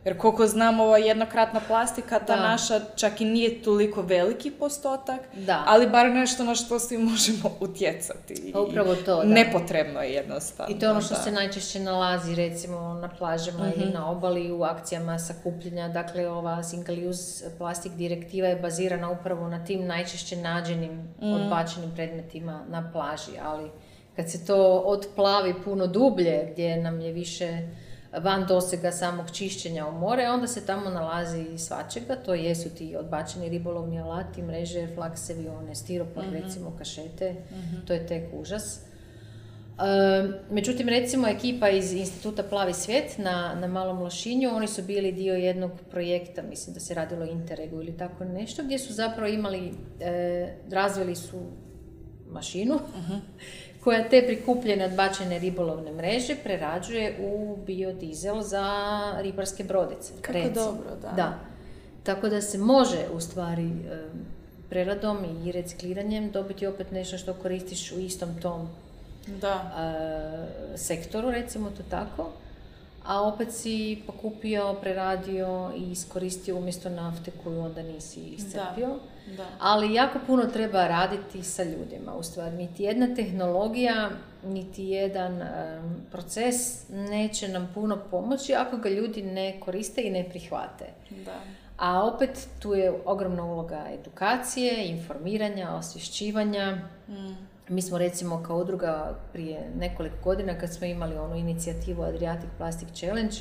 Jer 0.05 0.17
koliko 0.17 0.47
znam, 0.47 0.79
ova 0.79 0.97
jednokratna 0.97 1.61
plastika, 1.61 2.19
ta 2.19 2.35
Da. 2.35 2.41
naša 2.41 2.79
čak 2.95 3.21
i 3.21 3.25
nije 3.25 3.61
toliko 3.61 4.01
veliki 4.01 4.51
postotak, 4.51 5.19
Da. 5.35 5.63
ali 5.65 5.87
bar 5.87 6.05
nešto 6.07 6.43
na 6.43 6.55
što 6.55 6.79
svi 6.79 6.97
možemo 6.99 7.51
utjecati. 7.59 8.33
I 8.35 8.51
Pa 8.53 8.59
upravo 8.61 8.95
to, 8.95 9.15
da. 9.15 9.23
Nepotrebno 9.23 10.01
je 10.01 10.11
jednostavno. 10.11 10.75
I 10.75 10.79
to 10.79 10.85
je 10.85 10.91
ono 10.91 11.01
što 11.01 11.13
da. 11.13 11.19
se 11.19 11.31
najčešće 11.31 11.79
nalazi 11.79 12.35
recimo 12.35 12.79
na 12.93 13.09
plažama 13.09 13.67
Mhm. 13.67 13.71
ili 13.75 13.91
na 13.91 14.11
obali 14.11 14.51
u 14.51 14.63
akcijama 14.63 15.19
sakupljenja. 15.19 15.87
Dakle, 15.89 16.29
ova 16.29 16.63
single 16.63 17.07
use 17.07 17.57
plastik 17.57 17.91
direktiva 17.93 18.47
je 18.47 18.55
bazirana 18.55 19.09
upravo 19.11 19.47
na 19.47 19.65
tim 19.65 19.85
najčešće 19.85 20.35
nađenim 20.37 20.91
Mhm. 21.17 21.33
odbačenim 21.33 21.91
predmetima 21.95 22.65
na 22.67 22.89
plaži, 22.93 23.31
ali 23.43 23.69
kad 24.15 24.31
se 24.31 24.45
to 24.45 24.55
otplavi 24.79 25.53
puno 25.63 25.87
dublje, 25.87 26.49
gdje 26.51 26.77
nam 26.77 27.01
je 27.01 27.11
više 27.13 27.67
van 28.13 28.45
dosega 28.47 28.91
samog 28.91 29.31
čišćenja 29.31 29.87
u 29.87 29.91
more, 29.91 30.29
onda 30.29 30.47
se 30.47 30.65
tamo 30.65 30.89
nalazi 30.89 31.41
i 31.43 31.57
svačega, 31.57 32.15
to 32.15 32.33
jesu 32.33 32.69
ti 32.69 32.95
odbačeni 32.95 33.49
ribolovni 33.49 33.99
alati, 33.99 34.41
mreže, 34.41 34.87
flaksevi, 34.87 35.47
one, 35.49 35.75
stiropor, 35.75 36.23
Mhm. 36.23 36.33
recimo, 36.33 36.75
kašete, 36.77 37.35
to 37.87 37.93
je 37.93 38.07
tek 38.07 38.23
užas. 38.33 38.79
E, 38.79 39.81
međutim, 40.51 40.89
recimo 40.89 41.27
ekipa 41.27 41.69
iz 41.69 41.93
instituta 41.93 42.43
Plavi 42.43 42.73
svijet 42.73 43.17
na, 43.17 43.55
na 43.55 43.67
Malom 43.67 43.99
Lošinju, 43.99 44.49
oni 44.49 44.67
su 44.67 44.81
bili 44.83 45.11
dio 45.11 45.35
jednog 45.35 45.71
projekta, 45.91 46.41
mislim 46.41 46.73
da 46.73 46.79
se 46.79 46.93
radilo 46.93 47.21
o 47.21 47.27
Interregu 47.27 47.81
ili 47.81 47.97
tako 47.97 48.23
nešto, 48.25 48.63
gdje 48.63 48.79
su 48.79 48.93
zapravo 48.93 49.27
imali, 49.29 49.71
e, 49.99 50.47
razvili 50.71 51.15
su 51.15 51.37
mašinu 52.27 52.79
koja 53.83 54.09
te 54.09 54.23
prikupljene 54.25 54.85
odbačene 54.85 55.39
ribolovne 55.39 55.91
mreže 55.91 56.35
prerađuje 56.43 57.17
u 57.21 57.57
biodizel 57.65 58.41
za 58.41 58.67
ribarske 59.21 59.63
brodice. 59.63 60.13
Kako 60.21 60.37
recimo. 60.37 60.65
dobro, 60.65 60.95
da. 61.01 61.11
Da. 61.15 61.39
Tako 62.03 62.29
da 62.29 62.41
se 62.41 62.57
može 62.57 63.05
u 63.13 63.19
stvari 63.19 63.69
preradom 64.69 65.17
i 65.45 65.51
recikliranjem 65.51 66.31
dobiti 66.31 66.67
opet 66.67 66.91
nešto 66.91 67.17
što 67.17 67.33
koristiš 67.33 67.91
u 67.91 67.99
istom 67.99 68.29
tom 68.41 68.69
Da. 69.27 69.71
sektoru, 70.75 71.31
recimo 71.31 71.69
to 71.69 71.83
tako, 71.89 72.29
a 73.05 73.21
opet 73.21 73.51
si 73.51 74.01
pokupio, 74.07 74.75
preradio 74.81 75.71
i 75.77 75.91
iskoristio 75.91 76.57
umjesto 76.57 76.89
nafte 76.89 77.31
koju 77.43 77.59
onda 77.59 77.83
nisi 77.83 78.19
iscrpio. 78.19 78.87
Da. 78.87 78.99
Ali 79.59 79.93
jako 79.93 80.19
puno 80.27 80.45
treba 80.45 80.87
raditi 80.87 81.43
sa 81.43 81.63
ljudima. 81.63 82.15
U 82.15 82.23
stvari, 82.23 82.55
niti 82.55 82.83
jedna 82.83 83.15
tehnologija, 83.15 84.09
niti 84.43 84.83
jedan 84.83 85.41
em, 85.41 86.05
proces 86.11 86.89
neće 86.89 87.47
nam 87.47 87.71
puno 87.73 87.97
pomoći 88.11 88.53
ako 88.53 88.77
ga 88.77 88.89
ljudi 88.89 89.21
ne 89.21 89.59
koriste 89.59 90.01
i 90.01 90.09
ne 90.09 90.29
prihvate. 90.29 90.85
Da. 91.25 91.39
A 91.77 92.03
opet 92.03 92.47
tu 92.59 92.73
je 92.73 92.93
ogromna 93.05 93.45
uloga 93.45 93.85
edukacije, 93.99 94.87
informiranja, 94.87 95.73
osvješćivanja. 95.73 96.77
Mi 97.69 97.81
smo 97.81 97.97
recimo 97.97 98.43
kao 98.43 98.57
udruga 98.57 99.15
prije 99.33 99.71
nekoliko 99.79 100.15
godina 100.23 100.59
kad 100.59 100.73
smo 100.73 100.87
imali 100.87 101.17
onu 101.17 101.35
inicijativu 101.35 102.03
Adriatic 102.03 102.49
Plastic 102.57 102.89
Challenge, 102.93 103.35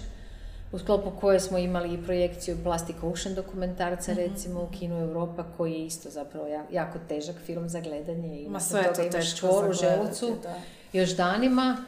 u 0.72 0.78
sklopu 0.78 1.10
koje 1.10 1.40
smo 1.40 1.58
imali 1.58 1.94
i 1.94 2.02
projekciju 2.04 2.56
Plastic 2.62 2.96
Ocean 3.02 3.34
dokumentarca 3.34 4.12
recimo 4.14 4.62
u 4.62 4.68
kinu 4.68 4.98
Europa 4.98 5.44
koji 5.56 5.72
je 5.72 5.86
isto 5.86 6.10
zapravo 6.10 6.46
ja- 6.46 6.64
jako 6.72 6.98
težak 7.08 7.36
film 7.36 7.68
za 7.68 7.80
gledanje 7.80 8.40
i 8.40 8.48
Ma 8.48 8.60
sve 8.60 8.80
je 8.80 8.84
toga 8.84 8.94
to 8.94 9.02
imaš 9.02 9.14
teško 9.14 9.38
čvor 9.38 9.70
u 9.70 9.74
za 9.74 9.80
gledati, 9.80 10.04
želucu 10.16 10.36
da. 10.42 10.54
još 10.92 11.10
danima. 11.10 11.84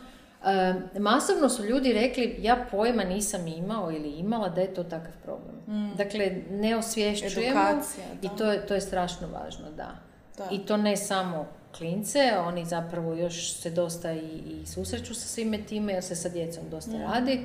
E, 0.94 0.98
masovno 0.98 1.48
su 1.48 1.64
ljudi 1.64 1.92
rekli, 1.92 2.36
ja 2.38 2.66
pojma 2.70 3.04
nisam 3.04 3.46
imao 3.48 3.90
ili 3.90 4.10
imala 4.10 4.48
da 4.48 4.60
je 4.60 4.74
to 4.74 4.84
takav 4.84 5.12
problem. 5.22 5.56
Mm. 5.68 5.96
Dakle, 5.96 6.30
ne 6.50 6.76
osvješćujemo 6.76 7.60
Edukacija, 7.60 8.04
i 8.22 8.28
to 8.28 8.52
je, 8.52 8.66
to 8.66 8.74
je 8.74 8.80
strašno 8.80 9.28
važno, 9.28 9.64
da. 9.70 9.90
Da. 10.38 10.48
I 10.50 10.58
to 10.58 10.76
ne 10.76 10.96
samo 10.96 11.46
klince, 11.72 12.18
oni 12.38 12.64
zapravo 12.66 13.14
još 13.14 13.52
se 13.52 13.70
dosta 13.70 14.12
i, 14.12 14.18
i 14.18 14.66
susreću 14.66 15.14
sa 15.14 15.28
svime 15.28 15.58
time, 15.58 15.92
jer 15.92 16.04
se 16.04 16.16
sa 16.16 16.28
djecom 16.28 16.62
dosta 16.70 16.90
Mm. 16.90 17.02
radi. 17.02 17.40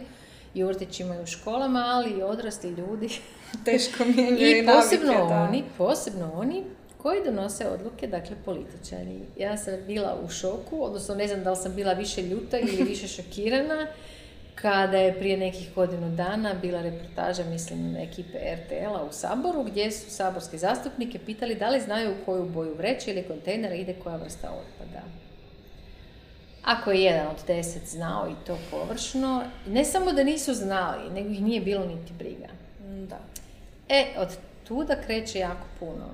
I 0.56 0.64
u 0.64 0.68
vrtićima 0.68 1.16
i 1.16 1.24
u 1.24 1.26
školama, 1.26 1.84
ali 1.86 2.10
i 2.10 2.24
odrasli 2.24 2.70
ljudi. 2.70 3.10
Teško 3.66 4.06
mijenjaju 4.06 4.64
I 4.64 4.66
posebno 4.66 5.14
navike, 5.14 5.34
da. 5.34 5.42
oni, 5.42 5.64
posebno 5.78 6.32
oni 6.36 6.64
koji 6.98 7.24
donose 7.26 7.68
odluke, 7.68 8.08
dakle 8.08 8.36
političari. 8.46 9.20
Ja 9.38 9.58
sam 9.58 9.74
bila 9.88 10.18
u 10.26 10.30
šoku, 10.30 10.84
odnosno 10.84 11.16
ne 11.16 11.28
znam 11.28 11.44
da 11.44 11.52
li 11.52 11.56
sam 11.56 11.76
bila 11.76 11.94
više 11.94 12.22
ljuta 12.22 12.60
ili 12.60 12.84
više 12.92 13.08
šokirana, 13.08 13.88
kada 14.56 14.98
je 14.98 15.20
prije 15.20 15.38
nekih 15.38 15.74
godinu 15.76 16.10
dana 16.10 16.54
bila 16.54 16.82
reportaža, 16.82 17.44
mislim, 17.44 17.96
ekipe 17.96 18.38
RTL-a 18.56 19.04
u 19.04 19.12
Saboru, 19.12 19.64
gdje 19.64 19.92
su 19.92 20.10
saborske 20.10 20.58
zastupnike 20.58 21.20
pitali 21.20 21.56
da 21.56 21.70
li 21.70 21.82
znaju 21.82 22.12
u 22.12 22.26
koju 22.26 22.46
boju 22.46 22.76
vreće 22.76 23.12
ili 23.12 23.24
kontejnera 23.24 23.76
ide 23.76 23.96
koja 24.04 24.16
vrsta 24.16 24.50
otpada. 24.50 25.02
Ako 26.66 26.92
je 26.92 27.02
jedan 27.02 27.28
od 27.28 27.44
deset 27.48 27.88
znao 27.88 28.28
i 28.30 28.46
to 28.46 28.58
površno, 28.72 29.44
ne 29.68 29.86
samo 29.86 30.12
da 30.12 30.24
nisu 30.24 30.54
znali, 30.54 31.10
nego 31.14 31.30
ih 31.30 31.42
nije 31.42 31.62
bilo 31.62 31.86
niti 31.86 32.14
briga. 32.14 32.48
Da. 33.10 33.20
E, 33.90 34.06
od 34.18 34.38
tuda 34.68 34.96
kreće 35.06 35.40
jako 35.40 35.66
puno. 35.80 36.06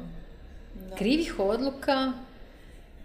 Da. 0.90 0.96
Krivih 0.96 1.40
odluka, 1.40 2.14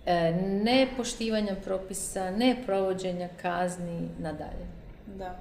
e, 0.06 0.32
nepoštivanja 0.62 1.54
propisa, 1.64 2.30
neprovođenja 2.30 3.28
kazni, 3.42 4.08
nadalje. 4.18 4.66
Da. 5.06 5.38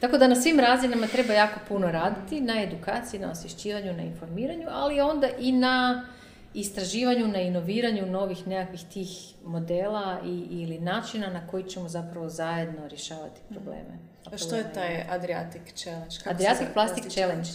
Tako 0.00 0.18
da 0.18 0.28
na 0.28 0.36
svim 0.36 0.60
razinama 0.60 1.06
treba 1.06 1.32
jako 1.32 1.60
puno 1.68 1.92
raditi, 1.92 2.40
na 2.40 2.62
edukaciji, 2.62 3.20
na 3.20 3.30
osvješćivanju, 3.30 3.92
na 3.92 4.02
informiranju, 4.02 4.66
ali 4.70 5.00
onda 5.00 5.28
i 5.38 5.52
na 5.52 6.06
istraživanju, 6.54 7.28
na 7.28 7.40
inoviranju 7.40 8.06
novih 8.06 8.46
nekakvih 8.46 8.84
tih 8.92 9.08
modela 9.44 10.20
i, 10.24 10.46
ili 10.50 10.78
načina 10.78 11.30
na 11.30 11.46
koji 11.46 11.64
ćemo 11.64 11.88
zapravo 11.88 12.28
zajedno 12.28 12.88
rješavati 12.88 13.40
probleme. 13.48 13.98
A 14.32 14.38
što 14.38 14.56
je 14.56 14.72
taj 14.72 15.06
Adriatic 15.10 15.62
Challenge? 15.74 16.16
Kako 16.18 16.30
Adriatic 16.30 16.58
zove? 16.58 16.72
Plastic 16.72 17.12
Challenge. 17.12 17.48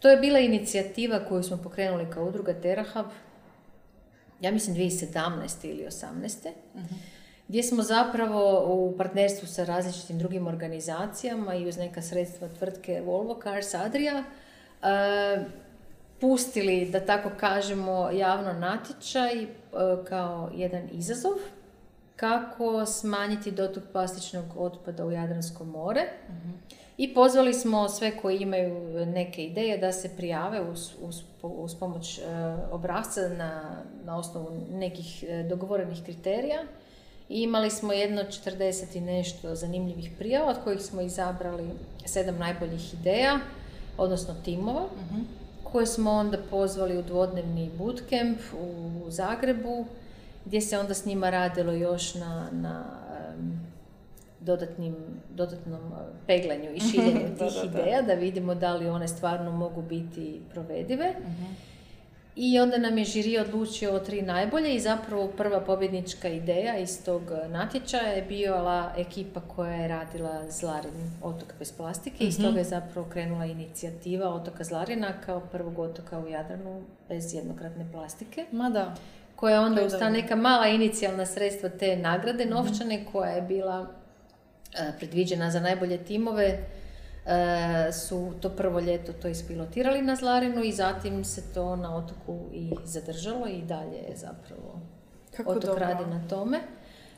To 0.00 0.10
je 0.10 0.16
bila 0.16 0.38
inicijativa 0.38 1.24
koju 1.28 1.42
smo 1.42 1.56
pokrenuli 1.56 2.10
kao 2.10 2.24
udruga 2.24 2.54
Terahub, 2.54 3.06
ja 4.40 4.52
mislim 4.52 4.76
2017. 4.76 5.66
ili 5.66 5.84
2018. 5.84 6.48
Gdje 7.48 7.62
smo 7.62 7.82
zapravo 7.82 8.64
u 8.74 8.96
partnerstvu 8.98 9.46
sa 9.46 9.64
različitim 9.64 10.18
drugim 10.18 10.46
organizacijama 10.46 11.54
i 11.54 11.68
uz 11.68 11.76
neka 11.76 12.02
sredstva 12.02 12.48
tvrtke 12.48 13.02
Volvo 13.04 13.40
Cars 13.42 13.74
Adria 13.74 14.24
e, 14.82 15.44
pustili, 16.22 16.90
da 16.90 17.00
tako 17.00 17.30
kažemo, 17.36 18.10
javno 18.10 18.52
natječaj 18.52 19.42
e, 19.42 19.48
kao 20.08 20.50
jedan 20.54 20.82
izazov 20.92 21.32
kako 22.16 22.86
smanjiti 22.86 23.50
dotok 23.50 23.82
plastičnog 23.92 24.44
otpada 24.56 25.06
u 25.06 25.10
Jadransko 25.10 25.64
more. 25.64 26.02
I 26.98 27.14
pozvali 27.14 27.54
smo 27.54 27.88
sve 27.88 28.16
koji 28.16 28.38
imaju 28.38 29.06
neke 29.06 29.44
ideje 29.44 29.78
da 29.78 29.92
se 29.92 30.16
prijave 30.16 30.60
uz, 30.70 30.90
uz, 31.00 31.22
uz 31.42 31.74
pomoć 31.74 32.18
e, 32.18 32.22
obrasca 32.72 33.20
na, 33.38 33.82
na 34.04 34.18
osnovu 34.18 34.50
nekih 34.72 35.24
e, 35.28 35.42
dogovorenih 35.42 36.02
kriterija. 36.04 36.62
I 37.28 37.42
imali 37.42 37.70
smo 37.70 37.92
jedno 37.92 38.22
40 38.22 38.96
i 38.96 39.00
nešto 39.00 39.54
zanimljivih 39.54 40.10
prijava, 40.18 40.50
od 40.50 40.56
kojih 40.64 40.82
smo 40.82 41.00
izabrali 41.00 41.70
sedam 42.04 42.38
najboljih 42.38 42.94
ideja, 42.94 43.38
odnosno 43.98 44.34
timova, 44.44 44.88
koje 45.72 45.86
smo 45.86 46.10
onda 46.10 46.38
pozvali 46.50 46.98
u 46.98 47.02
dvodnevni 47.02 47.70
bootcamp 47.78 48.38
u 48.60 49.10
Zagrebu, 49.10 49.86
gdje 50.44 50.60
se 50.60 50.78
onda 50.78 50.94
s 50.94 51.04
njima 51.04 51.30
radilo 51.30 51.72
još 51.72 52.14
na, 52.14 52.48
na 52.52 52.84
dodatnim, 54.40 54.96
dodatnom 55.30 55.80
e, 55.80 55.96
peglanju 56.26 56.74
i 56.74 56.80
šiljenju 56.90 57.28
Da, 57.38 57.48
tih 57.48 57.62
da, 57.62 57.68
da. 57.68 57.80
ideja, 57.80 58.02
da 58.02 58.14
vidimo 58.14 58.54
da 58.54 58.74
li 58.74 58.88
one 58.88 59.08
stvarno 59.08 59.52
mogu 59.52 59.82
biti 59.82 60.40
provedive. 60.52 61.14
I 62.36 62.60
onda 62.60 62.78
nam 62.78 62.98
je 62.98 63.04
žiri 63.04 63.38
odlučio 63.38 63.94
o 63.94 63.98
tri 63.98 64.22
najbolje 64.22 64.74
i 64.74 64.80
zapravo 64.80 65.28
prva 65.28 65.60
pobjednička 65.60 66.28
ideja 66.28 66.78
iz 66.78 67.04
tog 67.04 67.22
e, 67.30 67.48
natječaja 67.48 68.08
je 68.08 68.22
bila 68.22 68.92
ekipa 68.96 69.40
koja 69.40 69.72
je 69.72 69.88
radila 69.88 70.50
Zlarin 70.50 71.10
otok 71.22 71.48
bez 71.58 71.72
plastike. 71.72 72.24
I 72.24 72.26
iz 72.26 72.36
toga 72.36 72.58
je 72.58 72.64
zapravo 72.64 73.08
krenula 73.08 73.44
inicijativa 73.44 74.34
otoka 74.34 74.64
Zlarina 74.64 75.12
kao 75.26 75.40
prvog 75.40 75.78
otoka 75.78 76.18
u 76.18 76.28
Jadranu 76.28 76.82
bez 77.08 77.34
jednokratne 77.34 77.86
plastike. 77.92 78.46
Ma 78.52 78.70
da. 78.70 78.94
koja 79.36 79.54
je 79.54 79.60
onda 79.60 79.84
uz 79.84 79.92
ta 79.98 80.10
neka 80.10 80.36
mala 80.36 80.66
inicijalna 80.66 81.26
sredstva 81.26 81.68
te 81.68 81.96
nagrade 81.96 82.46
novčane 82.46 83.04
koja 83.12 83.30
je 83.30 83.42
bila 83.42 83.86
e, 84.74 84.92
predviđena 84.98 85.50
za 85.50 85.60
najbolje 85.60 85.98
timove 85.98 86.58
su 87.94 88.32
to 88.40 88.50
prvo 88.50 88.80
ljeto 88.80 89.12
to 89.12 89.28
ispilotirali 89.28 90.02
na 90.02 90.16
Zlarinu 90.16 90.62
i 90.62 90.72
zatim 90.72 91.24
se 91.24 91.42
to 91.44 91.76
na 91.76 91.96
otoku 91.96 92.38
i 92.52 92.70
zadržalo 92.84 93.46
i 93.48 93.62
dalje 93.62 93.96
je 93.98 94.16
zapravo 94.16 94.80
Kako 95.36 95.50
otok 95.50 95.64
dobro. 95.64 95.80
radi 95.80 96.06
na 96.06 96.28
tome. 96.28 96.58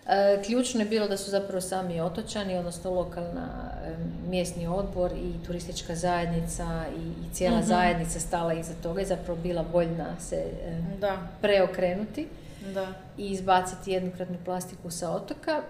E, 0.06 0.42
ključno 0.42 0.80
je 0.80 0.86
bilo 0.86 1.08
da 1.08 1.16
su 1.16 1.30
zapravo 1.30 1.60
sami 1.60 2.00
otočani, 2.00 2.56
odnosno 2.56 2.90
lokalna 2.90 3.48
e, 3.84 3.94
mjesni 4.28 4.66
odbor 4.66 5.12
i 5.12 5.46
turistička 5.46 5.94
zajednica 5.94 6.64
i, 6.96 7.26
i 7.26 7.34
cijela 7.34 7.56
Mhm. 7.56 7.66
zajednica 7.66 8.20
stala 8.20 8.54
iza 8.54 8.72
toga 8.74 9.00
i 9.00 9.06
zapravo 9.06 9.40
bila 9.40 9.64
voljna 9.72 10.20
se 10.20 10.36
e, 10.36 10.80
Da. 11.00 11.16
preokrenuti 11.40 12.28
Da. 12.74 12.86
i 13.16 13.26
izbaciti 13.26 13.90
jednokratnu 13.92 14.36
plastiku 14.44 14.90
sa 14.90 15.10
otoka. 15.10 15.62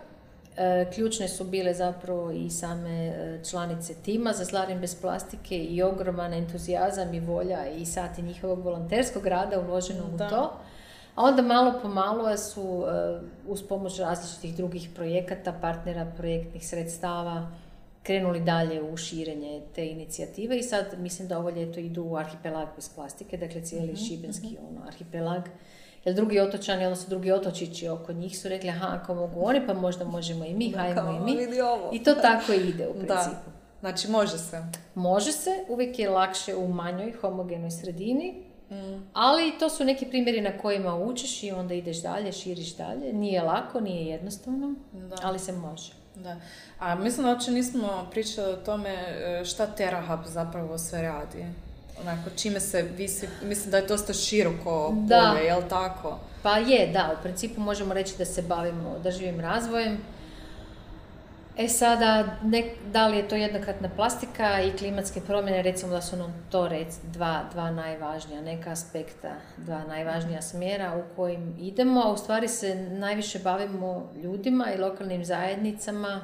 E, 0.57 0.87
ključne 0.95 1.29
su 1.29 1.45
bile 1.45 1.75
zapravo 1.75 2.31
i 2.31 2.51
same 2.51 3.07
e, 3.07 3.41
članice 3.51 3.95
tima 3.95 4.33
za 4.33 4.45
Zlarin 4.45 4.81
bez 4.81 5.01
plastike 5.01 5.59
i 5.59 5.83
ogroman 5.83 6.35
entuzijazam 6.35 7.15
i 7.15 7.21
volja 7.21 7.69
i 7.69 7.87
sati 7.87 8.23
njihovog 8.23 8.65
volonterskog 8.65 9.27
rada 9.27 9.61
uloženog 9.61 10.17
Da. 10.17 10.27
u 10.27 10.31
to. 10.31 10.53
A 11.15 11.23
onda 11.23 11.43
malo 11.43 11.75
po 11.83 11.89
malo 11.89 12.37
su 12.37 12.85
e, 12.89 13.21
uz 13.49 13.63
pomoć 13.63 13.99
različitih 13.99 14.57
drugih 14.57 14.89
projekata, 14.95 15.53
partnera, 15.61 16.13
projektnih 16.17 16.69
sredstava 16.69 17.51
krenuli 18.03 18.41
dalje 18.41 18.83
u 18.83 18.97
širenje 18.97 19.63
te 19.75 19.87
inicijative 19.87 20.59
i 20.59 20.63
sad 20.63 20.87
mislim 20.99 21.29
da 21.29 21.39
ovo 21.39 21.51
ljeto 21.51 21.81
idu 21.81 22.03
u 22.03 22.17
arhipelag 22.17 22.69
bez 22.77 22.89
plastike, 22.95 23.37
dakle 23.37 23.61
cijeli 23.61 23.93
Mhm, 23.93 23.97
šibenski 23.97 24.57
ono, 24.71 24.87
arhipelag. 24.87 25.43
Jer 26.05 26.15
drugi 26.15 26.41
otočani, 26.41 26.85
odnosno 26.85 27.09
drugi 27.09 27.33
otočići 27.33 27.89
oko 27.89 28.13
njih 28.13 28.39
su 28.39 28.49
rekli, 28.49 28.71
aha, 28.71 28.89
ako 28.93 29.15
mogu 29.15 29.41
oni, 29.45 29.67
pa 29.67 29.75
možda 29.75 30.05
možemo 30.05 30.45
i 30.45 30.55
mi, 30.55 30.73
hajmo 30.73 30.95
i 31.11 31.25
mi. 31.25 31.33
I 31.93 32.05
to 32.05 32.15
tako 32.15 32.53
ide 32.53 32.89
u 32.89 32.93
principu. 32.93 33.09
Da. 33.47 33.55
Znači, 33.81 34.09
može 34.11 34.39
se. 34.39 34.63
Može 34.95 35.33
se, 35.33 35.51
uvijek 35.69 35.99
je 35.99 36.11
lakše 36.11 36.57
u 36.57 36.69
manjoj 36.69 37.13
homogenoj 37.13 37.71
sredini, 37.71 38.43
Mm. 38.71 39.03
ali 39.13 39.53
to 39.59 39.71
su 39.71 39.85
neki 39.85 40.07
primjeri 40.07 40.41
na 40.41 40.59
kojima 40.59 40.97
učiš 40.97 41.43
i 41.43 41.51
onda 41.51 41.75
ideš 41.75 42.03
dalje, 42.03 42.33
širiš 42.33 42.77
dalje. 42.77 43.13
Nije 43.13 43.43
lako, 43.43 43.81
nije 43.81 44.07
jednostavno, 44.07 44.75
Da. 44.93 45.17
ali 45.23 45.39
se 45.39 45.53
može. 45.53 45.93
Da. 46.15 46.37
A 46.79 46.95
mislim 46.95 47.25
da 47.27 47.33
uopće 47.33 47.51
nismo 47.51 48.07
pričali 48.11 48.53
o 48.53 48.57
tome 48.57 48.91
e, 48.91 49.45
šta 49.45 49.67
Terahub 49.67 50.21
zapravo 50.25 50.79
sve 50.79 51.03
radi. 51.03 51.45
Onako, 52.01 52.31
čime 52.37 52.61
se 52.61 52.83
visi, 52.83 53.29
mislim 53.43 53.71
da 53.71 53.77
je 53.77 53.87
dosta 53.87 54.13
široko 54.13 54.95
Da. 54.97 55.33
polje, 55.33 55.47
jel 55.47 55.63
tako? 55.69 56.19
Pa 56.43 56.57
je, 56.59 56.87
da, 56.87 57.15
u 57.19 57.23
principu 57.23 57.61
možemo 57.61 57.95
reći 57.95 58.15
da 58.19 58.25
se 58.25 58.43
bavimo 58.43 58.89
održivim 58.91 59.41
razvojem. 59.41 59.99
E 61.57 61.69
sada, 61.69 62.25
nek- 62.45 62.75
da 62.93 63.07
li 63.07 63.17
je 63.17 63.29
to 63.29 63.37
jednokratna 63.37 63.89
plastika 63.89 64.61
i 64.63 64.73
klimatske 64.73 65.21
promjene, 65.21 65.63
recimo 65.63 65.93
da 65.93 66.03
su 66.03 66.17
nam 66.17 66.47
to 66.51 66.69
rec, 66.69 66.95
dva, 67.03 67.41
dva 67.53 67.71
najvažnija 67.71 68.41
neka 68.41 68.71
aspekta, 68.71 69.33
dva 69.57 69.85
najvažnija 69.85 70.43
smjera 70.43 70.97
u 70.97 71.17
kojim 71.17 71.57
idemo, 71.61 72.03
a 72.03 72.13
u 72.13 72.17
stvari 72.17 72.49
se 72.49 72.75
najviše 72.75 73.39
bavimo 73.39 74.11
ljudima 74.23 74.73
i 74.73 74.79
lokalnim 74.79 75.25
zajednicama 75.25 76.21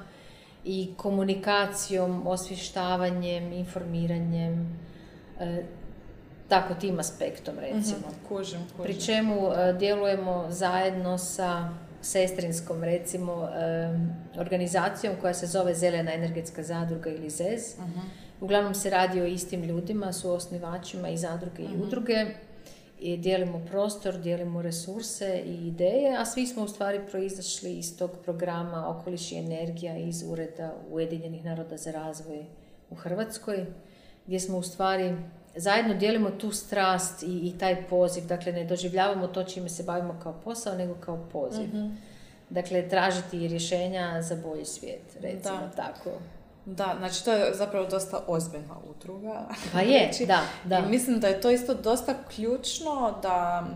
i 0.64 0.94
komunikacijom, 0.96 2.26
osvještavanjem, 2.26 3.52
informiranjem, 3.52 4.78
tako 6.48 6.74
tim 6.74 6.98
aspektom 6.98 7.54
recimo. 7.58 7.98
Mhm, 7.98 8.26
Kužim, 8.28 8.60
kužim. 8.76 8.82
Pri 8.82 9.00
čemu 9.00 9.52
e, 9.52 9.72
djelujemo 9.72 10.46
zajedno 10.48 11.18
sa 11.18 11.68
sestrinskom 12.02 12.84
recimo 12.84 13.44
e, 13.44 14.40
organizacijom 14.40 15.14
koja 15.20 15.34
se 15.34 15.46
zove 15.46 15.74
Zelena 15.74 16.14
energetska 16.14 16.62
zadruga 16.62 17.10
ili 17.10 17.30
ZEZ. 17.30 17.78
Mhm. 17.78 18.00
Uglavnom 18.40 18.74
se 18.74 18.90
radi 18.90 19.20
o 19.20 19.26
istim 19.26 19.62
ljudima, 19.62 20.12
su 20.12 20.30
osnivačima 20.30 21.08
i 21.08 21.16
zadruge 21.16 21.62
i 21.62 21.82
udruge. 21.82 22.26
i 23.00 23.16
dijelimo 23.16 23.66
prostor, 23.70 24.18
dijelimo 24.18 24.62
resurse 24.62 25.42
i 25.46 25.66
ideje, 25.68 26.16
a 26.18 26.24
svi 26.24 26.46
smo 26.46 26.62
u 26.62 26.68
stvari 26.68 27.00
proizašli 27.10 27.78
iz 27.78 27.98
tog 27.98 28.10
programa 28.24 28.88
Okoliš 28.88 29.32
i 29.32 29.36
energija 29.36 29.96
iz 29.96 30.24
Ureda 30.26 30.74
Ujedinjenih 30.90 31.44
naroda 31.44 31.76
za 31.76 31.90
razvoj 31.90 32.44
u 32.90 32.94
Hrvatskoj, 32.94 33.66
gdje 34.30 34.40
smo 34.40 34.58
u 34.58 34.62
stvari 34.62 35.16
zajedno 35.56 35.94
dijelimo 35.94 36.30
tu 36.30 36.52
strast 36.52 37.22
i, 37.22 37.26
i 37.26 37.58
taj 37.58 37.86
poziv. 37.88 38.26
Dakle, 38.26 38.52
ne 38.52 38.64
doživljavamo 38.64 39.26
to 39.26 39.44
čime 39.44 39.68
se 39.68 39.82
bavimo 39.82 40.20
kao 40.22 40.40
posao, 40.44 40.74
nego 40.74 40.94
kao 40.94 41.28
poziv. 41.32 41.68
Mhm. 41.68 41.86
Dakle, 42.50 42.88
tražiti 42.88 43.48
rješenja 43.48 44.22
za 44.22 44.36
bolji 44.36 44.64
svijet, 44.64 45.16
recimo 45.20 45.56
Da. 45.56 45.70
tako. 45.76 46.10
Da, 46.66 46.94
znači 46.98 47.24
to 47.24 47.32
je 47.32 47.54
zapravo 47.54 47.86
dosta 47.86 48.24
ozbiljna 48.26 48.76
udruga. 48.90 49.48
Pa 49.72 49.80
je, 49.80 50.06
Reći. 50.06 50.26
da, 50.32 50.40
da. 50.64 50.78
I 50.78 50.90
mislim 50.90 51.20
da 51.20 51.28
je 51.28 51.40
to 51.40 51.50
isto 51.50 51.74
dosta 51.74 52.14
ključno 52.34 53.18
da, 53.22 53.66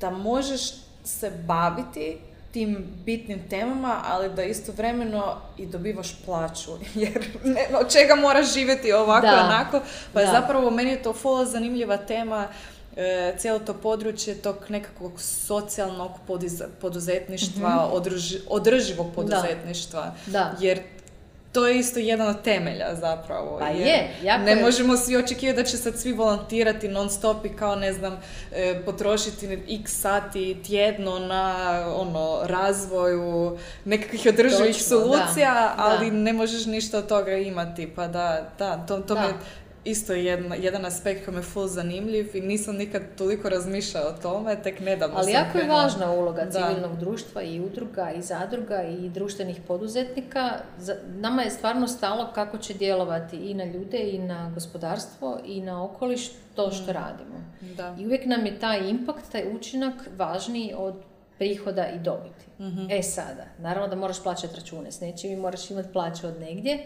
da 0.00 0.10
možeš 0.10 0.60
se 1.04 1.30
baviti 1.46 2.18
tim 2.52 2.76
bitnim 2.96 3.48
temama, 3.50 4.02
ali 4.04 4.30
da 4.30 4.42
istovremeno 4.44 5.24
i 5.58 5.66
dobivaš 5.66 6.16
plaću, 6.16 6.70
jer 6.94 7.12
ne, 7.44 7.66
od 7.76 7.92
čega 7.92 8.14
moraš 8.14 8.52
živjeti 8.54 8.92
ovako 8.92 9.26
Da, 9.26 9.44
onako, 9.44 9.80
pa 10.12 10.20
da. 10.20 10.30
zapravo 10.30 10.70
meni 10.70 10.90
je 10.90 11.02
to 11.02 11.12
full 11.12 11.44
zanimljiva 11.44 11.96
tema, 11.98 12.48
e, 12.96 13.34
cijelo 13.38 13.58
to 13.58 13.74
područje 13.74 14.34
tog 14.36 14.56
nekakvog 14.68 15.12
socijalnog 15.20 16.10
podiz- 16.28 16.66
poduzetništva, 16.80 17.90
održi- 17.92 18.40
održivog 18.48 19.06
poduzetništva, 19.14 20.14
Da. 20.26 20.54
jer 20.60 20.80
to 21.52 21.66
je 21.66 21.78
isto 21.78 21.98
jedan 21.98 22.28
od 22.28 22.42
temelja 22.42 22.94
zapravo. 22.94 23.56
Pa 23.60 23.68
jer 23.68 23.86
je, 23.86 24.10
jako 24.22 24.44
ne 24.44 24.50
je. 24.50 24.62
možemo 24.62 24.96
svi 24.96 25.16
očekivati 25.16 25.62
da 25.62 25.68
će 25.68 25.76
sad 25.76 25.98
svi 25.98 26.12
volontirati 26.12 26.88
non 26.88 27.10
stop 27.10 27.44
i 27.46 27.48
kao 27.48 27.76
ne 27.76 27.92
znam 27.92 28.20
e, 28.52 28.82
potrošiti 28.84 29.58
x 29.68 30.00
sati 30.00 30.56
tjedno 30.66 31.18
na 31.18 31.54
ono 31.96 32.38
razvoju 32.42 33.58
nekakvih 33.84 34.26
održivih 34.28 34.76
da, 34.76 34.82
solucija, 34.82 35.54
da. 35.54 35.74
ali 35.76 36.10
ne 36.10 36.32
možeš 36.32 36.66
ništa 36.66 36.98
od 36.98 37.06
toga 37.06 37.32
imati. 37.32 37.86
Pa 37.96 38.08
da, 38.08 38.50
da, 38.58 38.76
to, 38.88 38.98
to 38.98 39.14
Da. 39.14 39.20
mi 39.20 39.26
je 39.26 39.34
isto 39.84 40.12
jedan, 40.12 40.52
jedan 40.58 40.84
aspekt 40.84 41.24
koji 41.24 41.36
me 41.36 41.42
full 41.42 41.66
zanimljiv 41.66 42.36
i 42.36 42.40
nisam 42.40 42.76
nikad 42.76 43.02
toliko 43.18 43.48
razmišljala 43.48 44.06
o 44.08 44.22
tome, 44.22 44.62
tek 44.62 44.80
nedavno 44.80 45.16
Ali 45.18 45.32
jako 45.32 45.58
je 45.58 45.68
važna 45.68 46.12
uloga 46.12 46.44
Da. 46.44 46.50
civilnog 46.50 46.98
društva 46.98 47.42
i 47.42 47.60
udruga 47.60 48.10
i 48.10 48.22
zadruga 48.22 48.82
i 48.82 49.08
društvenih 49.08 49.60
poduzetnika. 49.68 50.50
Nama 51.08 51.42
je 51.42 51.50
stvarno 51.50 51.88
stalo 51.88 52.32
kako 52.34 52.58
će 52.58 52.74
djelovati 52.74 53.36
i 53.36 53.54
na 53.54 53.64
ljude 53.64 53.98
i 53.98 54.18
na 54.18 54.50
gospodarstvo 54.54 55.38
i 55.44 55.60
na 55.60 55.84
okoliš 55.84 56.28
to 56.56 56.68
Mm. 56.68 56.72
što 56.72 56.92
radimo. 56.92 57.44
Da. 57.76 57.96
I 58.00 58.06
uvijek 58.06 58.26
nam 58.26 58.46
je 58.46 58.60
taj 58.60 58.88
impakt, 58.90 59.32
taj 59.32 59.56
učinak 59.56 59.94
važniji 60.16 60.74
od 60.76 60.94
prihoda 61.38 61.86
i 61.88 61.98
dobiti. 61.98 62.44
Mhm. 62.60 62.86
E 62.90 63.02
sada, 63.02 63.44
naravno 63.58 63.88
da 63.88 63.96
moraš 63.96 64.22
plaćati 64.22 64.56
račune 64.56 64.92
s 64.92 65.00
nečim 65.00 65.32
i 65.32 65.36
moraš 65.36 65.70
imati 65.70 65.92
plaću 65.92 66.26
od 66.26 66.40
negdje. 66.40 66.78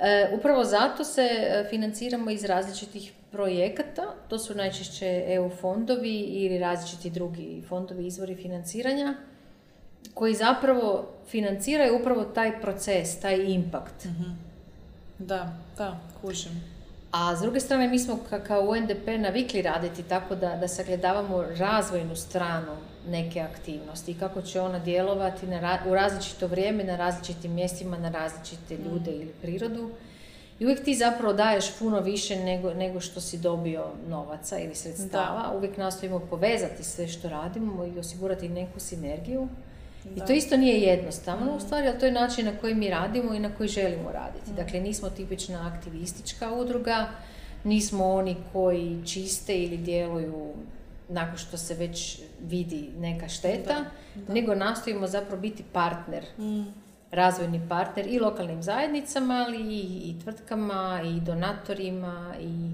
E, 0.00 0.28
upravo 0.34 0.64
zato 0.64 1.04
se 1.04 1.22
e, 1.22 1.66
financiramo 1.70 2.30
iz 2.30 2.44
različitih 2.44 3.12
projekata, 3.32 4.02
to 4.28 4.38
su 4.38 4.54
najčešće 4.54 5.24
EU 5.26 5.50
fondovi 5.60 6.18
ili 6.18 6.58
različiti 6.58 7.10
drugi 7.10 7.62
fondovi, 7.68 8.06
izvori 8.06 8.34
financiranja, 8.34 9.14
koji 10.14 10.34
zapravo 10.34 11.08
financiraju 11.28 11.96
upravo 12.00 12.24
taj 12.24 12.60
proces, 12.60 13.20
taj 13.20 13.44
impakt. 13.52 14.06
Da, 15.18 15.52
da, 15.78 16.00
kužim. 16.20 16.64
A 17.12 17.36
s 17.36 17.40
druge 17.40 17.60
strane, 17.60 17.88
mi 17.88 17.98
smo 17.98 18.18
ka- 18.30 18.42
kao 18.46 18.60
UNDP 18.70 19.06
navikli 19.18 19.62
raditi 19.62 20.02
tako 20.02 20.34
da, 20.34 20.56
da 20.56 20.68
sagledavamo 20.68 21.42
razvojnu 21.42 22.16
stranu 22.16 22.76
neke 23.10 23.40
aktivnosti 23.40 24.12
i 24.12 24.18
kako 24.18 24.42
će 24.42 24.60
ona 24.60 24.78
djelovati 24.78 25.46
na 25.46 25.78
u 25.88 25.94
različito 25.94 26.46
vrijeme, 26.46 26.84
na 26.84 26.96
različitim 26.96 27.54
mjestima, 27.54 27.98
na 27.98 28.10
različite 28.10 28.76
ljude 28.76 29.10
ili 29.10 29.32
prirodu. 29.42 29.90
I 30.58 30.64
uvijek 30.64 30.84
ti 30.84 30.94
zapravo 30.94 31.32
daješ 31.32 31.78
puno 31.78 32.00
više 32.00 32.36
nego, 32.36 32.74
nego 32.74 33.00
što 33.00 33.20
si 33.20 33.38
dobio 33.38 33.84
novaca 34.08 34.58
ili 34.58 34.74
sredstava. 34.74 35.52
Uvijek 35.56 35.76
nastojimo 35.76 36.18
povezati 36.18 36.84
sve 36.84 37.08
što 37.08 37.28
radimo 37.28 37.84
i 37.84 37.98
osigurati 37.98 38.48
neku 38.48 38.80
sinergiju. 38.80 39.48
I 40.16 40.20
to 40.26 40.32
isto 40.32 40.56
nije 40.56 40.80
jednostavno 40.80 41.56
u 41.56 41.60
stvari, 41.60 41.88
ali 41.88 41.98
to 41.98 42.06
je 42.06 42.12
način 42.12 42.46
na 42.46 42.56
koji 42.60 42.74
mi 42.74 42.90
radimo 42.90 43.34
i 43.34 43.40
na 43.40 43.54
koji 43.54 43.68
želimo 43.68 44.12
raditi. 44.12 44.50
Dakle, 44.56 44.80
nismo 44.80 45.10
tipična 45.10 45.72
aktivistička 45.74 46.52
udruga, 46.52 47.08
nismo 47.64 48.06
oni 48.06 48.36
koji 48.52 49.06
čiste 49.06 49.62
ili 49.62 49.76
djeluju 49.76 50.52
nakon 51.10 51.38
što 51.38 51.56
se 51.56 51.74
već 51.74 52.20
vidi 52.40 52.90
neka 52.98 53.28
šteta, 53.28 53.84
nego 54.28 54.54
nastojimo 54.54 55.06
zapravo 55.06 55.40
biti 55.40 55.64
partner, 55.72 56.24
razvojni 57.10 57.60
partner 57.68 58.06
i 58.08 58.18
lokalnim 58.18 58.62
zajednicama, 58.62 59.44
ali 59.46 59.58
i, 59.58 60.10
i 60.10 60.20
tvrtkama, 60.22 61.00
i 61.04 61.20
donatorima, 61.20 62.34
i 62.40 62.70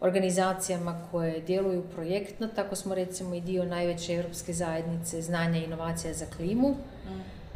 organizacijama 0.00 1.00
koje 1.10 1.40
djeluju 1.40 1.82
projektno. 1.94 2.48
Tako 2.56 2.76
smo 2.76 2.94
recimo 2.94 3.34
i 3.34 3.40
dio 3.40 3.64
najveće 3.64 4.14
europske 4.14 4.52
zajednice 4.52 5.22
znanja 5.22 5.58
i 5.58 5.64
inovacija 5.64 6.14
za 6.14 6.26
klimu, 6.36 6.76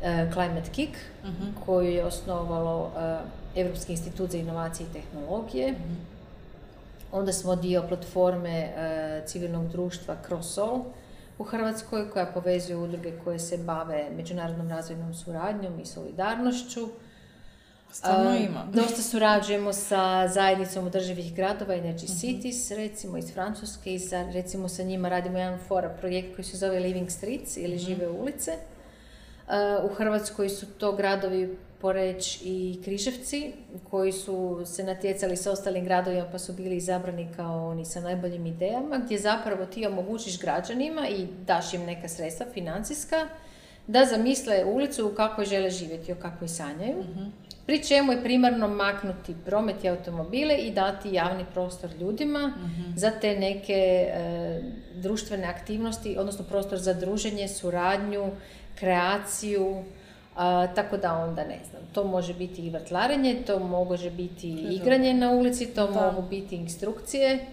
eh, 0.02 0.30
Climate 0.32 0.70
Kick, 0.72 0.92
koju 1.66 1.90
je 1.90 2.04
osnovalo 2.04 2.90
eh, 2.96 3.18
Europski 3.56 3.92
institut 3.92 4.30
za 4.30 4.38
inovacije 4.38 4.86
i 4.90 4.92
tehnologije. 4.92 5.74
Onda 7.12 7.32
smo 7.32 7.56
dio 7.56 7.84
platforme 7.88 8.60
eh, 8.60 9.22
civilnog 9.26 9.68
društva 9.68 10.16
Crossol 10.26 10.84
u 11.38 11.44
Hrvatskoj 11.44 12.10
koja 12.10 12.26
povezuje 12.26 12.76
udruge 12.76 13.12
koje 13.24 13.38
se 13.38 13.58
bave 13.58 14.10
međunarodnom 14.16 14.70
razvojnom 14.70 15.14
suradnjom 15.14 15.80
i 15.80 15.86
solidarnošću. 15.86 16.88
Stvarno 17.92 18.30
A, 18.30 18.36
ima. 18.36 18.66
Dosta 18.72 19.02
surađujemo 19.02 19.72
sa 19.72 20.28
zajednicom 20.28 20.86
održivih 20.86 21.34
gradova 21.34 21.74
Energy 21.74 22.20
Cities, 22.20 22.70
recimo 22.70 23.18
iz 23.18 23.32
Francuske 23.32 23.94
i 23.94 23.98
sa, 23.98 24.30
recimo 24.32 24.68
sa 24.68 24.82
njima 24.82 25.08
radimo 25.08 25.38
jedan 25.38 25.58
fora 25.68 25.88
projekt 25.88 26.34
koji 26.34 26.44
se 26.44 26.56
zove 26.56 26.80
Living 26.80 27.10
Streets 27.10 27.56
ili 27.56 27.78
Žive 27.78 28.08
ulice. 28.08 28.52
A, 29.48 29.80
u 29.84 29.94
Hrvatskoj 29.94 30.48
su 30.48 30.66
to 30.66 30.92
gradovi 30.92 31.58
Poreć 31.82 32.40
i 32.44 32.80
Križevci 32.84 33.52
koji 33.90 34.12
su 34.12 34.62
se 34.66 34.84
natjecali 34.84 35.36
sa 35.36 35.52
ostalim 35.52 35.84
gradovima 35.84 36.28
pa 36.32 36.38
su 36.38 36.52
bili 36.52 36.76
izabrani 36.76 37.28
kao 37.36 37.68
oni 37.68 37.84
sa 37.84 38.00
najboljim 38.00 38.46
idejama 38.46 38.98
gdje 39.04 39.18
zapravo 39.18 39.66
ti 39.66 39.86
omogućiš 39.86 40.40
građanima 40.40 41.08
i 41.08 41.26
daš 41.46 41.74
im 41.74 41.84
neka 41.84 42.08
sredstva 42.08 42.46
financijska 42.54 43.26
da 43.86 44.04
zamisle 44.04 44.64
ulicu 44.64 45.06
u 45.06 45.14
kakvoj 45.14 45.46
žele 45.46 45.70
živjeti, 45.70 46.12
o 46.12 46.16
kakvoj 46.16 46.48
sanjaju. 46.48 47.04
Pri 47.66 47.84
čemu 47.84 48.12
je 48.12 48.22
primarno 48.22 48.68
maknuti 48.68 49.34
promet 49.44 49.84
i 49.84 49.88
automobile 49.88 50.56
i 50.56 50.70
dati 50.70 51.14
javni 51.14 51.44
prostor 51.52 51.90
ljudima 52.00 52.52
za 52.96 53.10
te 53.10 53.36
neke 53.38 53.72
e, 53.72 54.62
društvene 54.94 55.46
aktivnosti, 55.46 56.16
odnosno 56.18 56.44
prostor 56.44 56.78
za 56.78 56.94
druženje, 56.94 57.48
suradnju, 57.48 58.30
kreaciju, 58.78 59.84
a, 60.36 60.66
tako 60.74 60.96
da 60.96 61.14
onda 61.14 61.44
ne 61.44 61.58
znam, 61.70 61.82
to 61.92 62.04
može 62.04 62.34
biti 62.34 62.62
i 62.66 62.70
vrtlarenje, 62.70 63.42
to 63.46 63.58
može 63.58 64.10
biti 64.10 64.48
i 64.48 64.74
igranje 64.74 65.14
na 65.14 65.30
ulici, 65.30 65.66
to 65.66 65.86
Da. 65.86 66.00
mogu 66.00 66.28
biti 66.28 66.56
instrukcije, 66.56 67.46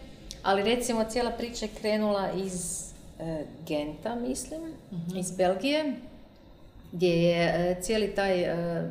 ali 0.43 0.63
recimo 0.63 1.03
cijela 1.03 1.31
priča 1.31 1.65
je 1.65 1.71
krenula 1.79 2.31
iz 2.31 2.85
e, 3.19 3.45
Genta, 3.67 4.15
mislim, 4.15 4.61
iz 5.15 5.31
Belgije, 5.31 5.95
gdje 6.91 7.23
je 7.23 7.71
e, 7.71 7.81
cijeli 7.81 8.15
taj 8.15 8.41
e, 8.41 8.89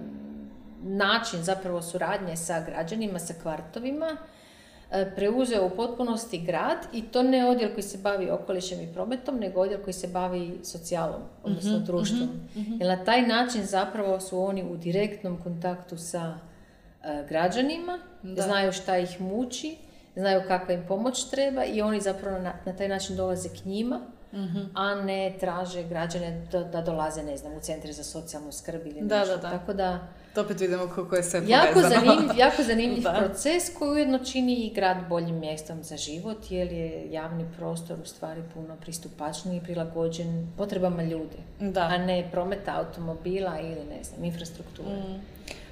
način 0.82 1.42
zapravo 1.42 1.82
suradnje 1.82 2.36
sa 2.36 2.64
građanima, 2.64 3.18
sa 3.18 3.34
kvartovima, 3.42 4.16
preuzeo 5.16 5.66
u 5.66 5.70
potpunosti 5.70 6.38
grad 6.38 6.78
i 6.92 7.02
to 7.02 7.22
ne 7.22 7.46
odjel 7.46 7.72
koji 7.72 7.82
se 7.82 7.98
bavi 7.98 8.30
okolišem 8.30 8.80
i 8.80 8.92
prometom, 8.92 9.38
nego 9.38 9.60
odjel 9.60 9.80
koji 9.82 9.94
se 9.94 10.08
bavi 10.08 10.60
socijalom, 10.64 11.20
odnosno 11.42 11.78
društvom. 11.78 12.28
Jer 12.80 12.88
na 12.88 13.04
taj 13.04 13.22
način 13.22 13.64
zapravo 13.64 14.20
su 14.20 14.40
oni 14.40 14.64
u 14.70 14.76
direktnom 14.76 15.42
kontaktu 15.42 15.96
sa 15.96 16.34
e, 17.04 17.24
građanima, 17.28 17.98
znaju 18.44 18.72
šta 18.72 18.98
ih 18.98 19.20
muči, 19.20 19.76
znaju 20.16 20.42
kakva 20.48 20.74
im 20.74 20.84
pomoć 20.88 21.24
treba 21.30 21.64
i 21.64 21.82
oni 21.82 22.00
zapravo 22.00 22.38
na, 22.38 22.52
na 22.66 22.72
taj 22.76 22.88
način 22.88 23.16
dolaze 23.16 23.48
k 23.48 23.64
njima, 23.64 24.00
a 24.74 24.94
ne 24.94 25.36
traže 25.40 25.82
građane 25.82 26.46
da, 26.52 26.64
da 26.64 26.80
dolaze, 26.82 27.22
ne 27.22 27.36
znam, 27.36 27.52
u 27.52 27.60
centre 27.60 27.92
za 27.92 28.04
socijalnu 28.04 28.52
skrb 28.52 28.86
ili 28.86 29.00
Da, 29.00 29.18
nešto. 29.18 29.36
da, 29.36 29.42
da. 29.42 29.50
Tako 29.50 29.72
da, 29.72 29.98
To 30.38 30.42
opet 30.42 30.60
vidimo 30.60 30.86
koliko 30.88 31.16
je 31.16 31.22
sve 31.22 31.42
jako 31.46 31.72
povezano. 31.74 31.94
zanimljiv, 32.06 32.38
jako 32.44 32.62
zanimljiv 32.62 33.02
Da. 33.02 33.12
proces 33.18 33.62
koji 33.78 33.90
ujedno 33.90 34.18
čini 34.18 34.54
i 34.56 34.74
grad 34.74 34.96
boljim 35.08 35.38
mjestom 35.38 35.82
za 35.82 35.96
život, 35.96 36.50
jer 36.50 36.72
je 36.72 37.12
javni 37.12 37.46
prostor 37.56 37.96
u 38.02 38.06
stvari 38.06 38.42
puno 38.54 38.76
pristupačniji 38.76 39.56
i 39.56 39.60
prilagođen 39.60 40.48
potrebama 40.56 41.02
ljudi, 41.02 41.36
Da. 41.60 41.80
a 41.82 41.98
ne 41.98 42.28
prometa 42.32 42.74
automobila 42.76 43.60
ili 43.60 43.84
ne 43.88 44.04
znam, 44.04 44.24
infrastrukture. 44.24 44.88
Mm. 44.88 45.20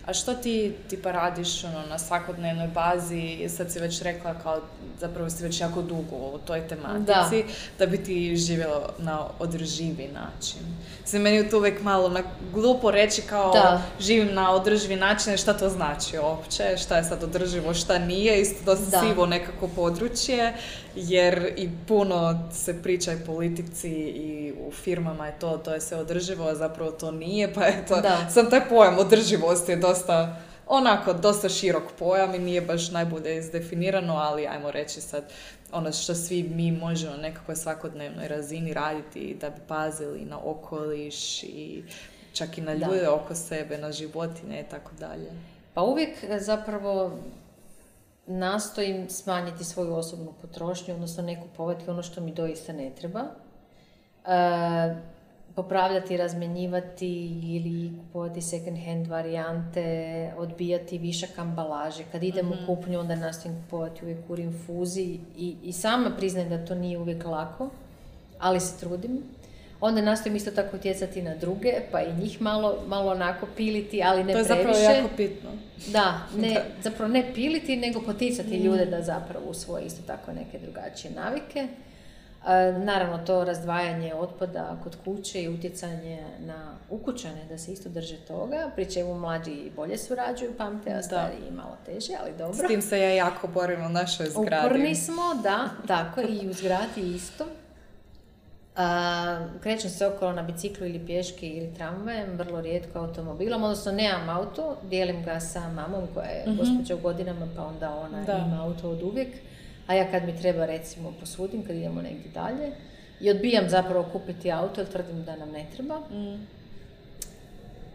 A 0.07 0.15
što 0.15 0.35
ti 0.35 0.75
tipa 0.89 1.13
radiš 1.13 1.65
ono, 1.65 1.83
na 1.89 1.99
svakodnevnoj 1.99 2.69
bazi, 2.69 3.49
sad 3.49 3.73
si 3.73 3.79
već 3.79 4.03
rekla 4.03 4.35
kao 4.43 4.61
zapravo 5.01 5.31
si 5.31 5.43
već 5.43 5.61
jako 5.61 5.83
dugo 5.83 6.17
u 6.17 6.39
toj 6.47 6.69
tematici, 6.69 7.45
da, 7.79 7.87
bi 7.87 8.05
ti 8.05 8.37
živjela 8.37 8.95
na 8.99 9.21
održivi 9.39 10.09
način. 10.15 10.61
Mislim, 11.03 11.23
meni 11.23 11.37
je 11.37 11.51
to 11.51 11.59
uvijek 11.59 11.83
malo 11.83 12.09
na, 12.09 12.23
glupo 12.55 12.91
reći 12.91 13.23
kao 13.23 13.53
da. 13.53 13.83
živim 14.01 14.35
na 14.35 14.53
održivi 14.53 14.97
način, 14.97 15.37
šta 15.37 15.53
to 15.55 15.69
znači 15.69 16.19
uopće, 16.19 16.77
šta 16.77 16.97
je 16.97 17.05
sad 17.05 17.23
održivo, 17.23 17.75
šta 17.75 17.99
nije, 17.99 18.41
isto 18.41 18.65
dosta 18.65 19.01
sivo 19.01 19.27
nekako 19.27 19.69
područje, 19.69 20.55
jer 20.97 21.53
i 21.57 21.69
puno 21.89 22.49
se 22.53 22.83
priča 22.83 23.13
i 23.13 23.25
politici 23.27 23.91
i 23.93 24.53
u 24.69 24.73
firmama 24.73 25.27
je 25.27 25.39
to, 25.39 25.59
to 25.59 25.75
je 25.75 25.81
sve 25.81 25.99
održivo, 25.99 26.49
a 26.49 26.55
zapravo 26.55 26.91
to 26.91 27.11
nije, 27.11 27.55
pa 27.55 27.67
eto, 27.67 28.01
da. 28.01 28.31
sam 28.31 28.51
taj 28.51 28.69
pojam 28.69 28.99
održivosti 28.99 29.73
je 29.73 29.77
dosta 29.77 30.37
onako 30.67 31.13
dosta 31.13 31.49
širok 31.49 31.83
pojam 31.99 32.35
i 32.35 32.39
nije 32.39 32.61
baš 32.61 32.91
najbolje 32.91 33.37
izdefinirano, 33.37 34.15
ali 34.15 34.47
ajmo 34.47 34.71
reći 34.71 35.01
sad 35.01 35.25
ono 35.73 35.93
što 35.93 36.15
svi 36.15 36.43
mi 36.43 36.73
možemo 36.73 37.17
na 37.17 37.23
nekakvoj 37.23 37.57
svakodnevnoj 37.57 38.29
razini 38.29 38.73
raditi 38.73 39.37
da 39.41 39.51
bi 39.51 39.61
pazili 39.69 40.25
na 40.25 40.39
okoliš 40.45 41.43
i 41.43 41.85
čak 42.33 42.59
i 42.59 42.61
na 42.61 42.75
ljude 42.75 43.09
oko 43.09 43.35
sebe, 43.35 43.79
na 43.79 43.93
životine 43.93 44.61
i 44.61 44.65
tako 44.71 44.91
dalje. 44.99 45.33
Pa 45.75 45.83
uvijek 45.83 46.25
e, 46.29 46.39
zapravo 46.41 47.19
nastojim 48.27 49.11
smanjiti 49.11 49.65
svoju 49.65 49.95
osobnu 49.95 50.33
potrošnju, 50.43 50.95
odnosno 50.95 51.23
ne 51.23 51.41
kupovati 51.43 51.91
ono 51.91 52.03
što 52.03 52.21
mi 52.21 52.33
doista 52.33 52.73
ne 52.73 52.91
treba. 52.91 53.21
E, 54.27 54.95
popravljati, 55.55 56.17
razmjenjivati 56.17 57.41
ili 57.43 57.93
kupovati 57.99 58.43
second 58.43 58.79
hand 58.87 59.07
varijante, 59.07 60.33
odbijati 60.37 60.99
višak 60.99 61.39
ambalaže. 61.39 62.05
Kad 62.13 62.23
idem 62.23 62.53
u 62.53 62.55
mhm. 62.55 62.67
kupnju 62.67 63.01
onda 63.01 63.17
nastojim 63.17 63.63
kupovati 63.63 64.05
uvijek 64.05 64.31
u 64.31 64.37
infuziji 64.37 65.21
i, 65.37 65.57
i 65.63 65.73
sama 65.73 66.11
priznajem 66.17 66.49
da 66.49 66.65
to 66.65 66.75
nije 66.75 66.99
uvijek 66.99 67.25
lako, 67.25 67.69
ali 68.39 68.61
se 68.61 68.81
trudim. 68.81 69.23
Onda 69.81 70.01
nastojim 70.01 70.37
isto 70.37 70.51
tako 70.51 70.77
utjecati 70.77 71.23
na 71.23 71.35
druge, 71.35 71.73
pa 71.93 72.01
i 72.01 72.15
njih 72.15 72.43
malo, 72.43 72.85
malo 72.87 73.13
onako 73.13 73.47
piliti, 73.57 74.03
ali 74.03 74.25
ne 74.25 74.33
previše. 74.33 74.49
To 74.49 74.55
je 74.55 74.65
zapravo 74.65 74.79
jako 74.79 75.09
bitno. 75.17 75.51
Da, 75.87 76.21
ne, 76.37 76.65
zapravo 76.83 77.13
ne 77.13 77.35
piliti, 77.35 77.77
nego 77.77 78.01
poticati 78.01 78.57
ljude 78.57 78.83
mhm. 78.83 78.91
da 78.91 79.03
zapravo 79.03 79.47
usvoje 79.47 79.85
isto 79.85 80.03
tako 80.07 80.33
neke 80.33 80.59
drugačije 80.59 81.15
navike. 81.15 81.69
Naravno, 82.85 83.19
to 83.19 83.45
razdvajanje 83.45 84.15
otpada 84.15 84.77
kod 84.83 84.97
kuće 85.05 85.43
i 85.43 85.49
utjecanje 85.49 86.23
na 86.39 86.75
ukućane 86.91 87.45
da 87.49 87.59
se 87.59 87.73
isto 87.73 87.89
drže 87.89 88.17
toga, 88.17 88.71
pri 88.75 88.91
čemu 88.93 89.15
mlađi 89.15 89.71
bolje 89.77 89.99
surađuju, 89.99 90.55
pamte, 90.59 90.93
a 90.93 91.03
stariji 91.03 91.51
malo 91.51 91.77
teže, 91.87 92.13
ali 92.23 92.33
dobro. 92.39 92.55
S 92.55 92.69
tim 92.69 92.83
se 92.83 93.01
ja 93.01 93.11
jako 93.11 93.49
borim 93.49 93.87
u 93.87 93.89
našoj 93.89 94.27
zgradi. 94.27 94.67
Uporni 94.67 94.95
smo, 94.95 95.35
da, 95.43 95.69
tako, 95.87 96.21
i 96.21 96.49
u 96.49 96.53
zgradi 96.53 97.15
isto. 97.15 97.47
A, 98.77 99.47
krećem 99.63 99.91
se 99.91 100.07
okolo 100.07 100.33
na 100.33 100.43
biciklu 100.43 100.87
ili 100.87 101.07
pješke 101.07 101.49
ili 101.49 101.75
tramvajem, 101.75 102.37
vrlo 102.39 102.61
rijetko 102.61 102.99
automobilom, 102.99 103.63
odnosno 103.63 103.93
nemam 103.93 104.29
auto, 104.29 104.77
dijelim 104.83 105.25
ga 105.25 105.41
sa 105.41 105.69
mamom 105.69 106.07
koja 106.15 106.29
je 106.29 106.45
mm 106.47 106.57
gospođa 106.57 106.95
u 106.95 106.99
godinama, 106.99 107.49
pa 107.57 107.67
onda 107.67 107.95
ona 107.95 108.23
ima 108.47 108.63
auto 108.65 108.91
od 108.91 109.03
uvijek. 109.03 109.29
A 109.87 109.95
ja 109.95 110.11
kad 110.11 110.25
mi 110.25 110.37
treba 110.37 110.67
recimo 110.67 111.13
posvudim, 111.21 111.63
kad 111.67 111.77
idemo 111.77 112.03
negdje 112.03 112.31
dalje, 112.35 112.73
i 113.21 113.31
odbijam 113.31 113.69
zapravo 113.69 114.09
kupiti 114.13 114.53
auto 114.53 114.81
jer 114.81 114.89
tvrdim 114.91 115.25
da 115.25 115.37
nam 115.37 115.51
ne 115.51 115.67
treba. 115.75 115.99
Mm. 115.99 116.47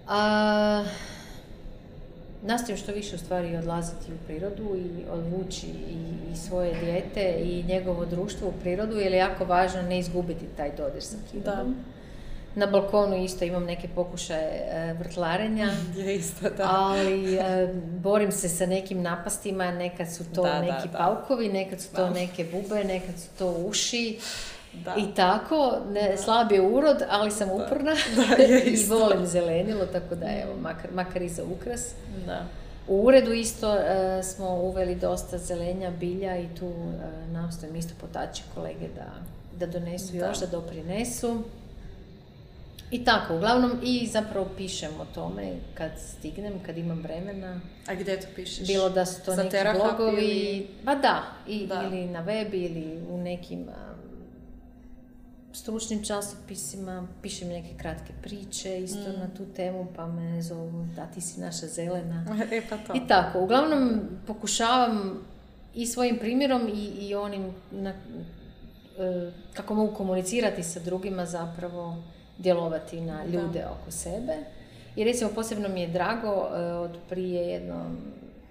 A, 0.08 0.84
nastojim 2.44 2.78
što 2.78 2.92
više 2.92 3.16
u 3.16 3.20
stvari 3.20 3.56
odlaziti 3.56 4.14
u 4.14 4.26
prirodu 4.26 4.76
i 4.76 5.04
odvući 5.12 5.68
i, 5.68 6.32
i 6.34 6.36
svoje 6.36 6.74
dijete 6.84 7.36
i 7.44 7.64
njegovo 7.64 8.06
društvo 8.06 8.48
u 8.48 8.60
prirodu 8.62 8.98
jer 8.98 9.12
je 9.12 9.18
jako 9.18 9.46
važno 9.46 9.82
ne 9.82 10.00
izgubiti 10.00 10.46
taj 10.58 10.72
dodir 10.78 11.04
sa 11.04 11.18
prirodom. 11.30 11.76
Na 12.56 12.66
balkonu 12.66 13.24
isto 13.24 13.46
imam 13.46 13.64
neke 13.64 13.88
pokušaje 13.96 14.68
e, 14.70 14.94
vrtlarenja, 14.94 15.70
isto, 16.20 16.50
da. 16.58 16.70
ali 16.72 17.36
e, 17.36 17.74
borim 17.84 18.32
se 18.32 18.50
sa 18.50 18.66
nekim 18.66 19.02
napastima, 19.02 19.72
nekad 19.72 20.14
su 20.14 20.24
to 20.36 20.60
neki 20.62 20.89
paukovi, 20.98 21.50
nekad 21.50 21.82
su 21.82 21.96
to 21.96 22.10
neke 22.10 22.46
bube, 22.52 22.84
nekad 22.84 23.20
su 23.20 23.30
to 23.38 23.52
uši. 23.52 24.20
I 24.98 25.16
tako, 25.16 25.78
ne, 25.92 26.18
slab 26.18 26.52
je 26.52 26.62
urod, 26.62 27.04
ali 27.10 27.32
sam 27.32 27.50
uporna 27.52 27.92
i 28.74 28.86
volim 28.90 29.26
zelenilo, 29.26 29.86
tako 29.86 30.16
da 30.16 30.26
evo, 30.26 30.56
makar, 30.62 30.92
makar 30.94 31.22
i 31.22 31.30
za 31.30 31.44
ukras. 31.44 31.94
Da. 32.26 32.46
U 32.88 33.06
uredu 33.06 33.34
isto 33.34 33.76
e, 33.76 34.24
smo 34.24 34.56
uveli 34.56 34.96
dosta 34.96 35.38
zelenja, 35.38 35.92
bilja 35.92 36.38
i 36.38 36.48
tu 36.60 36.66
e, 36.66 37.32
nastojim 37.32 37.76
isto 37.76 37.94
potaći 38.02 38.44
kolege 38.56 38.88
da, 38.96 39.12
da 39.60 39.80
donesu 39.80 40.16
još, 40.16 40.40
da 40.40 40.46
doprinesu. 40.46 41.44
I 42.92 43.06
tako, 43.06 43.36
uglavnom 43.36 43.80
i 43.84 44.08
zapravo 44.08 44.50
pišem 44.58 44.92
o 45.02 45.06
tome 45.16 45.54
kad 45.74 45.92
stignem, 45.98 46.54
kad 46.66 46.78
imam 46.78 47.02
vremena. 47.02 47.60
A 47.88 47.96
gdje 47.96 48.20
to 48.20 48.28
pišeš? 48.36 48.68
Bilo 48.68 48.90
da 48.90 49.06
su 49.06 49.26
to 49.26 49.36
neki 49.36 49.58
blogovi, 49.74 50.26
ili... 50.26 50.68
pa 50.86 50.96
da, 50.96 51.24
i, 51.48 51.70
ili 51.88 52.06
na 52.06 52.26
webi 52.26 52.66
ili 52.66 53.02
u 53.10 53.18
nekim 53.18 53.68
stručnim 55.54 56.04
časopisima, 56.04 57.08
pišem 57.22 57.47
neke 57.47 57.78
kratke 57.78 58.14
priče 58.22 58.80
isto 58.80 59.10
mm. 59.10 59.20
na 59.20 59.28
tu 59.38 59.45
temu, 59.45 59.88
pa 59.95 60.08
me 60.08 60.41
zovu 60.41 60.88
da 60.95 61.06
ti 61.06 61.22
si 61.22 61.39
naša 61.41 61.68
zelena. 61.68 62.26
E, 62.52 62.62
pa 62.70 62.78
to. 62.78 62.93
I 62.95 63.08
tako, 63.08 63.39
uglavnom 63.39 63.99
pokušavam 64.28 65.22
i 65.76 65.86
svojim 65.86 66.18
primjerom 66.18 66.68
i, 66.68 67.08
i 67.08 67.16
onim 67.16 67.54
na, 67.72 67.89
e, 67.89 69.32
kako 69.54 69.74
mogu 69.74 69.95
komunicirati 69.95 70.64
sa 70.64 70.80
drugima 70.80 71.26
zapravo 71.26 72.04
djelovati 72.38 73.02
na 73.02 73.26
ljude 73.26 73.66
oko 73.66 73.91
sebe. 73.91 74.34
I 74.95 75.04
recimo 75.04 75.30
posebno 75.36 75.70
mi 75.70 75.82
je 75.82 75.88
drago 75.88 76.28
e, 76.28 76.64
od 76.64 76.97
prije 77.10 77.47
jedno, 77.47 77.91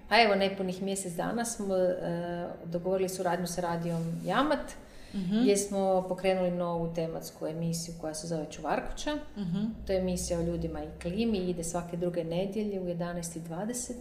pa 0.09 0.21
evo 0.21 0.35
nepunih 0.35 0.81
mjesec 0.81 1.13
dana 1.13 1.45
smo 1.45 1.75
e, 1.75 2.47
dogovorili 2.65 3.09
suradnju 3.09 3.47
sa 3.47 3.61
radijom 3.61 4.21
Jamat, 4.25 4.71
mm 5.13 5.41
gdje 5.41 5.57
smo 5.57 6.05
pokrenuli 6.09 6.51
novu 6.51 6.93
tematsku 6.93 7.47
emisiju 7.47 7.95
koja 8.01 8.13
se 8.13 8.27
zove 8.27 8.45
Čuvarkuća. 8.51 9.15
mm 9.37 9.85
To 9.87 9.93
je 9.93 9.99
emisija 9.99 10.39
o 10.39 10.43
ljudima 10.43 10.83
i 10.83 10.99
klimi, 11.01 11.37
ide 11.37 11.63
svake 11.63 11.97
druge 11.97 12.23
nedjelje 12.23 12.79
u 12.79 12.85
11.20 12.85 13.93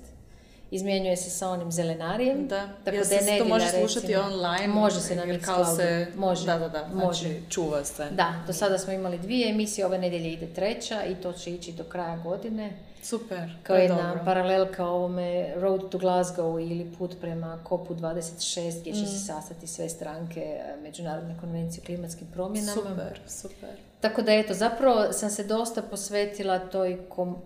izmjenjuje 0.71 1.17
se 1.17 1.31
sa 1.31 1.49
onim 1.49 1.73
zelenarijem. 1.73 2.49
Da, 2.49 2.69
tako 2.85 2.97
da 2.97 3.05
se 3.05 3.39
to 3.39 3.45
može 3.45 3.67
slušati 3.69 4.17
online. 4.17 4.69
Može 4.69 5.01
se 5.01 5.17
na 5.17 5.23
Mixcloudu. 5.27 5.77
Se... 5.77 6.07
Može. 6.17 6.47
Da, 6.47 6.59
da, 6.59 6.69
da. 6.69 6.89
Može. 6.95 7.29
Znači, 7.29 7.43
čuva 7.51 7.85
se. 7.85 8.07
Da, 8.11 8.35
do 8.47 8.53
sada 8.53 8.79
smo 8.79 8.93
imali 8.93 9.19
dvije 9.19 9.51
emisije, 9.51 9.87
ove 9.87 9.99
nedjelje 9.99 10.33
ide 10.33 10.47
treća 10.47 11.05
i 11.05 11.15
to 11.15 11.33
će 11.33 11.51
ići 11.51 11.73
do 11.73 11.85
kraja 11.85 12.17
godine. 12.17 12.73
Super. 13.03 13.59
Kao 13.63 13.77
jedna 13.77 14.23
paralelka 14.25 14.87
ovome 14.87 15.55
Road 15.57 15.89
to 15.91 15.99
Glasgow 15.99 16.71
ili 16.71 16.93
put 16.99 17.17
prema 17.21 17.59
Kopu 17.65 17.95
26 17.95 18.81
gdje 18.81 18.93
će 18.93 19.07
se 19.07 19.17
mm. 19.17 19.27
sastati 19.27 19.67
sve 19.67 19.89
stranke 19.89 20.41
e, 20.41 20.77
Međunarodne 20.83 21.37
konvencije 21.41 21.83
o 21.83 21.87
klimatskim 21.87 22.27
promjenama. 22.33 22.73
Super, 22.73 23.21
super. 23.27 23.71
Tako 24.01 24.23
da 24.23 24.33
eto, 24.33 24.55
zapravo 24.55 25.13
sam 25.13 25.31
se 25.31 25.45
dosta 25.45 25.83
posvetila 25.83 26.59
toj, 26.59 26.99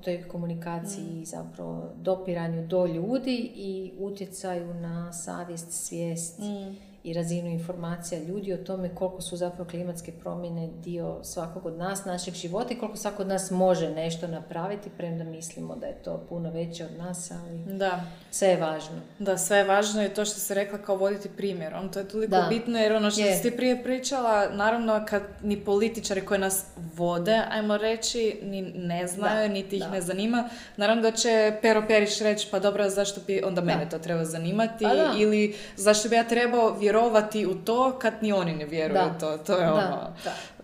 toj 0.05 0.29
komunikaciji 0.29 1.21
mm. 1.21 1.25
zapravo 1.25 1.91
dopiranju 1.97 2.67
do 2.67 2.87
ljudi 2.87 3.53
i 3.55 3.93
utjecaju 3.99 4.75
na 4.75 5.13
savjest, 5.13 5.73
svijest. 5.73 6.39
Mm 6.39 6.94
i 7.05 7.13
razinu 7.13 7.49
informacija 7.49 8.21
ljudi 8.21 8.53
o 8.53 8.57
tome 8.57 8.95
koliko 8.95 9.21
su 9.21 9.37
zapravo 9.37 9.71
klimatske 9.71 10.13
promjene 10.13 10.69
dio 10.85 11.19
svakog 11.23 11.67
od 11.67 11.79
nas, 11.79 12.05
našeg 12.05 12.35
života 12.35 12.75
i 12.75 12.77
koliko 12.77 12.99
svako 12.99 13.23
od 13.23 13.29
nas 13.29 13.51
može 13.51 13.91
nešto 13.91 14.27
napraviti, 14.27 14.91
premda 14.97 15.25
mislimo 15.25 15.77
da 15.77 15.87
je 15.87 16.03
to 16.03 16.27
puno 16.29 16.51
veće 16.51 16.85
od 16.85 16.99
nas, 16.99 17.31
ali 17.31 17.77
da. 17.79 18.05
sve 18.31 18.49
je 18.49 18.57
važno. 18.57 18.97
Da, 19.19 19.39
sve 19.39 19.57
je 19.57 19.65
važno 19.65 20.05
i 20.05 20.09
to 20.09 20.25
što 20.25 20.41
se 20.41 20.55
rekla 20.55 20.79
kao 20.79 20.97
voditi 20.97 21.29
primjerom. 21.37 21.93
To 21.93 21.99
je 21.99 22.09
toliko 22.09 22.37
bitno 22.49 22.79
jer 22.79 22.93
ono 22.93 23.11
što 23.11 23.23
si 23.23 23.43
ti 23.43 23.57
prije 23.57 23.83
pričala, 23.83 24.49
naravno 24.49 25.05
kad 25.09 25.23
ni 25.43 25.65
političari 25.65 26.21
koji 26.21 26.41
nas 26.41 26.65
vode, 26.95 27.43
ajmo 27.51 27.77
reći, 27.77 28.39
ni 28.43 28.63
ne 28.63 29.07
znaju, 29.07 29.49
niti 29.49 29.77
ih 29.77 29.85
ne 29.93 30.01
zanima, 30.01 30.49
naravno 30.77 31.03
da 31.03 31.11
će 31.11 31.59
Pero 31.63 31.83
Periš 31.89 32.19
reći 32.19 32.49
pa 32.51 32.59
dobro, 32.59 32.91
zašto 32.91 33.21
bi 33.27 33.43
onda 33.45 33.61
mene 33.61 33.89
to 33.91 33.99
treba 33.99 34.25
zanimati? 34.25 34.85
Pa 34.85 35.19
ili 35.19 35.57
zašto 35.77 36.09
bi 36.09 36.17
ja 36.17 36.25
trebao 36.25 36.77
vjerovati 36.79 36.94
u 37.51 37.55
to 37.65 37.99
kad 37.99 38.15
ni 38.23 38.33
oni 38.33 38.55
ne 38.55 38.65
vjeruju 38.65 39.03
u 39.17 39.21
to. 39.21 39.39
To 39.39 39.59
je 39.59 39.73
ono, 39.73 40.15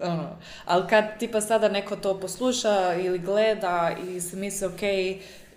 ono. 0.00 0.36
Ali 0.64 0.88
kad 0.88 1.04
tipa 1.18 1.40
sada 1.40 1.68
neko 1.68 1.96
to 1.96 2.20
posluša 2.20 2.94
ili 2.94 3.18
gleda 3.18 3.90
i 4.08 4.20
se 4.20 4.36
misli 4.36 4.66
ok, 4.66 4.80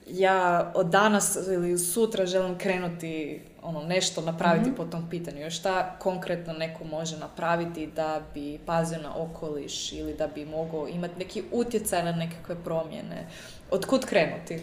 ja 0.08 0.72
od 0.76 0.86
danas 0.86 1.38
ili 1.48 1.78
sutra 1.78 2.26
želim 2.26 2.58
krenuti 2.58 3.42
ono, 3.62 3.84
nešto 3.84 4.22
napraviti 4.22 4.70
mm 4.70 4.76
po 4.76 4.86
tom 4.86 5.10
pitanju. 5.10 5.52
Šta 5.52 5.96
konkretno 6.00 6.54
neko 6.54 6.84
može 6.84 7.18
napraviti 7.18 7.88
da 7.88 8.22
bi 8.34 8.60
pazio 8.66 9.00
na 9.02 9.18
okoliš 9.18 9.92
ili 9.92 10.14
da 10.14 10.28
bi 10.28 10.46
mogao 10.46 10.88
imati 10.88 11.20
neki 11.20 11.44
utjecaj 11.52 12.04
na 12.04 12.12
nekakve 12.12 12.56
promjene? 12.64 13.28
Od 13.72 13.86
kud 13.86 14.06
krenuti? 14.06 14.60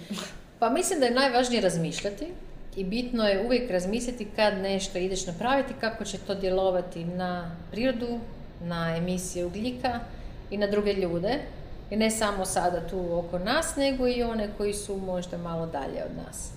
Pa 0.58 0.70
mislim 0.70 1.00
da 1.00 1.06
je 1.06 1.14
najvažnije 1.14 1.62
razmišljati 1.62 2.26
i 2.80 2.84
bitno 2.84 3.24
je 3.26 3.44
uvijek 3.44 3.70
razmisliti 3.70 4.26
kad 4.36 4.54
nešto 4.58 4.98
ideš 4.98 5.26
napraviti, 5.26 5.74
kako 5.80 6.04
će 6.04 6.18
to 6.18 6.34
djelovati 6.34 7.04
na 7.04 7.56
prirodu, 7.70 8.18
na 8.62 8.96
emisije 8.96 9.44
ugljika 9.44 10.00
i 10.50 10.56
na 10.56 10.66
druge 10.66 10.92
ljude. 10.92 11.38
I 11.90 11.96
ne 11.96 12.10
samo 12.10 12.44
sada 12.44 12.88
tu 12.88 13.18
oko 13.18 13.38
nas, 13.38 13.76
nego 13.76 14.08
i 14.08 14.22
one 14.22 14.48
koji 14.56 14.74
su 14.74 14.96
možda 14.96 15.38
malo 15.38 15.66
dalje 15.66 16.04
od 16.04 16.24
nas. 16.26 16.50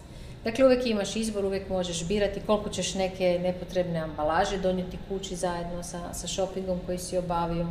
Dakle, 0.43 0.65
uvijek 0.65 0.85
imaš 0.85 1.15
izbor, 1.15 1.45
uvijek 1.45 1.69
možeš 1.69 2.07
birati 2.07 2.41
koliko 2.45 2.69
ćeš 2.69 2.95
neke 2.95 3.39
nepotrebne 3.43 3.99
ambalaže 3.99 4.57
donijeti 4.57 4.97
kući 5.09 5.35
zajedno 5.35 5.83
sa, 5.83 6.13
sa 6.13 6.27
shoppingom 6.27 6.79
koji 6.85 6.97
si 6.97 7.17
obavio. 7.17 7.67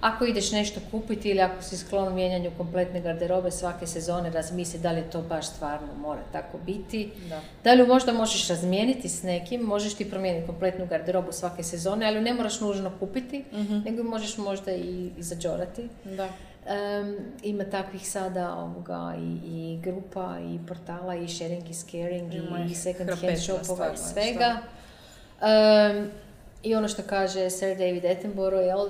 Ako 0.00 0.24
ideš 0.24 0.52
nešto 0.52 0.80
kupiti 0.90 1.28
ili 1.28 1.40
ako 1.40 1.62
si 1.62 1.76
sklon 1.76 2.14
mijenjanju 2.14 2.50
kompletne 2.56 3.00
garderobe 3.00 3.50
svake 3.50 3.86
sezone, 3.86 4.30
razmisli 4.30 4.80
da 4.80 4.92
li 4.92 5.02
to 5.12 5.22
baš 5.22 5.46
stvarno 5.46 5.88
mora 6.00 6.20
tako 6.32 6.58
biti. 6.66 7.10
Da. 7.28 7.40
Da 7.64 7.72
li 7.72 7.86
možda 7.86 8.12
možeš 8.12 8.48
razmijeniti 8.48 9.08
s 9.08 9.22
nekim, 9.22 9.60
možeš 9.60 9.94
ti 9.94 10.10
promijeniti 10.10 10.46
kompletnu 10.46 10.86
garderobu 10.86 11.32
svake 11.32 11.62
sezone, 11.62 12.06
ali 12.06 12.20
ne 12.20 12.34
moraš 12.34 12.60
nužno 12.60 12.92
kupiti, 13.00 13.44
nego 13.84 13.98
ju 13.98 14.04
možeš 14.04 14.36
možda 14.36 14.72
i, 14.72 15.10
i 15.18 15.22
zađorati. 15.22 15.88
Da. 16.04 16.28
Em, 16.68 17.16
ima 17.42 17.64
takvih 17.64 18.10
sada 18.10 18.54
ovoga 18.54 19.14
i, 19.18 19.38
i 19.44 19.80
grupa 19.82 20.36
i 20.40 20.66
portala 20.68 21.14
i 21.14 21.28
sharing 21.28 21.70
is 21.70 21.84
caring 21.90 22.34
Ima 22.34 22.64
i 22.70 22.74
second 22.74 23.10
hand 23.10 23.38
shopova 23.38 23.92
i 23.94 23.96
svega. 23.96 24.56
Em, 25.42 26.10
I 26.62 26.74
ono 26.74 26.88
što 26.88 27.02
kaže 27.02 27.50
Sir 27.50 27.76
David 27.76 28.04
Attenborough, 28.04 28.66
jel, 28.66 28.88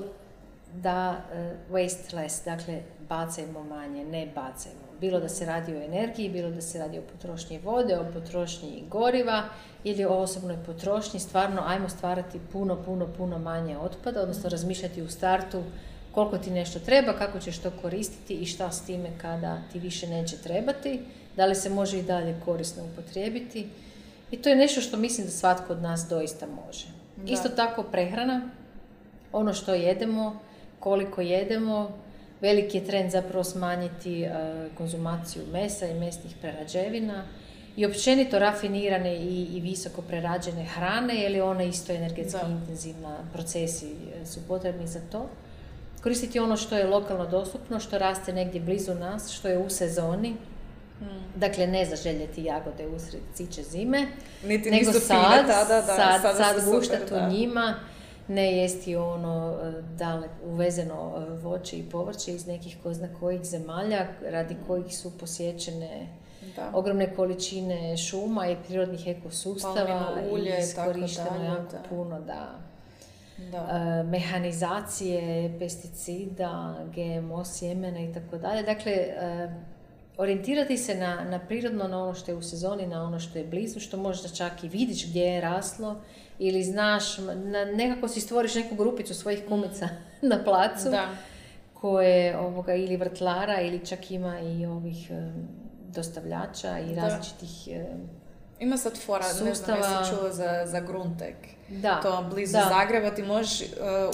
da 0.75 1.17
eh, 1.33 1.53
waste 1.71 2.17
less, 2.17 2.45
dakle 2.45 2.83
bacajmo 3.09 3.65
manje, 3.65 4.05
ne 4.05 4.27
bacajmo. 4.35 4.89
Bilo 5.01 5.21
da 5.21 5.29
se 5.29 5.47
radi 5.47 5.75
o 5.75 5.83
energiji, 5.83 6.29
bilo 6.29 6.51
da 6.51 6.61
se 6.61 6.79
radi 6.79 6.99
o 6.99 7.03
potrošnji 7.03 7.59
vode, 7.59 7.99
o 7.99 8.13
potrošnji 8.13 8.85
goriva 8.91 9.45
ili 9.85 10.05
o 10.05 10.19
osobnoj 10.19 10.57
potrošnji, 10.67 11.21
stvarno 11.21 11.63
ajmo 11.67 11.89
stvarati 11.89 12.41
puno, 12.53 12.83
puno, 12.85 13.07
puno 13.17 13.39
manje 13.39 13.79
otpada, 13.79 14.23
odnosno 14.23 14.51
razmišljati 14.51 15.03
u 15.03 15.09
startu 15.09 15.63
koliko 16.13 16.39
ti 16.39 16.51
nešto 16.51 16.79
treba, 16.79 17.13
kako 17.13 17.39
ćeš 17.39 17.59
to 17.59 17.71
koristiti 17.83 18.35
i 18.35 18.47
šta 18.47 18.73
s 18.73 18.87
time 18.87 19.09
kada 19.21 19.59
ti 19.73 19.79
više 19.79 20.07
neće 20.07 20.37
trebati, 20.37 21.01
da 21.37 21.47
li 21.47 21.55
se 21.55 21.71
može 21.71 21.99
i 21.99 22.03
dalje 22.03 22.41
korisno 22.45 22.85
upotrijebiti. 22.85 23.69
I 24.31 24.37
to 24.37 24.49
je 24.49 24.57
nešto 24.57 24.81
što 24.81 24.97
mislim 24.97 25.27
da 25.27 25.33
svatko 25.33 25.73
od 25.73 25.83
nas 25.83 26.07
doista 26.11 26.47
može. 26.47 26.87
Da. 27.17 27.33
Isto 27.33 27.49
tako 27.49 27.83
prehrana, 27.83 28.51
ono 29.33 29.55
što 29.55 29.75
jedemo, 29.75 30.41
koliko 30.81 31.21
jedemo, 31.21 31.91
veliki 32.41 32.79
je 32.79 32.85
trend 32.85 33.11
zapravo 33.11 33.45
smanjiti 33.45 34.23
e, 34.23 34.31
konzumaciju 34.75 35.43
mesa 35.53 35.87
i 35.87 35.95
mesnih 35.95 36.35
prerađevina 36.41 37.25
i 37.77 37.87
općenito 37.87 38.39
rafinirane 38.39 39.17
i, 39.17 39.45
i 39.53 39.61
visoko 39.61 40.03
prerađene 40.03 40.65
hrane, 40.65 41.15
jer 41.15 41.33
je 41.33 41.43
ona 41.43 41.63
isto 41.63 41.93
energetski 41.93 42.41
Da. 42.43 42.49
intenzivna, 42.49 43.17
procesi 43.33 43.87
e, 44.23 44.27
su 44.27 44.41
potrebni 44.49 44.87
za 44.87 45.01
to. 45.13 45.29
Koristiti 46.03 46.39
ono 46.39 46.57
što 46.57 46.77
je 46.77 46.87
lokalno 46.87 47.27
dostupno, 47.27 47.81
što 47.81 47.99
raste 47.99 48.33
negdje 48.33 48.61
blizu 48.61 48.95
nas, 48.95 49.31
što 49.33 49.49
je 49.49 49.59
u 49.59 49.71
sezoni. 49.71 50.37
Dakle, 51.37 51.67
ne 51.67 51.85
zaželjeti 51.85 52.45
jagode 52.45 52.87
usred 52.87 53.21
ciče 53.35 53.63
zime, 53.63 54.07
Niti 54.45 54.71
nego 54.71 54.91
nisu 54.91 55.01
sad, 55.07 55.17
fine 55.25 55.53
tada, 55.53 55.83
da, 55.87 55.97
sad, 55.97 56.37
sad 56.37 56.55
su 56.55 56.61
super, 56.61 56.79
guštat 56.79 57.11
da. 57.11 57.17
u 57.17 57.33
njima, 57.33 57.75
ne 58.29 58.57
jesti 58.57 58.97
ono 58.97 59.59
e, 59.63 59.83
dalek, 59.97 60.31
uvezeno 60.47 61.13
e, 61.17 61.35
voće 61.37 61.79
i 61.79 61.91
povrće 61.91 62.33
iz 62.33 62.47
nekih 62.47 62.77
ko 62.83 62.95
zna 62.95 63.09
kojih 63.21 63.45
zemalja, 63.45 64.07
radi 64.31 64.57
kojih 64.67 64.97
su 64.97 65.19
posjećene 65.19 66.07
Da. 66.57 66.71
ogromne 66.75 67.15
količine 67.15 67.97
šuma 67.97 68.49
i 68.49 68.57
prirodnih 68.67 69.07
ekosustava 69.07 70.17
ulje 70.33 70.57
i 70.59 70.61
iskorišteno 70.61 71.45
jako 71.45 71.73
da. 71.73 71.83
puno 71.89 72.21
da 72.21 72.59
Da. 73.51 73.59
e, 73.59 74.03
mehanizacije, 74.03 75.55
pesticida, 75.59 76.75
GMO 76.95 77.45
sjemena 77.45 78.01
i 78.01 78.15
tako 78.15 78.39
dalje. 78.39 78.63
Dakle, 78.63 78.93
orijentirati 80.19 80.77
se 80.77 80.95
na, 80.95 81.25
na 81.25 81.39
prirodno, 81.39 81.89
na 81.89 82.03
ono 82.03 82.15
što 82.15 82.31
je 82.31 82.35
u 82.35 82.43
sezoni, 82.43 82.87
na 82.87 83.03
ono 83.03 83.21
što 83.21 83.39
je 83.39 83.45
blizu, 83.45 83.81
što 83.81 83.97
možda 83.97 84.29
čak 84.29 84.65
i 84.65 84.69
vidiš 84.69 85.09
gdje 85.09 85.23
je 85.23 85.41
raslo 85.41 85.97
ili 86.39 86.65
znaš, 86.65 87.19
na, 87.19 87.65
nekako 87.67 88.09
si 88.09 88.21
stvoriš 88.21 88.55
neku 88.55 88.75
grupicu 88.75 89.15
svojih 89.15 89.43
kumica 89.49 89.89
na 90.23 90.45
placu 90.45 90.91
Da. 90.91 91.09
koje 91.75 92.39
ovoga, 92.39 92.75
ili 92.75 92.97
vrtlara 92.97 93.61
ili 93.61 93.87
čak 93.87 94.11
ima 94.11 94.41
i 94.41 94.67
ovih 94.67 95.11
e, 95.11 95.31
dostavljača 95.89 96.79
i 96.81 96.95
različitih 96.95 97.69
e, 97.69 97.85
Ima 98.61 98.77
sad 98.77 98.99
fora, 98.99 99.25
ne 99.25 99.33
znam, 99.33 99.49
Sustava- 99.49 100.11
čula 100.11 100.33
za, 100.33 100.63
za 100.67 100.81
Gruntek. 100.81 101.37
Da, 101.71 102.01
To 102.01 102.25
blizu 102.31 102.53
da. 102.53 102.67
Zagreba 102.69 103.11
ti 103.11 103.23
možeš 103.23 103.61
uh, 103.61 103.69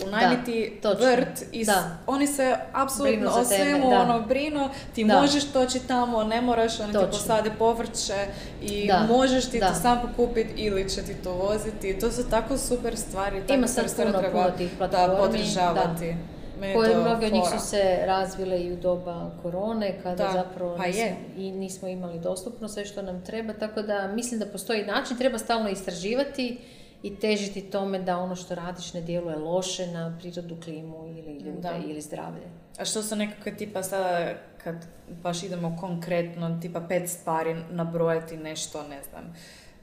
unajmiti 0.07 0.79
Da, 0.83 0.91
vrt 0.91 1.43
i 1.53 1.65
Da. 1.65 1.97
oni 2.07 2.27
se 2.27 2.57
apsolutno 2.73 3.31
o 3.31 3.45
svemu 3.45 3.91
da. 3.91 4.01
ono 4.01 4.21
brinu, 4.21 4.69
ti 4.95 5.05
Da. 5.05 5.21
možeš 5.21 5.45
toći 5.45 5.81
tamo, 5.81 6.25
ne 6.25 6.41
moraš, 6.41 6.81
oni 6.81 6.89
ti 6.89 6.99
Točno. 6.99 7.11
posade 7.11 7.51
povrće 7.59 8.27
i 8.63 8.87
Da, 8.87 9.07
možeš 9.09 9.51
ti 9.51 9.61
da. 9.61 9.69
to 9.69 9.75
sam 9.75 10.01
pokupiti 10.03 10.53
ili 10.57 10.91
će 10.91 11.03
ti 11.03 11.15
to 11.15 11.33
voziti. 11.33 11.99
To 11.99 12.11
su 12.11 12.31
tako 12.31 12.59
super 12.59 12.97
stvari. 12.97 13.37
Ima 13.49 13.67
takve 13.67 13.69
sad 13.69 13.97
puno, 13.97 14.19
treba 14.19 14.33
puno 14.35 14.51
tih 14.51 14.71
da 14.81 15.17
podržavati. 15.21 16.15
Koje 16.75 16.97
mnoge 16.97 17.27
od 17.27 17.33
njih 17.33 17.45
su 17.51 17.67
se 17.67 17.99
razvile 18.07 18.61
i 18.61 18.73
u 18.73 18.77
doba 18.77 19.31
korone, 19.43 19.99
kada 20.03 20.25
Da, 20.25 20.31
zapravo 20.33 20.77
pa 20.77 20.87
nismo, 20.87 21.05
i 21.37 21.53
nismo 21.53 21.89
imali 21.89 22.19
dostupno 22.19 22.69
sve 22.69 22.85
što 22.85 23.03
nam 23.03 23.25
treba, 23.25 23.53
tako 23.53 23.83
da 23.83 24.09
mislim 24.09 24.41
da 24.41 24.47
postoji 24.47 24.85
način, 24.85 25.17
treba 25.19 25.39
stalno 25.39 25.69
istraživati 25.69 26.59
i 27.05 27.17
težiti 27.17 27.63
tome 27.63 27.99
da 27.99 28.19
ono 28.19 28.37
što 28.37 28.55
radiš 28.55 28.93
ne 28.93 29.01
djeluje 29.01 29.37
loše 29.37 29.87
na 29.87 30.17
prirodu, 30.19 30.57
klimu 30.57 31.07
ili 31.09 31.33
ljude 31.35 31.61
Da. 31.61 31.77
ili 31.79 32.01
zdravlje. 32.01 32.43
A 32.79 32.85
što 32.85 33.03
su 33.03 33.17
nekakve 33.17 33.57
tipa 33.57 33.83
sada, 33.83 34.33
kad 34.59 34.77
baš 35.13 35.43
idemo 35.43 35.77
konkretno, 35.81 36.59
tipa 36.63 36.81
pet 36.81 37.09
stvari 37.11 37.55
nabrojati 37.71 38.37
nešto, 38.37 38.83
ne 38.83 39.03
znam, 39.03 39.35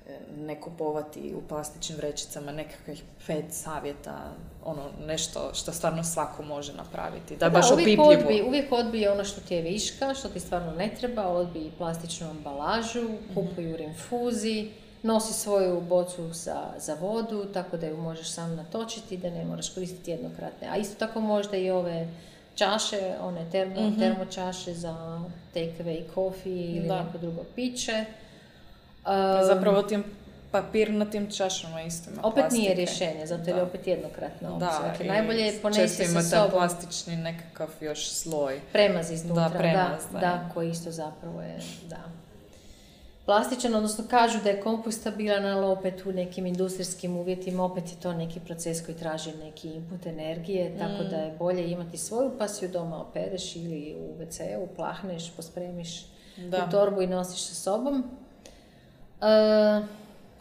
e, 0.08 0.18
ne 0.38 0.62
kupovati 0.62 1.34
u 1.36 1.42
plastičnim 1.42 1.98
vrećicama, 1.98 2.52
nekakvih 2.52 3.04
pet 3.28 3.46
savjeta, 3.50 4.32
ono, 4.66 4.82
nešto 5.00 5.52
što 5.54 5.72
stvarno 5.72 6.04
svako 6.04 6.44
može 6.44 6.74
napraviti. 6.74 7.36
Da, 7.36 7.46
je 7.46 7.52
baš 7.52 7.72
uvijek 7.72 8.00
opipljivo. 8.00 8.22
odbij, 8.22 8.42
uvijek 8.42 8.72
odbij 8.72 9.08
ono 9.08 9.24
što 9.24 9.42
ti 9.42 9.54
je 9.56 9.62
viška, 9.62 10.14
što 10.14 10.30
ti 10.30 10.40
stvarno 10.40 10.72
ne 10.72 10.92
treba, 11.00 11.28
odbij 11.28 11.72
plastičnu 11.78 12.30
ambalažu, 12.30 13.04
Mhm. 13.04 13.34
kupuj 13.36 13.74
u 13.74 13.78
rinfuzi, 13.78 14.70
nosi 15.04 15.34
svoju 15.34 15.82
bocu 15.82 16.30
za, 16.30 16.64
za 16.78 16.94
vodu, 16.96 17.46
tako 17.46 17.78
da 17.78 17.88
ju 17.88 17.98
možeš 17.98 18.30
sam 18.30 18.56
natočiti, 18.56 19.18
da 19.18 19.30
ne 19.30 19.46
moraš 19.46 19.70
koristiti 19.70 20.12
jednokratne. 20.12 20.68
A 20.68 20.78
isto 20.78 20.96
tako 20.98 21.20
možda 21.22 21.58
i 21.58 21.72
ove 21.72 22.08
čaše, 22.56 23.14
one 23.22 23.46
termo, 23.52 23.82
Mhm. 23.82 24.00
termočaše 24.00 24.74
za 24.74 25.22
take 25.54 25.74
away 25.80 26.04
coffee 26.14 26.52
ili 26.68 26.88
Da. 26.88 27.04
neko 27.04 27.18
drugo 27.18 27.42
piće. 27.56 28.06
Um, 29.00 29.46
Zapravo 29.46 29.82
tim 29.82 30.04
papirnatim 30.52 31.32
čašama 31.32 31.82
isto 31.82 32.10
ima 32.12 32.22
opet 32.24 32.52
nije 32.52 32.76
plastike. 32.76 32.76
rješenje, 32.76 33.28
zato 33.28 33.50
je 33.50 33.62
opet 33.64 33.88
jednokratna 33.88 34.54
opcija. 34.54 34.70
Da, 34.72 34.88
dakle, 34.88 35.06
najbolje 35.06 35.40
je 35.40 35.60
ponesi 35.62 36.06
sa 36.06 36.22
sobom. 36.22 36.52
plastični 36.52 37.16
nekakav 37.16 37.70
još 37.82 38.10
sloj. 38.10 38.60
Premaz 38.72 39.12
iznutra, 39.12 39.50
da, 39.50 39.58
premaz, 39.58 40.02
da, 40.14 40.20
da. 40.20 40.50
koji 40.54 40.70
isto 40.70 40.92
zapravo 40.92 41.42
je, 41.42 41.58
da. 41.84 41.98
Plastičan, 43.32 43.76
odnosno 43.76 44.04
kažu 44.10 44.40
da 44.44 44.50
je 44.50 44.62
kompostabilan, 44.62 45.46
ali 45.46 45.66
opet 45.66 46.06
u 46.06 46.12
nekim 46.12 46.46
industrijskim 46.46 47.18
uvjetima, 47.18 47.64
opet 47.64 47.84
je 47.92 48.00
to 48.02 48.14
neki 48.14 48.40
proces 48.40 48.86
koji 48.86 48.98
traži 48.98 49.32
neki 49.44 49.70
input 49.70 50.06
energije, 50.06 50.78
tako 50.80 51.04
da 51.04 51.16
je 51.16 51.36
bolje 51.40 51.72
imati 51.72 51.98
svoju 51.98 52.32
pa 52.40 52.48
si 52.48 52.66
ju 52.66 52.72
doma 52.72 53.02
opereš 53.02 53.56
ili 53.56 53.96
u 54.00 54.22
WC-u, 54.22 54.68
plahneš, 54.76 55.32
pospremiš 55.36 56.06
Da. 56.38 56.66
u 56.68 56.72
torbu 56.72 57.02
i 57.02 57.08
nosiš 57.08 57.42
sa 57.42 57.56
sobom. 57.56 58.04
E, 59.22 59.82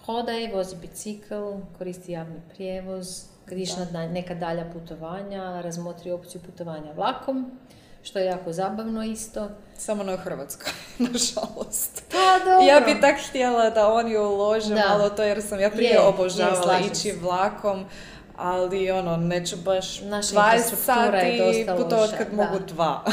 hodaj, 0.07 0.53
vozi 0.55 0.77
bicikl, 0.77 1.35
koristi 1.79 2.13
javni 2.13 2.41
prijevoz, 2.55 3.25
ideš 3.51 3.77
na 3.93 4.07
neka 4.07 4.35
dalja 4.35 4.71
putovanja, 4.73 5.61
razmotri 5.61 6.11
opciju 6.11 6.41
putovanja 6.47 6.93
vlakom, 6.93 7.51
što 8.03 8.19
je 8.19 8.25
jako 8.27 8.53
zabavno 8.53 9.05
isto. 9.05 9.49
Samo 9.77 10.03
u 10.03 10.17
Hrvatskoj, 10.17 10.73
nažalost. 10.99 12.03
Pa 12.11 12.45
dobro. 12.45 12.67
Ja 12.67 12.81
bi 12.81 13.01
tak 13.01 13.17
htjela 13.29 13.71
da 13.71 13.93
oni 13.93 14.17
ulože 14.17 14.75
Da. 14.75 14.89
malo 14.89 15.11
to 15.11 15.23
jer 15.23 15.43
sam 15.43 15.61
ja 15.61 15.71
prije 15.71 15.89
Je, 15.89 15.95
je, 15.95 16.01
obožavala 16.01 16.63
slažem 16.63 16.93
ići 16.93 17.13
vlakom, 17.13 17.85
ali 18.37 18.91
ono, 18.91 19.17
neću 19.17 19.57
baš 19.57 20.01
Naša 20.01 20.35
20 20.35 20.55
infrastruktura 20.57 21.19
je 21.19 21.39
sati 21.39 21.65
dosta 21.65 21.77
putovat 21.77 22.11
loša, 22.11 22.17
kad 22.17 22.29
da. 22.31 22.37
mogu 22.37 22.59
dva. 22.67 23.05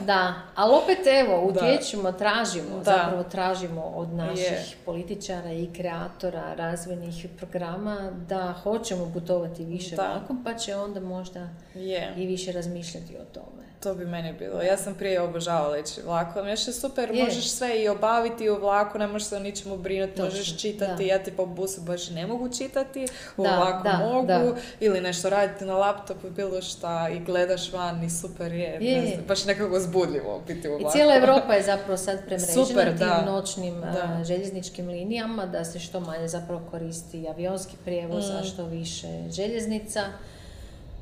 Da, 0.00 0.34
ali 0.54 0.74
opet 0.74 0.98
evo, 1.06 1.40
utječemo, 1.44 2.12
tražimo, 2.12 2.78
Da. 2.78 2.84
zapravo 2.84 3.22
tražimo 3.24 3.82
od 3.82 4.08
naših 4.12 4.44
Je. 4.44 4.64
političara 4.84 5.52
i 5.52 5.68
kreatora 5.76 6.54
razvojnih 6.54 7.26
programa 7.38 7.96
da 8.28 8.54
hoćemo 8.62 9.10
putovati 9.14 9.64
više 9.64 9.96
vlakom, 9.96 10.44
pa 10.44 10.54
će 10.54 10.76
onda 10.76 11.00
možda 11.00 11.48
Je. 11.74 12.14
i 12.16 12.26
više 12.26 12.52
razmišljati 12.52 13.16
o 13.16 13.24
tome. 13.34 13.69
To 13.80 13.94
bi 13.94 14.06
meni 14.06 14.32
bilo. 14.32 14.62
Ja 14.62 14.76
sam 14.76 14.94
prije 14.94 15.20
obožavala 15.20 15.78
ići 15.78 16.02
vlakom. 16.02 16.48
Još 16.48 16.66
je 16.66 16.72
super, 16.72 17.10
Je. 17.10 17.24
možeš 17.24 17.50
sve 17.50 17.82
i 17.82 17.88
obaviti 17.88 18.48
u 18.48 18.56
vlaku, 18.56 18.98
ne 18.98 19.06
možeš 19.06 19.28
se 19.28 19.36
o 19.36 19.40
ničemu 19.40 19.76
brinuti, 19.76 20.12
Točno, 20.12 20.24
možeš 20.26 20.58
čitati. 20.58 20.92
da. 20.98 21.02
Ja 21.04 21.18
tipa 21.18 21.42
u 21.42 21.46
busu 21.46 21.80
baš 21.80 22.10
ne 22.10 22.26
mogu 22.26 22.48
čitati, 22.50 23.06
u 23.36 23.42
Da, 23.42 23.56
vlaku 23.56 23.82
da, 23.84 23.98
mogu. 24.04 24.26
da. 24.26 24.54
Ili 24.80 25.00
nešto 25.00 25.30
raditi 25.30 25.64
na 25.64 25.74
laptopu, 25.74 26.30
bilo 26.30 26.62
šta 26.62 27.08
i 27.10 27.20
gledaš 27.20 27.72
van 27.72 28.04
i 28.04 28.10
super 28.12 28.52
je. 28.52 28.78
Je, 28.80 29.00
ne 29.00 29.06
znam, 29.06 29.24
baš 29.24 29.44
nekako 29.44 29.80
zbudljivo 29.80 30.40
biti 30.40 30.68
u 30.68 30.70
I 30.70 30.74
vlaku. 30.74 30.92
cijela 30.92 31.14
Europa 31.16 31.54
je 31.54 31.62
zapravo 31.62 31.96
sad 31.96 32.18
premrežena 32.18 32.64
Super, 32.66 32.88
tim 32.88 32.98
da. 32.98 33.22
noćnim 33.22 33.82
a, 33.84 34.24
željezničkim 34.24 34.88
linijama, 34.88 35.46
da 35.46 35.64
se 35.64 35.78
što 35.78 36.00
manje 36.00 36.28
zapravo 36.28 36.62
koristi 36.70 37.28
avionski 37.28 37.76
prijevoz, 37.84 38.30
a 38.30 38.40
Mm. 38.40 38.44
što 38.44 38.64
više 38.64 39.08
željeznica. 39.30 40.00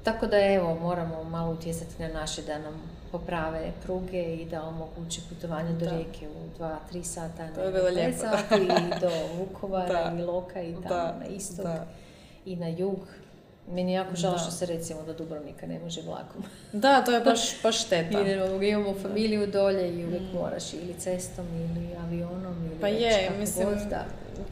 Tako 0.04 0.26
da 0.26 0.36
evo, 0.44 0.74
moramo 0.74 1.24
malo 1.24 1.52
utjecati 1.52 2.02
na 2.02 2.08
naše 2.10 2.42
da 2.42 2.58
nam 2.58 2.74
poprave 3.12 3.72
pruge 3.82 4.34
i 4.34 4.44
da 4.44 4.62
omoguće 4.62 5.20
putovanje 5.28 5.72
do 5.72 5.84
Da. 5.84 5.90
Rijeke 5.90 6.28
u 6.28 6.62
2-3 6.92 7.02
sata, 7.04 7.48
To 7.54 7.60
je 7.60 7.72
bilo 7.72 7.88
lijepo. 7.88 8.18
sati 8.18 8.54
i 8.54 9.00
do 9.00 9.10
Vukovara 9.38 10.10
Da. 10.10 10.16
i 10.18 10.22
Loka 10.22 10.62
i 10.62 10.72
tamo 10.72 10.88
Da, 10.88 11.16
na 11.20 11.26
istok 11.26 11.66
i 12.44 12.56
na 12.56 12.68
jug. 12.68 12.98
Meni 13.68 13.92
je 13.92 13.96
jako 13.96 14.16
žao 14.16 14.32
Da. 14.32 14.38
što 14.38 14.50
se 14.50 14.66
recimo 14.66 15.02
do 15.02 15.12
Dubrovnika 15.14 15.66
ne 15.66 15.78
može 15.78 16.00
vlakom. 16.02 16.44
Da, 16.72 17.02
to 17.02 17.12
je 17.12 17.20
baš, 17.20 17.62
baš 17.62 17.80
šteta. 17.80 18.20
Idemo, 18.20 18.62
imamo 18.62 18.94
familiju 19.02 19.46
dolje 19.46 19.90
i 19.90 20.06
uvijek 20.06 20.22
moraš 20.34 20.72
ili 20.72 20.94
cestom 20.94 21.46
ili 21.48 21.96
avionom 21.98 22.64
ili 22.66 22.80
Pa 22.80 22.88
je, 22.88 23.26
kako 23.26 23.40
mislim, 23.40 23.68
god, 23.68 23.78
da. 23.80 24.04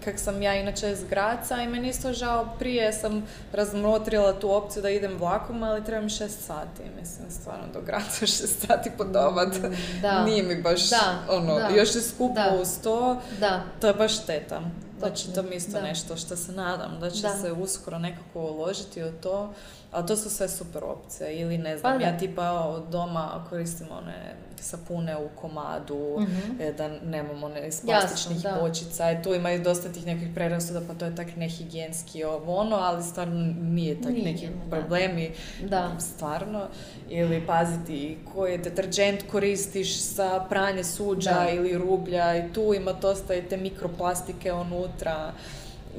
kak 0.05 0.19
sam 0.19 0.43
ja 0.43 0.55
inače 0.55 0.91
iz 0.91 1.05
Graca 1.05 1.57
i 1.57 1.69
meni 1.69 1.89
isto 1.89 2.13
žao, 2.13 2.49
prije 2.59 2.93
sam 2.93 3.25
razmotrila 3.53 4.33
tu 4.33 4.53
opciju 4.53 4.83
da 4.83 4.91
idem 4.91 5.19
vlakom, 5.19 5.63
ali 5.63 5.85
treba 5.85 6.03
mi 6.03 6.11
šest 6.11 6.41
sati, 6.41 6.83
mislim, 7.01 7.31
stvarno 7.31 7.65
do 7.75 7.81
Graca 7.81 8.27
šest 8.27 8.67
sati 8.67 8.91
putovat. 8.91 9.55
da. 10.03 10.25
Nije 10.25 10.43
mi 10.45 10.57
baš, 10.57 10.91
Da, 10.91 11.19
ono, 11.31 11.55
da. 11.55 11.69
još 11.69 11.95
je 11.95 12.01
skupo 12.03 12.35
Da. 12.35 12.59
uz 12.63 12.69
to, 12.79 13.21
Da, 13.41 13.63
to 13.81 13.87
je 13.87 13.95
baš 13.95 14.15
šteta. 14.15 14.61
Znači, 14.99 15.27
Točno, 15.27 15.43
to 15.43 15.49
isto 15.51 15.73
da. 15.73 15.83
nešto 15.83 16.17
što 16.17 16.37
se 16.37 16.53
nadam, 16.53 17.01
da 17.01 17.11
će 17.11 17.23
Da. 17.23 17.29
se 17.33 17.53
uskoro 17.53 17.99
nekako 17.99 18.41
uložiti 18.41 19.05
u 19.05 19.13
to, 19.13 19.53
ali 19.97 20.07
to 20.07 20.17
su 20.17 20.31
sve 20.31 20.49
super 20.49 20.83
opcije. 20.85 21.37
Ili 21.37 21.59
ne 21.59 21.79
znam, 21.79 21.99
Pa 21.99 22.05
ja 22.05 22.19
tipa 22.19 22.51
od 22.53 22.83
doma 22.85 23.45
koristim 23.51 23.87
one 23.93 24.35
sapune 24.59 25.17
u 25.17 25.29
komadu, 25.31 26.17
Mhm. 26.21 26.61
e, 26.61 26.73
da 26.73 26.89
nemamo 27.01 27.47
one 27.47 27.59
iz 27.61 27.75
Jasno, 27.77 27.87
plastičnih 27.87 28.39
da. 28.39 28.59
bočica 28.61 29.13
i 29.13 29.23
tu 29.23 29.35
imaju 29.35 29.63
dosta 29.63 29.89
tih 29.89 30.07
nekih 30.07 30.29
prerasuda, 30.35 30.81
pa 30.83 30.95
to 30.95 31.05
je 31.05 31.17
tak 31.17 31.37
nehigijenski 31.37 32.25
ovo 32.25 32.57
ono, 32.57 32.77
ali 32.77 33.03
stvarno 33.03 33.35
nije 33.55 33.95
tak 33.97 34.13
Nije, 34.13 34.25
neki 34.25 34.49
problemi, 34.71 35.31
da. 35.63 35.91
stvarno. 36.01 36.67
Ili 37.09 37.47
paziti 37.47 38.19
koji 38.27 38.59
deterđent 38.59 39.23
koristiš 39.23 40.01
za 40.01 40.41
pranje 40.41 40.85
suđa 40.85 41.31
Da. 41.33 41.51
ili 41.51 41.79
rublja 41.79 42.37
i 42.37 42.53
tu 42.53 42.75
ima 42.75 42.93
dosta 42.93 43.35
i 43.35 43.43
te 43.43 43.57
mikroplastike 43.57 44.53
unutra. 44.53 45.33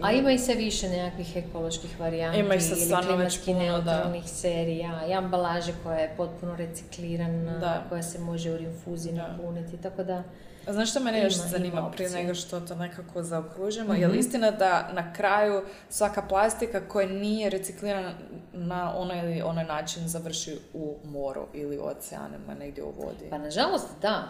A 0.02 0.12
ima 0.12 0.32
i 0.32 0.40
sve 0.40 0.56
više 0.56 0.90
nekakvih 0.90 1.38
ekoloških 1.38 2.00
varijanti 2.00 2.40
Ima 2.40 2.60
sad 2.60 2.78
ili 2.78 3.08
klimatski 3.08 3.54
da. 3.54 3.60
neutralnih 3.60 4.24
serija 4.26 5.08
i 5.08 5.14
ambalaže 5.14 5.74
koja 5.84 5.98
je 5.98 6.14
potpuno 6.18 6.56
reciklirana, 6.56 7.58
Da. 7.60 7.84
koja 7.90 8.04
se 8.04 8.20
može 8.20 8.52
u 8.52 8.58
rinfuzi 8.58 9.12
Da. 9.12 9.28
napuniti, 9.28 9.78
tako 9.78 10.04
da 10.04 10.24
A 10.68 10.74
znaš 10.74 10.90
što 10.92 11.00
mene 11.00 11.24
još 11.24 11.36
Ima- 11.36 11.44
zanima 11.44 11.80
ima 11.80 11.92
prije 11.92 12.10
nego 12.10 12.36
što 12.36 12.60
to 12.60 12.76
nekako 12.76 13.24
zaokružimo? 13.24 13.94
Mhm. 13.94 14.02
Je 14.02 14.08
li 14.08 14.18
istina 14.20 14.52
da 14.52 14.90
na 14.94 15.14
kraju 15.14 15.62
svaka 15.90 16.22
plastika 16.22 16.82
koja 16.82 17.08
nije 17.08 17.50
reciklirana 17.50 18.12
na 18.54 18.98
onaj 18.98 19.20
ili 19.22 19.42
onaj 19.42 19.66
način 19.66 20.08
završi 20.08 20.58
u 20.74 20.96
moru 21.06 21.46
ili 21.54 21.78
u 21.78 21.84
oceanima, 21.84 22.54
negdje 22.60 22.84
u 22.84 22.94
vodi? 22.98 23.26
Pa 23.30 23.38
nažalost 23.38 23.88
da. 24.02 24.24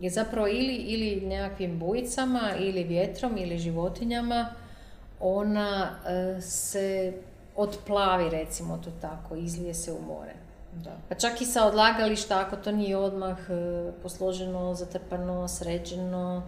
Je 0.00 0.10
zapravo 0.10 0.46
ili, 0.48 0.74
ili 0.74 1.20
nekakvim 1.20 1.78
bujicama, 1.78 2.40
ili 2.58 2.84
vjetrom, 2.84 3.36
ili 3.38 3.58
životinjama, 3.58 4.48
ona 5.20 5.90
e, 6.06 6.40
se 6.40 7.12
otplavi, 7.56 8.30
recimo 8.30 8.78
to 8.84 8.90
tako, 9.00 9.36
izlije 9.36 9.74
se 9.74 9.92
u 9.92 10.00
more. 10.02 10.32
Da. 10.74 10.96
Pa 11.08 11.14
čak 11.14 11.40
i 11.40 11.46
sa 11.46 11.64
odlagališta, 11.66 12.40
ako 12.40 12.56
to 12.56 12.72
nije 12.72 12.96
odmah 12.96 13.38
e, 13.40 13.52
posloženo, 14.02 14.74
zatrpano, 14.74 15.48
sređeno, 15.48 16.42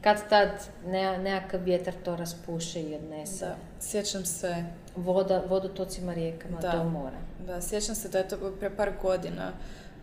kad 0.00 0.28
tad 0.28 0.48
ne, 0.86 1.18
nekakav 1.18 1.60
vjetar 1.62 1.94
to 2.04 2.16
raspuše 2.16 2.82
i 2.82 2.94
odnese. 2.94 3.46
Da. 3.46 3.54
Sjećam 3.80 4.24
se, 4.24 4.64
Voda, 4.96 5.42
vodotocima 5.48 6.14
rijekama 6.14 6.58
Da. 6.60 6.70
do 6.72 6.84
mora. 6.84 7.16
da, 7.46 7.60
sjećam 7.60 7.94
se 7.94 8.08
da 8.08 8.18
je 8.18 8.28
to 8.28 8.36
prije 8.58 8.76
par 8.76 8.90
godina 9.02 9.52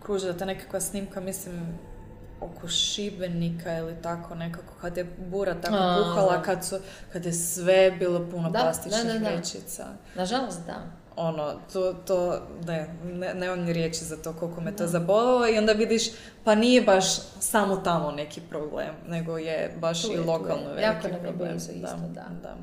kružila 0.04 0.34
ta 0.34 0.46
nekakva 0.46 0.80
snimka, 0.80 1.20
mislim, 1.20 1.80
oko 2.42 2.68
Šibenika 2.68 3.74
ili 3.74 3.96
tako 4.02 4.36
nekako, 4.36 4.74
kad 4.82 4.98
je 4.98 5.06
bura 5.20 5.54
tako 5.54 5.76
A, 5.76 5.96
puhala, 5.98 6.38
da. 6.38 6.44
kad, 6.44 6.66
su, 6.66 6.76
kad 7.14 7.26
je 7.26 7.34
sve 7.34 7.92
bilo 7.92 8.28
puno 8.32 8.50
Da, 8.50 8.60
plastičnih 8.60 9.04
da, 9.04 9.14
da, 9.14 9.20
da. 9.20 9.30
vrećica. 9.30 9.86
Nažalost, 10.16 10.60
da. 10.68 10.76
ono, 11.18 11.54
to, 11.74 11.94
to, 11.96 12.34
ne, 12.62 12.88
ne, 13.06 13.34
nemam 13.34 13.60
ni 13.60 13.74
riječi 13.74 14.06
za 14.06 14.18
to 14.18 14.34
koliko 14.34 14.62
me 14.62 14.76
to 14.76 14.88
zabolilo 14.88 15.48
i 15.48 15.58
onda 15.58 15.72
vidiš, 15.72 16.04
pa 16.44 16.56
nije 16.56 16.82
baš 16.82 17.06
samo 17.40 17.76
tamo 17.78 18.12
neki 18.12 18.42
problem, 18.42 18.90
nego 19.08 19.38
je 19.38 19.76
baš 19.80 20.02
Tu 20.02 20.08
je, 20.08 20.14
i 20.14 20.16
tu 20.16 20.22
je. 20.22 20.28
lokalno 20.28 20.64
veliki 20.66 20.84
Jako 20.84 21.08
problem. 21.10 21.36
blizu 21.50 21.72
isto, 21.74 21.98
da. 22.08 22.26
da. 22.42 22.56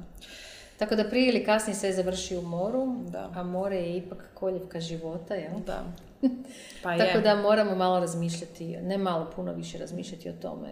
Tako 0.78 0.96
da 0.96 1.04
prije 1.04 1.28
ili 1.28 1.44
kasnije 1.44 1.76
sve 1.76 1.92
završi 1.92 2.36
u 2.36 2.42
moru, 2.42 2.96
Da. 3.04 3.30
a 3.34 3.42
more 3.42 3.76
je 3.76 3.96
ipak 3.96 4.18
koljevka 4.34 4.80
života, 4.80 5.34
jel? 5.34 5.52
Da. 5.66 5.82
Pa 6.82 6.98
Tako 6.98 7.18
je. 7.18 7.20
da 7.20 7.34
moramo 7.36 7.74
malo 7.74 8.00
razmišljati, 8.00 8.76
ne 8.76 8.98
malo, 8.98 9.30
puno 9.36 9.52
više 9.52 9.78
razmišljati 9.78 10.28
o 10.28 10.32
tome 10.32 10.68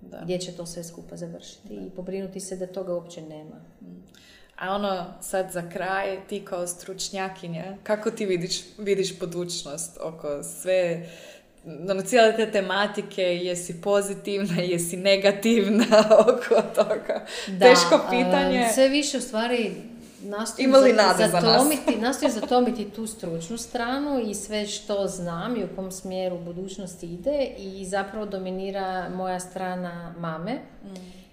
Da. 0.00 0.20
gdje 0.24 0.38
će 0.38 0.52
to 0.52 0.66
sve 0.66 0.84
skupa 0.84 1.16
završiti 1.16 1.74
i 1.74 1.90
pobrinuti 1.96 2.40
se 2.40 2.56
da 2.56 2.66
toga 2.66 2.94
uopće 2.94 3.22
nema. 3.22 3.60
A 4.58 4.74
ono, 4.74 5.04
sad 5.20 5.50
za 5.52 5.70
kraj, 5.70 6.18
ti 6.28 6.44
kao 6.44 6.66
stručnjakinja, 6.66 7.76
kako 7.82 8.10
ti 8.10 8.26
vidiš, 8.26 8.60
vidiš 8.78 9.18
budućnost 9.18 9.98
oko 10.02 10.42
sve, 10.42 11.06
ono, 11.90 12.02
cijele 12.02 12.36
te 12.36 12.50
tematike, 12.50 13.22
jesi 13.22 13.80
pozitivna, 13.80 14.60
jesi 14.62 14.96
negativna 14.96 15.86
oko 16.28 16.62
toga? 16.74 17.26
Teško 17.58 18.00
pitanje. 18.10 18.64
a, 18.64 18.72
sve 18.72 18.88
više 18.88 19.18
u 19.18 19.20
stvari 19.20 19.74
nastojim 20.22 20.70
Ima 20.70 20.78
li 20.78 20.90
za- 20.90 20.96
nade 20.96 21.28
za 21.28 21.40
nas? 21.40 21.44
zatomiti, 21.44 21.96
nastojim 21.96 22.32
zatomiti 22.32 22.90
tu 22.90 23.06
stručnu 23.06 23.56
stranu 23.58 24.20
i 24.20 24.34
sve 24.34 24.66
što 24.66 25.06
znam 25.06 25.56
i 25.56 25.64
u 25.64 25.76
kom 25.76 25.92
smjeru 25.92 26.38
budućnost 26.38 27.02
ide 27.02 27.44
i 27.58 27.86
zapravo 27.86 28.26
dominira 28.26 29.08
moja 29.08 29.40
strana 29.40 30.14
mame. 30.18 30.54
Mm. 30.84 30.88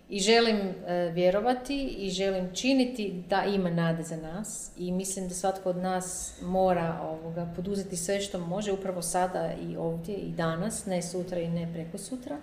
I 0.10 0.20
želim 0.20 0.58
e, 0.58 1.12
vjerovati 1.14 1.84
i 1.88 2.10
želim 2.10 2.50
činiti 2.54 3.24
da 3.30 3.44
ima 3.44 3.70
nade 3.70 4.04
za 4.04 4.18
nas 4.18 4.72
i 4.78 4.92
mislim 4.92 5.28
da 5.28 5.34
svatko 5.34 5.70
od 5.70 5.78
nas 5.78 6.34
mora 6.42 7.00
ovoga, 7.04 7.54
poduzeti 7.56 7.98
sve 7.98 8.22
što 8.22 8.40
može 8.40 8.72
upravo 8.72 9.02
sada 9.02 9.52
i 9.62 9.78
ovdje 9.78 10.16
i 10.16 10.32
danas, 10.32 10.86
ne 10.86 11.02
sutra 11.02 11.40
i 11.40 11.48
ne 11.48 11.74
preko 11.74 11.98
sutra, 11.98 12.38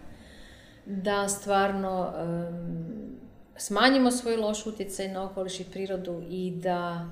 da 0.86 1.28
stvarno 1.28 2.12
em, 2.18 3.21
smanjimo 3.62 4.10
svoj 4.10 4.36
loš 4.36 4.66
utjecaj 4.66 5.08
na 5.08 5.24
okoliš 5.24 5.60
i 5.60 5.64
prirodu 5.64 6.22
i 6.30 6.50
da 6.50 7.06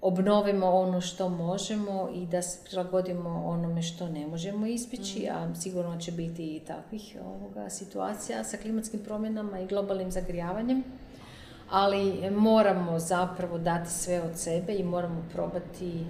obnovimo 0.00 0.66
ono 0.66 1.00
što 1.00 1.28
možemo 1.28 2.10
i 2.14 2.26
da 2.26 2.42
se 2.42 2.58
prilagodimo 2.64 3.44
onome 3.46 3.82
što 3.82 4.08
ne 4.08 4.26
možemo 4.26 4.66
ispići, 4.66 5.28
a 5.28 5.54
sigurno 5.54 6.00
će 6.00 6.12
biti 6.12 6.56
i 6.56 6.60
takvih 6.60 7.16
ovoga, 7.24 7.70
situacija 7.70 8.44
sa 8.44 8.56
klimatskim 8.56 9.00
promjenama 9.00 9.60
i 9.60 9.66
globalnim 9.66 10.10
zagrijavanjem. 10.10 10.84
Ali 11.70 12.30
moramo 12.30 12.98
zapravo 12.98 13.58
dati 13.58 13.90
sve 13.90 14.22
od 14.22 14.38
sebe 14.38 14.74
i 14.74 14.84
moramo 14.84 15.24
probati 15.32 16.04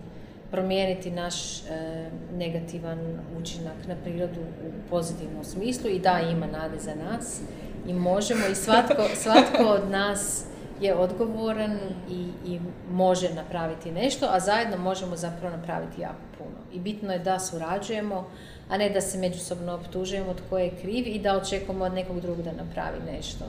promijeniti 0.51 1.11
naš 1.11 1.61
e, 1.61 2.11
negativan 2.37 3.19
učinak 3.41 3.87
na 3.89 3.95
prirodu 4.05 4.41
u 4.41 4.91
pozitivnom 4.91 5.45
smislu 5.45 5.91
i 5.91 5.99
da 5.99 6.21
ima 6.21 6.47
nade 6.47 6.79
za 6.79 6.95
nas 6.95 7.41
i 7.89 7.95
možemo 7.95 8.47
i 8.47 8.55
svatko, 8.55 9.03
svatko 9.15 9.65
od 9.65 9.91
nas 9.91 10.45
je 10.81 10.95
odgovoran 10.95 11.79
i, 12.11 12.29
i 12.47 12.61
može 12.91 13.35
napraviti 13.35 13.93
nešto, 13.93 14.27
a 14.31 14.41
zajedno 14.41 14.77
možemo 14.77 15.17
zapravo 15.17 15.57
napraviti 15.57 16.01
jako 16.01 16.21
puno. 16.39 16.57
I 16.73 16.81
bitno 16.81 17.13
je 17.13 17.19
da 17.19 17.39
surađujemo, 17.39 18.31
a 18.69 18.79
ne 18.79 18.91
da 18.91 19.01
se 19.01 19.19
međusobno 19.19 19.75
optužujemo 19.75 20.35
tko 20.35 20.59
je 20.59 20.71
kriv 20.83 21.07
i 21.07 21.19
da 21.19 21.37
očekujemo 21.37 21.85
od 21.85 21.95
nekog 21.95 22.21
drugog 22.21 22.45
da 22.45 22.53
napravi 22.53 23.13
nešto 23.13 23.45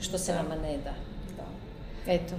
što 0.00 0.18
se 0.18 0.32
Da. 0.32 0.42
nama 0.42 0.54
ne 0.54 0.76
da. 0.84 0.92
Da. 1.36 1.46
Eto. 2.12 2.34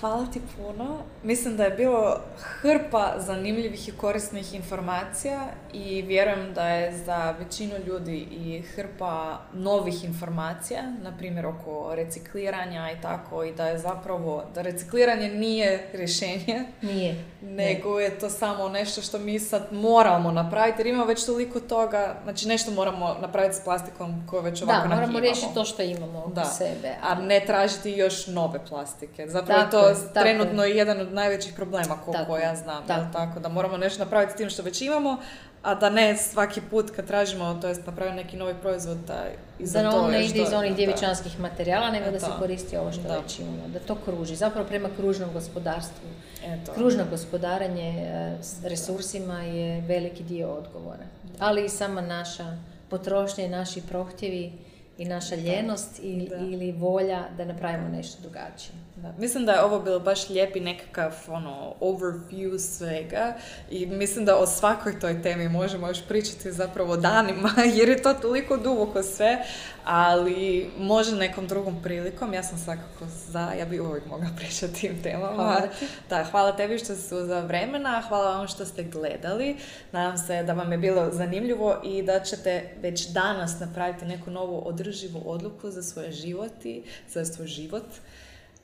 Hvala 0.00 0.26
ti 0.32 0.40
puno. 0.56 0.98
Mislim 1.22 1.56
da 1.56 1.64
je 1.64 1.70
bilo 1.70 2.20
hrpa 2.38 3.14
zanimljivih 3.18 3.88
i 3.88 3.92
korisnih 3.92 4.54
informacija 4.54 5.46
i 5.72 6.02
vjerujem 6.02 6.54
da 6.54 6.68
je 6.68 6.98
za 6.98 7.34
većinu 7.38 7.74
ljudi 7.86 8.18
i 8.30 8.62
hrpa 8.62 9.38
novih 9.52 10.04
informacija, 10.04 10.82
na 11.02 11.16
primjer 11.18 11.46
oko 11.46 11.94
recikliranja 11.94 12.90
i 12.98 13.00
tako, 13.02 13.44
i 13.44 13.52
da 13.52 13.66
je 13.66 13.78
zapravo, 13.78 14.44
da 14.54 14.62
recikliranje 14.62 15.28
nije 15.28 15.88
rješenje. 15.92 16.64
Nije. 16.82 17.24
Nego 17.42 18.00
je 18.00 18.18
to 18.18 18.30
samo 18.30 18.68
nešto 18.68 19.02
što 19.02 19.18
mi 19.18 19.38
sad 19.38 19.68
moramo 19.72 20.32
napraviti, 20.32 20.80
jer 20.80 20.86
imamo 20.86 21.04
već 21.04 21.26
toliko 21.26 21.60
toga, 21.60 22.16
znači 22.24 22.48
nešto 22.48 22.70
moramo 22.70 23.16
napraviti 23.20 23.56
s 23.56 23.64
plastikom 23.64 24.26
koju 24.30 24.42
već 24.42 24.62
ovako 24.62 24.88
Da, 24.88 24.94
moramo 24.94 25.20
riješiti 25.20 25.54
to 25.54 25.64
što 25.64 25.82
imamo 25.82 26.18
oko 26.18 26.30
Da. 26.30 26.44
sebe. 26.44 26.94
A 27.02 27.14
ne 27.14 27.40
tražiti 27.46 27.90
još 27.90 28.26
nove 28.26 28.64
plastike. 28.68 29.28
Zapravo 29.28 29.62
Tako 29.62 29.66
je 29.66 29.70
to 29.70 29.75
je, 29.78 29.94
tako 29.94 30.20
trenutno 30.20 30.64
jedan 30.64 31.00
od 31.00 31.12
najvećih 31.12 31.54
problema 31.54 31.96
koliko 32.04 32.12
Tako 32.12 32.36
je, 32.36 32.42
ja 32.42 32.56
znam. 32.56 32.86
tako. 32.86 33.12
Tako 33.12 33.40
da 33.40 33.48
moramo 33.48 33.76
nešto 33.76 34.04
napraviti 34.04 34.32
s 34.32 34.36
tim 34.36 34.50
što 34.50 34.62
već 34.62 34.82
imamo, 34.82 35.16
a 35.62 35.74
da 35.74 35.90
ne 35.90 36.16
svaki 36.16 36.60
put 36.70 36.90
kad 36.96 37.06
tražimo, 37.06 37.58
to 37.60 37.68
jest 37.68 37.86
napravimo 37.86 38.16
neki 38.16 38.36
novi 38.36 38.54
proizvod, 38.62 38.96
da 39.06 39.24
i 39.58 39.66
za 39.66 39.82
Da 39.82 39.90
to 39.90 40.00
on 40.00 40.10
ne 40.10 40.24
ide 40.26 40.42
iz 40.42 40.52
onih 40.52 40.70
da. 40.70 40.76
djevičanskih 40.76 41.40
materijala, 41.40 41.90
nego 41.90 42.10
da 42.10 42.20
se 42.20 42.26
koristi 42.38 42.76
ovo 42.76 42.92
što 42.92 43.02
Da. 43.02 43.18
već 43.18 43.38
imamo, 43.38 43.68
da 43.68 43.78
to 43.78 43.94
kruži. 44.04 44.36
Zapravo 44.36 44.68
prema 44.68 44.88
kružnom 44.96 45.32
gospodarstvu. 45.32 46.08
Eto. 46.44 46.72
Kružno 46.72 47.04
gospodarenje 47.10 47.88
e, 48.02 48.42
s 48.42 48.64
resursima 48.64 49.42
je 49.42 49.80
veliki 49.80 50.22
dio 50.22 50.48
odgovora. 50.48 51.04
Ali 51.38 51.64
i 51.64 51.68
sama 51.68 52.00
naša 52.00 52.56
potrošnja 52.90 53.44
i 53.44 53.48
naši 53.48 53.80
prohtjevi 53.80 54.52
i 54.98 55.04
naša 55.04 55.34
ljenost 55.34 56.00
ili 56.02 56.72
volja 56.72 57.24
da 57.36 57.44
napravimo 57.44 57.88
nešto 57.88 58.22
drugačije. 58.22 58.72
Da. 59.06 59.20
Mislim 59.20 59.46
da 59.46 59.52
je 59.52 59.62
ovo 59.62 59.80
bilo 59.80 60.00
baš 60.00 60.28
lijepi 60.28 60.60
nekakav 60.60 61.12
ono, 61.28 61.74
overview 61.80 62.58
svega 62.58 63.34
i 63.70 63.86
mislim 63.86 64.24
da 64.24 64.36
o 64.36 64.46
svakoj 64.46 65.00
toj 65.00 65.22
temi 65.22 65.48
možemo 65.48 65.88
još 65.88 66.02
pričati 66.08 66.52
zapravo 66.52 66.96
danima 66.96 67.50
jer 67.76 67.88
je 67.88 68.02
to 68.02 68.14
toliko 68.14 68.56
duboko 68.56 69.02
sve, 69.02 69.44
ali 69.84 70.70
može 70.78 71.16
nekom 71.16 71.46
drugom 71.46 71.82
prilikom. 71.82 72.34
Ja 72.34 72.42
sam 72.42 72.58
svakako 72.58 73.06
za, 73.28 73.52
ja 73.58 73.64
bi 73.64 73.80
uvijek 73.80 74.06
mogla 74.06 74.28
pričati 74.38 74.64
o 74.66 74.80
tim 74.80 75.02
temama. 75.02 75.34
Hvala 75.34 75.60
ti. 75.60 75.86
Da, 76.08 76.24
hvala 76.24 76.56
tebi 76.56 76.78
što 76.78 76.94
ste 76.94 77.14
za 77.24 77.40
vremena, 77.40 78.02
hvala 78.08 78.36
vam 78.36 78.48
što 78.48 78.64
ste 78.64 78.82
gledali. 78.82 79.56
Nadam 79.92 80.18
se 80.18 80.42
da 80.42 80.52
vam 80.52 80.72
je 80.72 80.78
bilo 80.78 81.08
zanimljivo 81.12 81.80
i 81.84 82.02
da 82.02 82.20
ćete 82.20 82.76
već 82.82 83.08
danas 83.08 83.60
napraviti 83.60 84.04
neku 84.04 84.30
novu 84.30 84.62
održivu 84.68 85.22
odluku 85.26 85.70
za 85.70 85.82
svoj 85.82 86.12
život 86.12 86.64
i 86.64 86.82
za 87.08 87.24
svoj 87.24 87.46
život. 87.46 87.84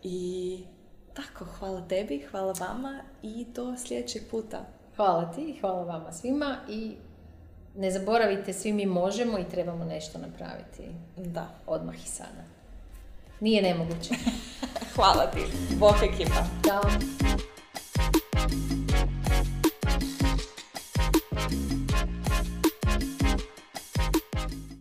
I 0.03 0.59
tako, 1.15 1.45
hvala 1.45 1.81
tebi, 1.89 2.27
hvala 2.31 2.55
vama 2.61 3.01
i 3.23 3.47
do 3.55 3.77
sljedećeg 3.87 4.23
puta. 4.31 4.61
Hvala 4.97 5.33
ti 5.33 5.41
i 5.41 5.61
hvala 5.61 5.85
vama 5.85 6.13
svima 6.13 6.57
i 6.69 6.95
ne 7.77 7.91
zaboravite, 7.91 8.53
svi 8.53 8.73
mi 8.73 8.87
možemo 8.87 9.39
i 9.39 9.49
trebamo 9.51 9.85
nešto 9.85 10.19
napraviti 10.19 10.83
Da. 11.17 11.49
odmah 11.67 11.95
i 12.05 12.09
sada. 12.09 12.45
Nije 13.41 13.63
nemoguće. 13.63 14.15
Hvala 14.95 15.27
ti. 15.27 15.41
Bok 15.79 15.97
ekipa. 16.03 16.45
Ćao. 16.67 16.83